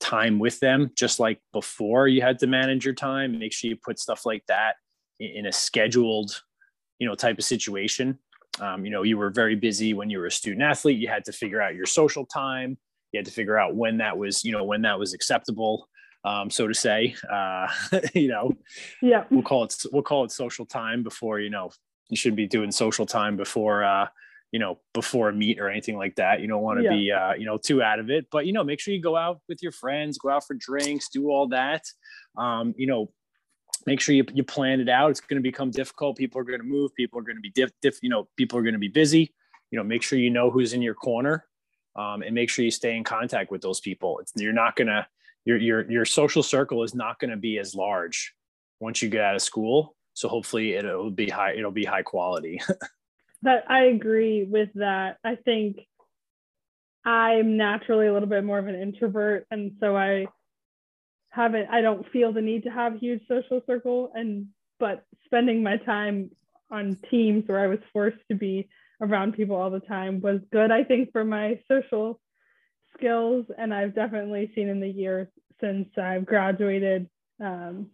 time 0.00 0.38
with 0.38 0.60
them 0.60 0.90
just 0.96 1.18
like 1.18 1.40
before 1.52 2.08
you 2.08 2.20
had 2.20 2.38
to 2.40 2.46
manage 2.46 2.84
your 2.84 2.92
time 2.92 3.38
make 3.38 3.54
sure 3.54 3.70
you 3.70 3.76
put 3.76 3.98
stuff 3.98 4.26
like 4.26 4.44
that 4.48 4.74
in 5.18 5.46
a 5.46 5.52
scheduled 5.52 6.42
you 6.98 7.08
know 7.08 7.14
type 7.14 7.38
of 7.38 7.44
situation. 7.44 8.18
Um, 8.60 8.84
you 8.84 8.90
know 8.90 9.02
you 9.02 9.18
were 9.18 9.30
very 9.30 9.56
busy 9.56 9.94
when 9.94 10.10
you 10.10 10.18
were 10.18 10.26
a 10.26 10.30
student 10.30 10.62
athlete. 10.62 10.98
You 10.98 11.08
had 11.08 11.24
to 11.26 11.32
figure 11.32 11.60
out 11.60 11.74
your 11.74 11.86
social 11.86 12.24
time. 12.26 12.78
You 13.12 13.18
had 13.18 13.26
to 13.26 13.32
figure 13.32 13.58
out 13.58 13.74
when 13.74 13.98
that 13.98 14.16
was 14.16 14.44
you 14.44 14.52
know 14.52 14.64
when 14.64 14.82
that 14.82 14.98
was 14.98 15.12
acceptable 15.12 15.88
um, 16.24 16.50
so 16.50 16.66
to 16.66 16.74
say 16.74 17.14
uh, 17.30 17.68
you 18.14 18.28
know 18.28 18.52
yeah 19.02 19.24
we'll 19.30 19.42
call 19.42 19.64
it 19.64 19.74
we'll 19.92 20.02
call 20.02 20.24
it 20.24 20.30
social 20.30 20.66
time 20.66 21.02
before 21.02 21.40
you 21.40 21.50
know 21.50 21.70
you 22.10 22.16
shouldn't 22.16 22.36
be 22.36 22.46
doing 22.46 22.70
social 22.70 23.06
time 23.06 23.36
before 23.36 23.84
uh, 23.84 24.06
you 24.52 24.58
know 24.58 24.78
before 24.92 25.28
a 25.28 25.32
meet 25.32 25.58
or 25.58 25.68
anything 25.68 25.96
like 25.96 26.14
that 26.16 26.40
you 26.40 26.46
don't 26.46 26.62
want 26.62 26.78
to 26.78 26.84
yeah. 26.84 26.90
be 26.90 27.12
uh, 27.12 27.32
you 27.34 27.46
know 27.46 27.56
too 27.56 27.82
out 27.82 27.98
of 27.98 28.10
it 28.10 28.26
but 28.30 28.46
you 28.46 28.52
know 28.52 28.64
make 28.64 28.80
sure 28.80 28.94
you 28.94 29.02
go 29.02 29.16
out 29.16 29.40
with 29.48 29.62
your 29.62 29.72
friends 29.72 30.18
go 30.18 30.30
out 30.30 30.46
for 30.46 30.54
drinks 30.54 31.08
do 31.08 31.28
all 31.28 31.48
that 31.48 31.82
um, 32.36 32.74
you 32.76 32.86
know 32.86 33.10
make 33.86 34.00
sure 34.00 34.14
you, 34.14 34.24
you 34.32 34.44
plan 34.44 34.80
it 34.80 34.88
out. 34.88 35.10
It's 35.10 35.20
going 35.20 35.42
to 35.42 35.42
become 35.42 35.70
difficult. 35.70 36.16
People 36.16 36.40
are 36.40 36.44
going 36.44 36.60
to 36.60 36.66
move. 36.66 36.94
People 36.94 37.18
are 37.18 37.22
going 37.22 37.36
to 37.36 37.42
be 37.42 37.50
diff, 37.50 37.70
diff 37.82 37.98
you 38.02 38.08
know, 38.08 38.28
people 38.36 38.58
are 38.58 38.62
going 38.62 38.74
to 38.74 38.78
be 38.78 38.88
busy. 38.88 39.34
You 39.70 39.78
know, 39.78 39.84
make 39.84 40.02
sure 40.02 40.18
you 40.18 40.30
know 40.30 40.50
who's 40.50 40.72
in 40.72 40.82
your 40.82 40.94
corner, 40.94 41.46
um, 41.96 42.22
and 42.22 42.34
make 42.34 42.48
sure 42.48 42.64
you 42.64 42.70
stay 42.70 42.96
in 42.96 43.02
contact 43.02 43.50
with 43.50 43.60
those 43.60 43.80
people. 43.80 44.18
It's, 44.20 44.32
you're 44.36 44.52
not 44.52 44.76
going 44.76 44.86
to 44.86 45.06
your 45.44 45.58
your 45.58 45.90
your 45.90 46.04
social 46.04 46.42
circle 46.42 46.82
is 46.82 46.94
not 46.94 47.18
going 47.18 47.30
to 47.30 47.36
be 47.36 47.58
as 47.58 47.74
large 47.74 48.34
once 48.80 49.02
you 49.02 49.08
get 49.08 49.22
out 49.22 49.34
of 49.34 49.42
school. 49.42 49.94
So 50.14 50.28
hopefully 50.28 50.74
it'll 50.74 51.10
be 51.10 51.28
high. 51.28 51.54
It'll 51.54 51.70
be 51.70 51.84
high 51.84 52.02
quality. 52.02 52.60
that 53.42 53.64
I 53.68 53.84
agree 53.84 54.44
with 54.44 54.70
that. 54.74 55.18
I 55.24 55.36
think 55.36 55.78
I'm 57.04 57.56
naturally 57.56 58.06
a 58.06 58.12
little 58.12 58.28
bit 58.28 58.44
more 58.44 58.58
of 58.58 58.66
an 58.66 58.80
introvert, 58.80 59.46
and 59.50 59.72
so 59.80 59.96
I 59.96 60.26
haven't 61.34 61.68
I 61.68 61.80
don't 61.80 62.08
feel 62.10 62.32
the 62.32 62.40
need 62.40 62.62
to 62.64 62.70
have 62.70 62.96
huge 62.96 63.20
social 63.28 63.60
circle 63.66 64.12
and 64.14 64.46
but 64.78 65.04
spending 65.24 65.62
my 65.62 65.76
time 65.78 66.30
on 66.70 66.96
teams 67.10 67.44
where 67.46 67.58
I 67.58 67.66
was 67.66 67.80
forced 67.92 68.18
to 68.30 68.36
be 68.36 68.68
around 69.00 69.34
people 69.34 69.56
all 69.56 69.70
the 69.70 69.80
time 69.80 70.20
was 70.20 70.40
good 70.52 70.70
I 70.70 70.84
think 70.84 71.10
for 71.10 71.24
my 71.24 71.58
social 71.68 72.20
skills 72.96 73.46
and 73.56 73.72
I've 73.72 73.94
definitely 73.94 74.50
seen 74.54 74.68
in 74.68 74.80
the 74.80 74.88
years 74.88 75.28
since 75.60 75.88
I've 75.96 76.26
graduated 76.26 77.08
um, 77.40 77.90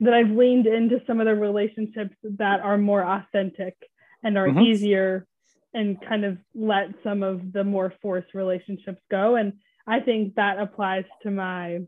that 0.00 0.14
I've 0.14 0.30
leaned 0.30 0.66
into 0.66 1.00
some 1.06 1.20
of 1.20 1.26
the 1.26 1.34
relationships 1.34 2.16
that 2.22 2.60
are 2.60 2.78
more 2.78 3.04
authentic 3.04 3.76
and 4.22 4.36
are 4.36 4.48
mm-hmm. 4.48 4.60
easier 4.60 5.26
and 5.74 5.98
kind 6.06 6.24
of 6.24 6.38
let 6.54 6.88
some 7.02 7.22
of 7.22 7.52
the 7.52 7.64
more 7.64 7.92
forced 8.02 8.34
relationships 8.34 9.00
go 9.10 9.36
and 9.36 9.54
I 9.86 10.00
think 10.00 10.36
that 10.36 10.58
applies 10.58 11.04
to 11.22 11.30
my 11.30 11.80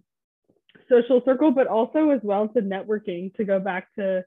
social 0.89 1.23
circle, 1.25 1.51
but 1.51 1.67
also 1.67 2.11
as 2.11 2.21
well 2.23 2.49
to 2.49 2.61
networking. 2.61 3.35
To 3.37 3.45
go 3.45 3.61
back 3.61 3.95
to 3.95 4.25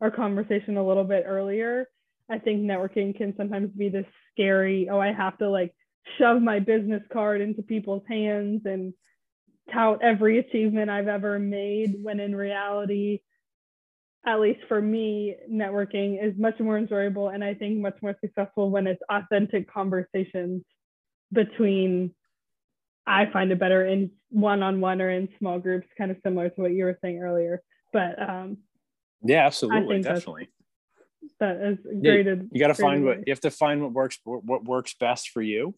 our 0.00 0.10
conversation 0.10 0.76
a 0.76 0.86
little 0.86 1.04
bit 1.04 1.24
earlier, 1.26 1.88
I 2.30 2.38
think 2.38 2.62
networking 2.62 3.16
can 3.16 3.34
sometimes 3.36 3.70
be 3.70 3.88
this 3.88 4.06
scary, 4.32 4.88
oh, 4.90 5.00
I 5.00 5.12
have 5.12 5.36
to 5.38 5.50
like 5.50 5.74
shove 6.18 6.42
my 6.42 6.58
business 6.58 7.02
card 7.12 7.40
into 7.40 7.62
people's 7.62 8.02
hands 8.08 8.62
and 8.64 8.92
tout 9.72 10.00
every 10.02 10.38
achievement 10.38 10.90
I've 10.90 11.08
ever 11.08 11.38
made, 11.38 11.96
when 12.02 12.20
in 12.20 12.34
reality, 12.34 13.20
at 14.26 14.40
least 14.40 14.60
for 14.68 14.80
me, 14.80 15.36
networking 15.50 16.22
is 16.22 16.38
much 16.38 16.58
more 16.60 16.76
enjoyable 16.76 17.28
and 17.28 17.42
I 17.42 17.54
think 17.54 17.78
much 17.78 17.96
more 18.02 18.16
successful 18.20 18.70
when 18.70 18.86
it's 18.86 19.02
authentic 19.10 19.72
conversations 19.72 20.62
between 21.32 22.14
I 23.06 23.26
find 23.32 23.50
it 23.50 23.58
better 23.58 23.84
in 23.86 24.10
one-on-one 24.28 25.00
or 25.00 25.10
in 25.10 25.28
small 25.38 25.58
groups, 25.58 25.86
kind 25.96 26.10
of 26.10 26.18
similar 26.22 26.48
to 26.50 26.60
what 26.60 26.72
you 26.72 26.84
were 26.84 26.98
saying 27.02 27.20
earlier. 27.20 27.62
But 27.92 28.20
um, 28.20 28.58
yeah, 29.22 29.46
absolutely, 29.46 30.02
definitely. 30.02 30.48
That 31.40 31.56
is 31.56 31.78
great. 32.02 32.26
Yeah, 32.26 32.34
you 32.52 32.60
got 32.60 32.68
to 32.68 32.74
find 32.74 33.04
what 33.04 33.18
you 33.26 33.32
have 33.32 33.40
to 33.40 33.50
find 33.50 33.82
what 33.82 33.92
works 33.92 34.18
what 34.24 34.64
works 34.64 34.94
best 34.94 35.30
for 35.30 35.42
you, 35.42 35.74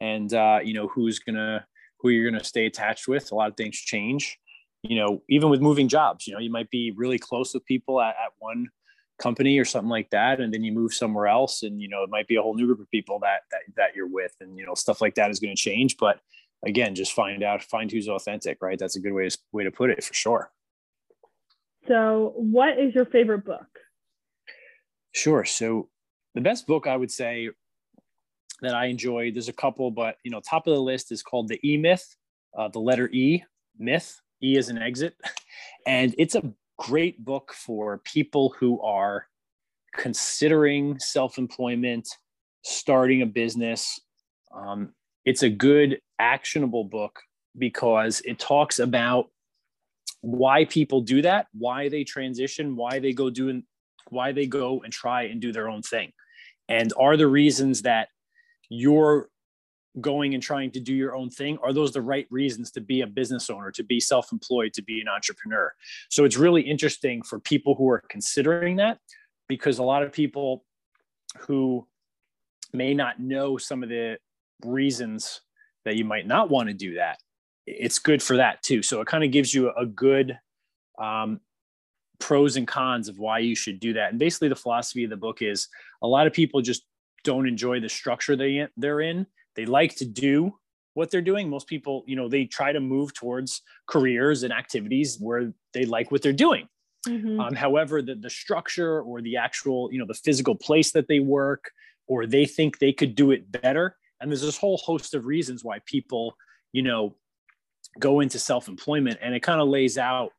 and 0.00 0.32
uh, 0.32 0.60
you 0.62 0.74
know 0.74 0.88
who's 0.88 1.18
gonna 1.18 1.66
who 2.00 2.10
you're 2.10 2.30
gonna 2.30 2.44
stay 2.44 2.66
attached 2.66 3.08
with. 3.08 3.32
A 3.32 3.34
lot 3.34 3.50
of 3.50 3.56
things 3.56 3.76
change. 3.76 4.38
You 4.82 4.96
know, 4.96 5.22
even 5.28 5.50
with 5.50 5.60
moving 5.60 5.88
jobs, 5.88 6.26
you 6.26 6.32
know, 6.32 6.38
you 6.38 6.50
might 6.50 6.70
be 6.70 6.92
really 6.96 7.18
close 7.18 7.52
with 7.52 7.64
people 7.64 8.00
at, 8.00 8.10
at 8.10 8.32
one 8.38 8.68
company 9.18 9.58
or 9.58 9.64
something 9.64 9.88
like 9.88 10.10
that 10.10 10.42
and 10.42 10.52
then 10.52 10.62
you 10.62 10.70
move 10.70 10.92
somewhere 10.92 11.26
else 11.26 11.62
and 11.62 11.80
you 11.80 11.88
know 11.88 12.02
it 12.02 12.10
might 12.10 12.28
be 12.28 12.36
a 12.36 12.42
whole 12.42 12.54
new 12.54 12.66
group 12.66 12.80
of 12.80 12.90
people 12.90 13.18
that 13.18 13.40
that, 13.50 13.60
that 13.74 13.96
you're 13.96 14.06
with 14.06 14.34
and 14.42 14.58
you 14.58 14.66
know 14.66 14.74
stuff 14.74 15.00
like 15.00 15.14
that 15.14 15.30
is 15.30 15.40
going 15.40 15.56
to 15.56 15.58
change 15.58 15.96
but 15.96 16.20
again, 16.64 16.94
just 16.94 17.12
find 17.12 17.42
out, 17.42 17.62
find 17.62 17.90
who's 17.90 18.08
authentic, 18.08 18.58
right? 18.60 18.78
That's 18.78 18.96
a 18.96 19.00
good 19.00 19.12
way 19.12 19.28
to, 19.28 19.38
way 19.52 19.64
to 19.64 19.70
put 19.70 19.90
it 19.90 20.02
for 20.02 20.14
sure. 20.14 20.50
So, 21.88 22.32
what 22.36 22.78
is 22.78 22.94
your 22.94 23.06
favorite 23.06 23.44
book? 23.44 23.66
Sure. 25.12 25.44
So, 25.44 25.88
the 26.34 26.40
best 26.40 26.66
book 26.66 26.86
I 26.86 26.96
would 26.96 27.10
say 27.10 27.50
that 28.62 28.74
I 28.74 28.86
enjoyed, 28.86 29.34
there's 29.34 29.48
a 29.48 29.52
couple, 29.52 29.90
but 29.90 30.16
you 30.24 30.30
know, 30.30 30.40
top 30.40 30.66
of 30.66 30.74
the 30.74 30.80
list 30.80 31.12
is 31.12 31.22
called 31.22 31.48
The 31.48 31.60
E 31.64 31.76
Myth, 31.76 32.16
uh, 32.56 32.68
the 32.68 32.78
letter 32.78 33.08
E, 33.10 33.42
myth. 33.78 34.20
E 34.42 34.56
is 34.56 34.68
an 34.68 34.78
exit, 34.78 35.16
and 35.86 36.14
it's 36.18 36.34
a 36.34 36.52
great 36.78 37.24
book 37.24 37.54
for 37.54 37.98
people 37.98 38.54
who 38.58 38.80
are 38.82 39.26
considering 39.94 40.98
self-employment, 40.98 42.06
starting 42.62 43.22
a 43.22 43.26
business. 43.26 43.98
Um, 44.54 44.92
it's 45.24 45.42
a 45.42 45.48
good 45.48 46.00
actionable 46.18 46.84
book 46.84 47.18
because 47.56 48.20
it 48.26 48.38
talks 48.38 48.78
about 48.78 49.30
why 50.20 50.64
people 50.66 51.00
do 51.00 51.22
that, 51.22 51.46
why 51.52 51.88
they 51.88 52.04
transition, 52.04 52.76
why 52.76 52.98
they 52.98 53.12
go 53.12 53.30
doing, 53.30 53.64
why 54.10 54.32
they 54.32 54.46
go 54.46 54.82
and 54.82 54.92
try 54.92 55.22
and 55.22 55.40
do 55.40 55.52
their 55.52 55.68
own 55.68 55.82
thing, 55.82 56.12
and 56.68 56.92
are 56.98 57.16
the 57.16 57.26
reasons 57.26 57.82
that 57.82 58.08
you're 58.68 59.28
going 60.00 60.34
and 60.34 60.42
trying 60.42 60.70
to 60.70 60.80
do 60.80 60.94
your 60.94 61.16
own 61.16 61.30
thing 61.30 61.56
are 61.62 61.72
those 61.72 61.90
the 61.90 62.02
right 62.02 62.26
reasons 62.30 62.70
to 62.70 62.82
be 62.82 63.00
a 63.00 63.06
business 63.06 63.48
owner 63.48 63.70
to 63.70 63.82
be 63.82 63.98
self-employed 63.98 64.72
to 64.74 64.82
be 64.82 65.00
an 65.00 65.08
entrepreneur? 65.08 65.72
So 66.10 66.24
it's 66.24 66.36
really 66.36 66.62
interesting 66.62 67.22
for 67.22 67.40
people 67.40 67.74
who 67.74 67.88
are 67.88 68.02
considering 68.08 68.76
that 68.76 68.98
because 69.48 69.78
a 69.78 69.84
lot 69.84 70.02
of 70.02 70.12
people 70.12 70.64
who 71.38 71.86
may 72.72 72.92
not 72.94 73.20
know 73.20 73.56
some 73.56 73.82
of 73.82 73.88
the 73.88 74.18
reasons 74.64 75.40
that 75.84 75.96
you 75.96 76.04
might 76.04 76.26
not 76.26 76.50
want 76.50 76.68
to 76.68 76.74
do 76.74 76.94
that 76.94 77.18
it's 77.66 77.98
good 77.98 78.22
for 78.22 78.36
that 78.36 78.62
too. 78.62 78.82
So 78.82 79.00
it 79.00 79.06
kind 79.06 79.24
of 79.24 79.30
gives 79.30 79.52
you 79.52 79.72
a 79.76 79.84
good 79.84 80.38
um, 80.98 81.40
pros 82.18 82.56
and 82.56 82.66
cons 82.66 83.08
of 83.08 83.18
why 83.18 83.40
you 83.40 83.54
should 83.54 83.80
do 83.80 83.92
that. 83.94 84.10
And 84.10 84.18
basically 84.18 84.48
the 84.48 84.56
philosophy 84.56 85.04
of 85.04 85.10
the 85.10 85.16
book 85.16 85.42
is 85.42 85.68
a 86.02 86.06
lot 86.06 86.26
of 86.26 86.32
people 86.32 86.60
just 86.62 86.84
don't 87.26 87.48
enjoy 87.48 87.80
the 87.80 87.88
structure 87.88 88.36
they 88.36 88.68
they're 88.76 89.00
in. 89.00 89.26
They 89.56 89.66
like 89.66 89.96
to 89.96 90.06
do 90.06 90.56
what 90.94 91.10
they're 91.10 91.28
doing. 91.32 91.50
Most 91.50 91.66
people 91.66 92.04
you 92.06 92.16
know 92.16 92.28
they 92.28 92.44
try 92.44 92.70
to 92.72 92.80
move 92.80 93.12
towards 93.12 93.62
careers 93.86 94.44
and 94.44 94.52
activities 94.52 95.18
where 95.20 95.52
they 95.74 95.84
like 95.84 96.10
what 96.10 96.22
they're 96.22 96.44
doing. 96.48 96.68
Mm-hmm. 97.06 97.38
um, 97.38 97.54
however 97.54 98.02
the, 98.02 98.16
the 98.16 98.30
structure 98.30 99.00
or 99.00 99.22
the 99.22 99.36
actual 99.36 99.88
you 99.92 99.98
know 100.00 100.06
the 100.06 100.20
physical 100.26 100.56
place 100.56 100.90
that 100.90 101.06
they 101.06 101.20
work 101.20 101.70
or 102.08 102.26
they 102.26 102.46
think 102.46 102.78
they 102.78 102.92
could 102.92 103.14
do 103.14 103.30
it 103.30 103.42
better. 103.52 103.96
And 104.20 104.30
there's 104.30 104.42
this 104.42 104.56
whole 104.56 104.78
host 104.78 105.14
of 105.14 105.24
reasons 105.24 105.62
why 105.62 105.80
people 105.86 106.36
you 106.72 106.82
know 106.82 107.16
go 107.98 108.20
into 108.20 108.38
self-employment 108.38 109.18
and 109.22 109.34
it 109.34 109.40
kind 109.40 109.60
of 109.60 109.68
lays 109.68 109.98
out 109.98 110.30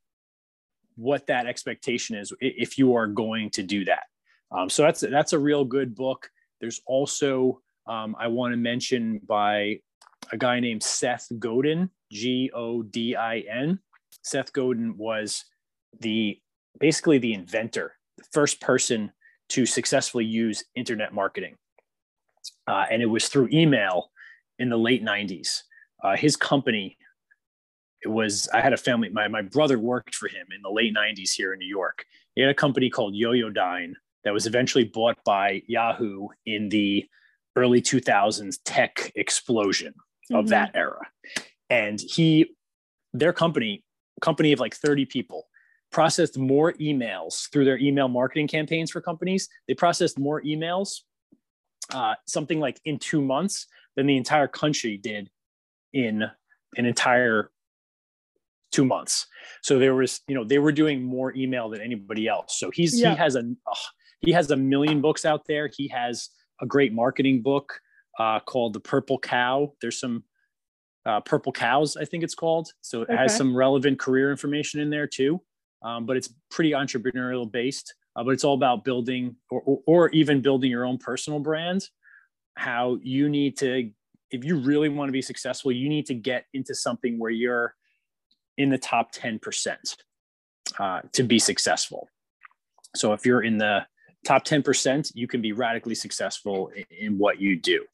what 0.95 1.27
that 1.27 1.45
expectation 1.45 2.17
is 2.17 2.33
if 2.41 2.77
you 2.77 2.95
are 2.95 3.07
going 3.07 3.49
to 3.51 3.63
do 3.63 3.85
that. 3.85 4.05
Um, 4.51 4.69
so 4.69 4.83
that's 4.83 5.01
that's 5.01 5.33
a 5.33 5.39
real 5.39 5.63
good 5.63 5.95
book 5.95 6.29
There's 6.59 6.81
also, 6.85 7.61
um, 7.87 8.15
I 8.19 8.27
want 8.27 8.53
to 8.53 8.57
mention 8.57 9.19
by 9.27 9.79
a 10.31 10.37
guy 10.37 10.59
named 10.59 10.83
Seth 10.83 11.27
Godin, 11.39 11.89
G 12.11 12.49
O 12.53 12.83
D 12.83 13.15
I 13.15 13.39
N. 13.39 13.79
Seth 14.23 14.51
Godin 14.53 14.97
was 14.97 15.45
the 15.99 16.39
basically 16.79 17.17
the 17.17 17.33
inventor, 17.33 17.93
the 18.17 18.25
first 18.31 18.61
person 18.61 19.11
to 19.49 19.65
successfully 19.65 20.25
use 20.25 20.63
internet 20.75 21.13
marketing. 21.13 21.55
Uh, 22.67 22.85
and 22.91 23.01
it 23.01 23.05
was 23.05 23.29
through 23.29 23.49
email 23.51 24.11
in 24.59 24.69
the 24.69 24.77
late 24.77 25.03
90s. 25.03 25.61
Uh, 26.03 26.15
his 26.15 26.35
company 26.35 26.97
it 28.03 28.07
was 28.07 28.47
i 28.53 28.61
had 28.61 28.73
a 28.73 28.77
family 28.77 29.09
my, 29.09 29.27
my 29.27 29.41
brother 29.41 29.79
worked 29.79 30.15
for 30.15 30.27
him 30.27 30.47
in 30.55 30.61
the 30.61 30.69
late 30.69 30.95
90s 30.95 31.31
here 31.31 31.53
in 31.53 31.59
new 31.59 31.67
york 31.67 32.05
he 32.35 32.41
had 32.41 32.49
a 32.49 32.53
company 32.53 32.89
called 32.89 33.13
yoyodyne 33.13 33.93
that 34.23 34.33
was 34.33 34.45
eventually 34.45 34.83
bought 34.83 35.17
by 35.25 35.61
yahoo 35.67 36.27
in 36.45 36.69
the 36.69 37.05
early 37.55 37.81
2000s 37.81 38.57
tech 38.65 39.11
explosion 39.15 39.93
of 40.31 40.45
mm-hmm. 40.45 40.49
that 40.49 40.71
era 40.75 41.01
and 41.69 42.01
he 42.01 42.55
their 43.13 43.33
company 43.33 43.83
company 44.21 44.51
of 44.51 44.59
like 44.59 44.75
30 44.75 45.05
people 45.05 45.47
processed 45.91 46.37
more 46.37 46.73
emails 46.73 47.49
through 47.51 47.63
their 47.65 47.77
email 47.77 48.07
marketing 48.07 48.47
campaigns 48.47 48.91
for 48.91 49.01
companies 49.01 49.47
they 49.67 49.73
processed 49.73 50.19
more 50.19 50.41
emails 50.41 51.01
uh, 51.93 52.15
something 52.25 52.59
like 52.59 52.79
in 52.85 52.99
two 52.99 53.21
months 53.21 53.67
than 53.95 54.07
the 54.07 54.17
entire 54.17 54.47
country 54.47 54.97
did 54.97 55.29
in 55.93 56.23
an 56.75 56.85
entire 56.85 57.51
two 58.71 58.85
months. 58.85 59.27
So 59.61 59.79
there 59.79 59.95
was, 59.95 60.21
you 60.27 60.35
know, 60.35 60.43
they 60.43 60.59
were 60.59 60.71
doing 60.71 61.03
more 61.03 61.33
email 61.35 61.69
than 61.69 61.81
anybody 61.81 62.27
else. 62.27 62.59
So 62.59 62.69
he's 62.71 62.99
yeah. 62.99 63.11
he 63.11 63.15
has 63.15 63.35
a 63.35 63.43
he 64.21 64.31
has 64.31 64.51
a 64.51 64.55
million 64.55 65.01
books 65.01 65.25
out 65.25 65.45
there. 65.47 65.69
He 65.75 65.87
has 65.89 66.29
a 66.61 66.65
great 66.65 66.93
marketing 66.93 67.41
book 67.41 67.79
uh, 68.19 68.39
called 68.39 68.73
The 68.73 68.79
Purple 68.79 69.19
Cow. 69.19 69.73
There's 69.81 69.99
some 69.99 70.23
uh, 71.05 71.21
Purple 71.21 71.51
Cows, 71.51 71.95
I 71.95 72.05
think 72.05 72.23
it's 72.23 72.35
called. 72.35 72.71
So 72.81 73.03
it 73.03 73.09
okay. 73.09 73.17
has 73.17 73.35
some 73.35 73.55
relevant 73.55 73.99
career 73.99 74.31
information 74.31 74.79
in 74.81 74.89
there 74.89 75.07
too. 75.07 75.41
Um, 75.83 76.05
but 76.05 76.17
it's 76.17 76.33
pretty 76.49 76.71
entrepreneurial 76.71 77.49
based. 77.49 77.93
Uh, 78.15 78.23
but 78.23 78.31
it's 78.31 78.43
all 78.43 78.55
about 78.55 78.83
building 78.83 79.35
or, 79.51 79.61
or, 79.61 79.79
or 79.85 80.09
even 80.09 80.41
building 80.41 80.71
your 80.71 80.85
own 80.85 80.97
personal 80.97 81.39
brand. 81.39 81.87
How 82.55 82.97
you 83.03 83.29
need 83.29 83.57
to, 83.57 83.91
if 84.31 84.43
you 84.43 84.57
really 84.57 84.89
want 84.89 85.09
to 85.09 85.13
be 85.13 85.21
successful, 85.21 85.71
you 85.71 85.87
need 85.87 86.07
to 86.07 86.15
get 86.15 86.45
into 86.53 86.73
something 86.73 87.19
where 87.19 87.29
you're 87.29 87.75
in 88.57 88.69
the 88.69 88.77
top 88.79 89.13
10% 89.13 89.77
uh, 90.79 91.01
to 91.13 91.23
be 91.23 91.37
successful. 91.37 92.09
So 92.95 93.13
if 93.13 93.25
you're 93.25 93.43
in 93.43 93.59
the 93.59 93.85
top 94.25 94.45
10%, 94.45 95.11
you 95.15 95.27
can 95.27 95.41
be 95.41 95.51
radically 95.51 95.95
successful 95.95 96.69
in, 96.69 96.85
in 96.89 97.17
what 97.17 97.39
you 97.39 97.55
do. 97.55 97.85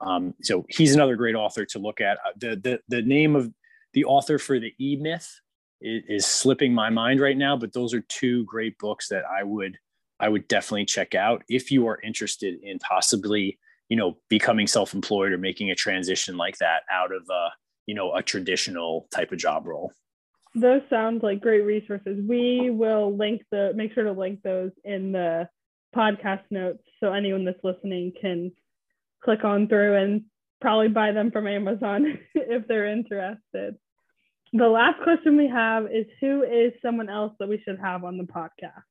Um, 0.00 0.34
so 0.42 0.64
he's 0.68 0.94
another 0.94 1.16
great 1.16 1.34
author 1.34 1.64
to 1.66 1.78
look 1.78 2.00
at. 2.00 2.18
Uh, 2.18 2.32
the, 2.36 2.56
the, 2.56 2.80
the 2.88 3.02
name 3.02 3.34
of 3.34 3.52
the 3.94 4.04
author 4.04 4.38
for 4.38 4.58
the 4.58 4.74
E 4.78 4.96
Myth 4.96 5.40
is, 5.80 6.02
is 6.08 6.26
slipping 6.26 6.74
my 6.74 6.90
mind 6.90 7.20
right 7.20 7.36
now, 7.36 7.56
but 7.56 7.72
those 7.72 7.94
are 7.94 8.02
two 8.02 8.44
great 8.44 8.78
books 8.78 9.08
that 9.08 9.24
I 9.24 9.42
would 9.42 9.78
I 10.18 10.30
would 10.30 10.48
definitely 10.48 10.86
check 10.86 11.14
out 11.14 11.42
if 11.46 11.70
you 11.70 11.86
are 11.88 12.00
interested 12.02 12.58
in 12.62 12.78
possibly 12.78 13.58
you 13.88 13.96
know 13.96 14.16
becoming 14.28 14.66
self-employed 14.66 15.32
or 15.32 15.38
making 15.38 15.70
a 15.70 15.74
transition 15.74 16.36
like 16.36 16.56
that 16.58 16.82
out 16.90 17.12
of 17.12 17.22
a 17.30 17.48
you 17.84 17.94
know 17.94 18.14
a 18.14 18.22
traditional 18.22 19.08
type 19.12 19.30
of 19.30 19.38
job 19.38 19.66
role 19.66 19.92
those 20.56 20.80
sound 20.88 21.22
like 21.22 21.42
great 21.42 21.64
resources. 21.64 22.18
We 22.26 22.70
will 22.70 23.14
link 23.14 23.42
the 23.50 23.72
make 23.76 23.92
sure 23.92 24.04
to 24.04 24.12
link 24.12 24.40
those 24.42 24.70
in 24.84 25.12
the 25.12 25.48
podcast 25.96 26.42
notes 26.50 26.82
so 27.00 27.12
anyone 27.12 27.44
that's 27.44 27.62
listening 27.64 28.12
can 28.20 28.52
click 29.24 29.44
on 29.44 29.68
through 29.68 29.96
and 29.96 30.22
probably 30.60 30.88
buy 30.88 31.12
them 31.12 31.30
from 31.30 31.46
Amazon 31.46 32.18
if 32.34 32.66
they're 32.68 32.86
interested. 32.86 33.76
The 34.52 34.68
last 34.68 35.02
question 35.02 35.36
we 35.36 35.48
have 35.48 35.84
is 35.84 36.06
who 36.20 36.42
is 36.42 36.72
someone 36.80 37.08
else 37.08 37.32
that 37.40 37.48
we 37.48 37.60
should 37.64 37.78
have 37.80 38.04
on 38.04 38.16
the 38.16 38.24
podcast? 38.24 38.82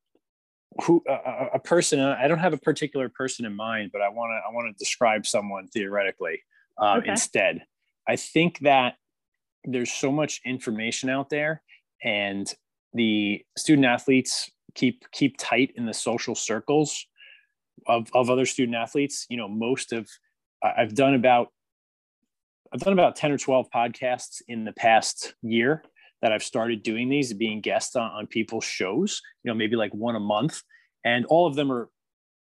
Who 0.84 1.02
uh, 1.10 1.48
a 1.54 1.60
person? 1.60 2.00
I 2.02 2.28
don't 2.28 2.40
have 2.40 2.54
a 2.54 2.58
particular 2.58 3.08
person 3.08 3.46
in 3.46 3.56
mind, 3.56 3.92
but 3.94 4.02
I 4.02 4.10
want 4.10 4.32
to 4.32 4.50
I 4.50 4.54
want 4.54 4.76
to 4.76 4.78
describe 4.78 5.26
someone 5.26 5.68
theoretically 5.70 6.42
uh, 6.82 6.98
okay. 6.98 7.12
instead. 7.12 7.64
I 8.08 8.18
think 8.18 8.60
that 8.60 8.96
there's 9.64 9.92
so 9.92 10.12
much 10.12 10.42
information 10.46 11.10
out 11.10 11.30
there 11.30 11.64
and 12.04 12.54
the 12.94 13.44
student 13.58 13.86
athletes 13.86 14.52
keep 14.76 15.04
keep 15.12 15.38
tight 15.38 15.72
in 15.76 15.86
the 15.86 15.94
social 15.94 16.36
circles 16.36 17.08
of, 17.88 18.08
of 18.14 18.30
other 18.30 18.46
student 18.46 18.76
athletes. 18.76 19.26
You 19.30 19.38
know 19.38 19.48
most 19.48 19.94
of 19.94 20.08
i've 20.64 20.96
done 20.96 21.14
about 21.14 21.50
i've 22.74 22.80
done 22.80 22.94
about 22.94 23.16
10 23.16 23.32
or 23.32 23.38
12 23.38 23.68
podcasts 23.74 24.42
in 24.48 24.64
the 24.66 24.72
past 24.72 25.36
year 25.44 25.84
that 26.22 26.32
i've 26.32 26.42
started 26.42 26.82
doing 26.82 27.10
these 27.10 27.34
being 27.34 27.62
guests 27.62 27.96
on, 27.96 28.10
on 28.12 28.26
people's 28.26 28.64
shows 28.64 29.22
you 29.44 29.52
know 29.52 29.56
maybe 29.56 29.76
like 29.76 29.94
one 29.94 30.16
a 30.16 30.20
month. 30.20 30.62
And 31.04 31.26
all 31.28 31.46
of 31.46 31.56
them 31.56 31.72
are 31.72 31.90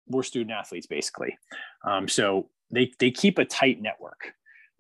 were 0.08 0.24
student 0.24 0.52
athletes 0.52 0.88
basically. 0.88 1.38
Um, 1.86 2.08
so 2.08 2.50
they 2.72 2.92
they 3.00 3.12
keep 3.12 3.38
a 3.38 3.46
tight 3.46 3.82
network. 3.82 4.34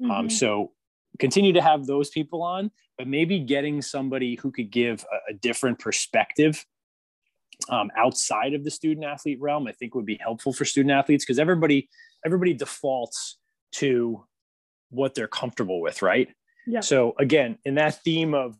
Um, 0.04 0.10
mm-hmm. 0.10 0.20
um, 0.20 0.30
so 0.30 0.72
continue 1.20 1.54
to 1.54 1.62
have 1.62 1.86
those 1.86 2.10
people 2.10 2.41
on, 2.41 2.72
but 2.97 3.08
maybe 3.08 3.39
getting 3.39 3.82
somebody 3.82 4.36
who 4.36 4.52
could 4.52 4.72
give 4.72 5.06
a, 5.12 5.32
a 5.32 5.34
different 5.34 5.80
perspective 5.80 6.66
um, 7.70 7.89
outside 7.97 8.53
of 8.53 8.64
the 8.64 8.72
student 8.72 9.05
athlete 9.05 9.39
realm, 9.39 9.68
I 9.68 9.72
think 9.72 9.95
would 9.95 10.05
be 10.05 10.20
helpful 10.22 10.53
for 10.53 10.66
student 10.66 10.91
athletes 10.91 11.26
because 11.26 11.39
everybody 11.39 11.89
everybody 12.26 12.53
defaults 12.53 13.38
to 13.74 14.24
what 14.89 15.16
they're 15.16 15.28
comfortable 15.28 15.82
with, 15.82 16.01
right? 16.01 16.30
Yeah. 16.68 16.82
So 16.82 17.16
again, 17.18 17.57
in 17.66 17.76
that 17.76 18.03
theme 18.03 18.34
of 18.34 18.57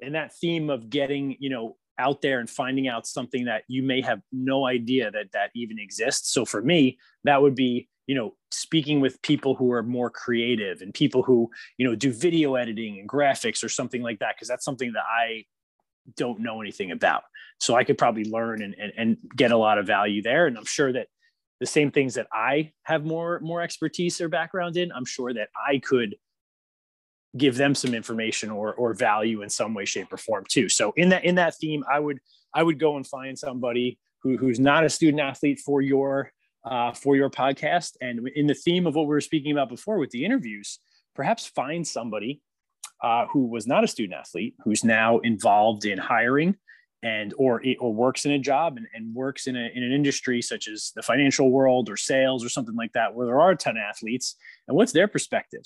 in 0.00 0.12
that 0.12 0.34
theme 0.34 0.70
of 0.70 0.90
getting 0.90 1.36
you 1.40 1.50
know 1.50 1.76
out 1.98 2.22
there 2.22 2.40
and 2.40 2.48
finding 2.48 2.88
out 2.88 3.06
something 3.06 3.44
that 3.44 3.64
you 3.68 3.82
may 3.82 4.00
have 4.00 4.20
no 4.32 4.66
idea 4.66 5.10
that 5.10 5.32
that 5.32 5.50
even 5.54 5.78
exists. 5.78 6.32
So 6.32 6.44
for 6.44 6.62
me, 6.62 6.98
that 7.24 7.42
would 7.42 7.54
be 7.54 7.88
you 8.06 8.14
know 8.14 8.34
speaking 8.50 9.00
with 9.00 9.20
people 9.22 9.54
who 9.54 9.72
are 9.72 9.82
more 9.82 10.10
creative 10.10 10.80
and 10.80 10.92
people 10.92 11.22
who 11.22 11.50
you 11.78 11.86
know 11.86 11.94
do 11.94 12.12
video 12.12 12.54
editing 12.54 12.98
and 12.98 13.08
graphics 13.08 13.62
or 13.62 13.68
something 13.68 14.02
like 14.02 14.18
that 14.18 14.34
because 14.36 14.48
that's 14.48 14.64
something 14.64 14.92
that 14.92 15.04
i 15.08 15.44
don't 16.16 16.40
know 16.40 16.60
anything 16.60 16.90
about 16.90 17.22
so 17.62 17.74
i 17.74 17.84
could 17.84 17.98
probably 17.98 18.24
learn 18.24 18.62
and, 18.62 18.74
and, 18.78 18.92
and 18.96 19.16
get 19.36 19.52
a 19.52 19.56
lot 19.56 19.78
of 19.78 19.86
value 19.86 20.22
there 20.22 20.46
and 20.46 20.56
i'm 20.58 20.64
sure 20.64 20.92
that 20.92 21.06
the 21.60 21.66
same 21.66 21.90
things 21.90 22.14
that 22.14 22.26
i 22.32 22.70
have 22.84 23.04
more 23.04 23.40
more 23.40 23.62
expertise 23.62 24.20
or 24.20 24.28
background 24.28 24.76
in 24.76 24.90
i'm 24.92 25.04
sure 25.04 25.32
that 25.32 25.48
i 25.68 25.78
could 25.78 26.16
give 27.36 27.56
them 27.56 27.74
some 27.74 27.94
information 27.94 28.50
or 28.50 28.74
or 28.74 28.92
value 28.92 29.42
in 29.42 29.48
some 29.48 29.72
way 29.72 29.84
shape 29.84 30.12
or 30.12 30.18
form 30.18 30.44
too 30.48 30.68
so 30.68 30.92
in 30.96 31.08
that 31.08 31.24
in 31.24 31.34
that 31.34 31.54
theme 31.56 31.82
i 31.90 31.98
would 31.98 32.18
i 32.54 32.62
would 32.62 32.78
go 32.78 32.96
and 32.96 33.06
find 33.06 33.38
somebody 33.38 33.98
who, 34.22 34.36
who's 34.36 34.60
not 34.60 34.84
a 34.84 34.90
student 34.90 35.20
athlete 35.20 35.60
for 35.60 35.80
your 35.80 36.30
uh, 36.64 36.92
for 36.92 37.16
your 37.16 37.30
podcast. 37.30 37.96
And 38.00 38.28
in 38.34 38.46
the 38.46 38.54
theme 38.54 38.86
of 38.86 38.94
what 38.94 39.02
we 39.02 39.08
were 39.08 39.20
speaking 39.20 39.52
about 39.52 39.68
before 39.68 39.98
with 39.98 40.10
the 40.10 40.24
interviews, 40.24 40.78
perhaps 41.14 41.46
find 41.46 41.86
somebody 41.86 42.40
uh, 43.02 43.26
who 43.26 43.46
was 43.46 43.66
not 43.66 43.84
a 43.84 43.88
student 43.88 44.18
athlete, 44.18 44.54
who's 44.64 44.84
now 44.84 45.18
involved 45.20 45.84
in 45.84 45.98
hiring 45.98 46.56
and 47.02 47.34
or 47.36 47.62
or 47.80 47.92
works 47.92 48.24
in 48.24 48.32
a 48.32 48.38
job 48.38 48.76
and, 48.76 48.86
and 48.94 49.14
works 49.14 49.46
in, 49.46 49.56
a, 49.56 49.70
in 49.74 49.82
an 49.82 49.92
industry 49.92 50.40
such 50.40 50.68
as 50.68 50.92
the 50.94 51.02
financial 51.02 51.50
world 51.50 51.90
or 51.90 51.96
sales 51.96 52.44
or 52.44 52.48
something 52.48 52.76
like 52.76 52.92
that, 52.92 53.14
where 53.14 53.26
there 53.26 53.40
are 53.40 53.50
a 53.50 53.56
ton 53.56 53.76
of 53.76 53.82
athletes. 53.82 54.36
And 54.68 54.76
what's 54.76 54.92
their 54.92 55.08
perspective 55.08 55.64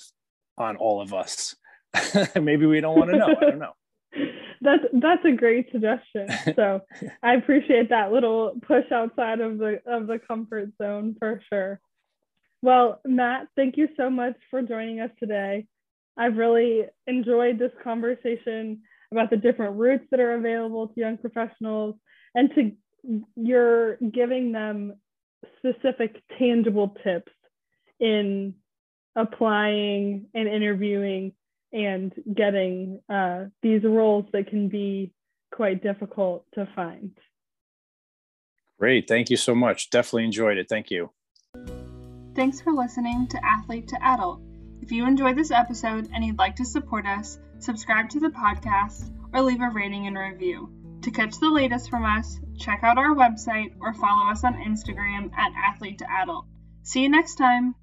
on 0.57 0.77
all 0.77 1.01
of 1.01 1.13
us? 1.13 1.55
Maybe 2.35 2.65
we 2.65 2.81
don't 2.81 2.97
want 2.97 3.11
to 3.11 3.17
know. 3.17 3.35
I 3.39 3.45
don't 3.45 3.59
know 3.59 3.73
that's 4.61 4.83
that's 4.93 5.25
a 5.25 5.31
great 5.31 5.71
suggestion. 5.71 6.27
So 6.55 6.81
I 7.21 7.35
appreciate 7.35 7.89
that 7.89 8.11
little 8.11 8.53
push 8.65 8.91
outside 8.91 9.39
of 9.41 9.57
the 9.57 9.79
of 9.85 10.07
the 10.07 10.19
comfort 10.19 10.69
zone 10.81 11.15
for 11.19 11.41
sure. 11.49 11.79
Well, 12.61 12.99
Matt, 13.05 13.47
thank 13.55 13.77
you 13.77 13.87
so 13.97 14.09
much 14.09 14.35
for 14.49 14.61
joining 14.61 14.99
us 14.99 15.11
today. 15.19 15.67
I've 16.17 16.37
really 16.37 16.85
enjoyed 17.05 17.59
this 17.59 17.71
conversation 17.83 18.81
about 19.11 19.29
the 19.29 19.37
different 19.37 19.77
routes 19.77 20.05
that 20.11 20.19
are 20.19 20.35
available 20.35 20.87
to 20.87 20.99
young 20.99 21.17
professionals 21.17 21.95
and 22.35 22.49
to 22.55 22.71
you're 23.35 23.97
giving 23.97 24.51
them 24.51 24.95
specific 25.59 26.21
tangible 26.37 26.95
tips 27.03 27.31
in 27.99 28.53
applying 29.15 30.27
and 30.33 30.47
interviewing 30.47 31.33
and 31.71 32.13
getting 32.33 32.99
uh, 33.09 33.45
these 33.61 33.83
roles 33.83 34.25
that 34.33 34.47
can 34.47 34.69
be 34.69 35.13
quite 35.53 35.81
difficult 35.81 36.45
to 36.53 36.67
find. 36.75 37.17
Great. 38.79 39.07
Thank 39.07 39.29
you 39.29 39.37
so 39.37 39.55
much. 39.55 39.89
Definitely 39.89 40.25
enjoyed 40.25 40.57
it. 40.57 40.67
Thank 40.69 40.91
you. 40.91 41.11
Thanks 42.35 42.61
for 42.61 42.71
listening 42.71 43.27
to 43.29 43.39
Athlete 43.43 43.87
to 43.87 43.97
Adult. 44.03 44.41
If 44.81 44.91
you 44.91 45.07
enjoyed 45.07 45.35
this 45.35 45.49
episode 45.49 46.09
and 46.13 46.23
you'd 46.23 46.37
like 46.37 46.57
to 46.57 46.65
support 46.65 47.07
us, 47.07 47.39
subscribe 47.59 48.09
to 48.09 48.19
the 48.19 48.29
podcast 48.29 49.11
or 49.33 49.41
leave 49.41 49.61
a 49.61 49.69
rating 49.69 50.07
and 50.07 50.17
review. 50.17 50.69
To 51.03 51.11
catch 51.11 51.39
the 51.39 51.49
latest 51.49 51.89
from 51.89 52.05
us, 52.05 52.39
check 52.57 52.79
out 52.83 52.97
our 52.97 53.15
website 53.15 53.73
or 53.79 53.93
follow 53.93 54.29
us 54.31 54.43
on 54.43 54.55
Instagram 54.55 55.31
at 55.37 55.51
Athlete 55.55 55.99
to 55.99 56.11
Adult. 56.11 56.45
See 56.83 57.03
you 57.03 57.09
next 57.09 57.35
time. 57.35 57.75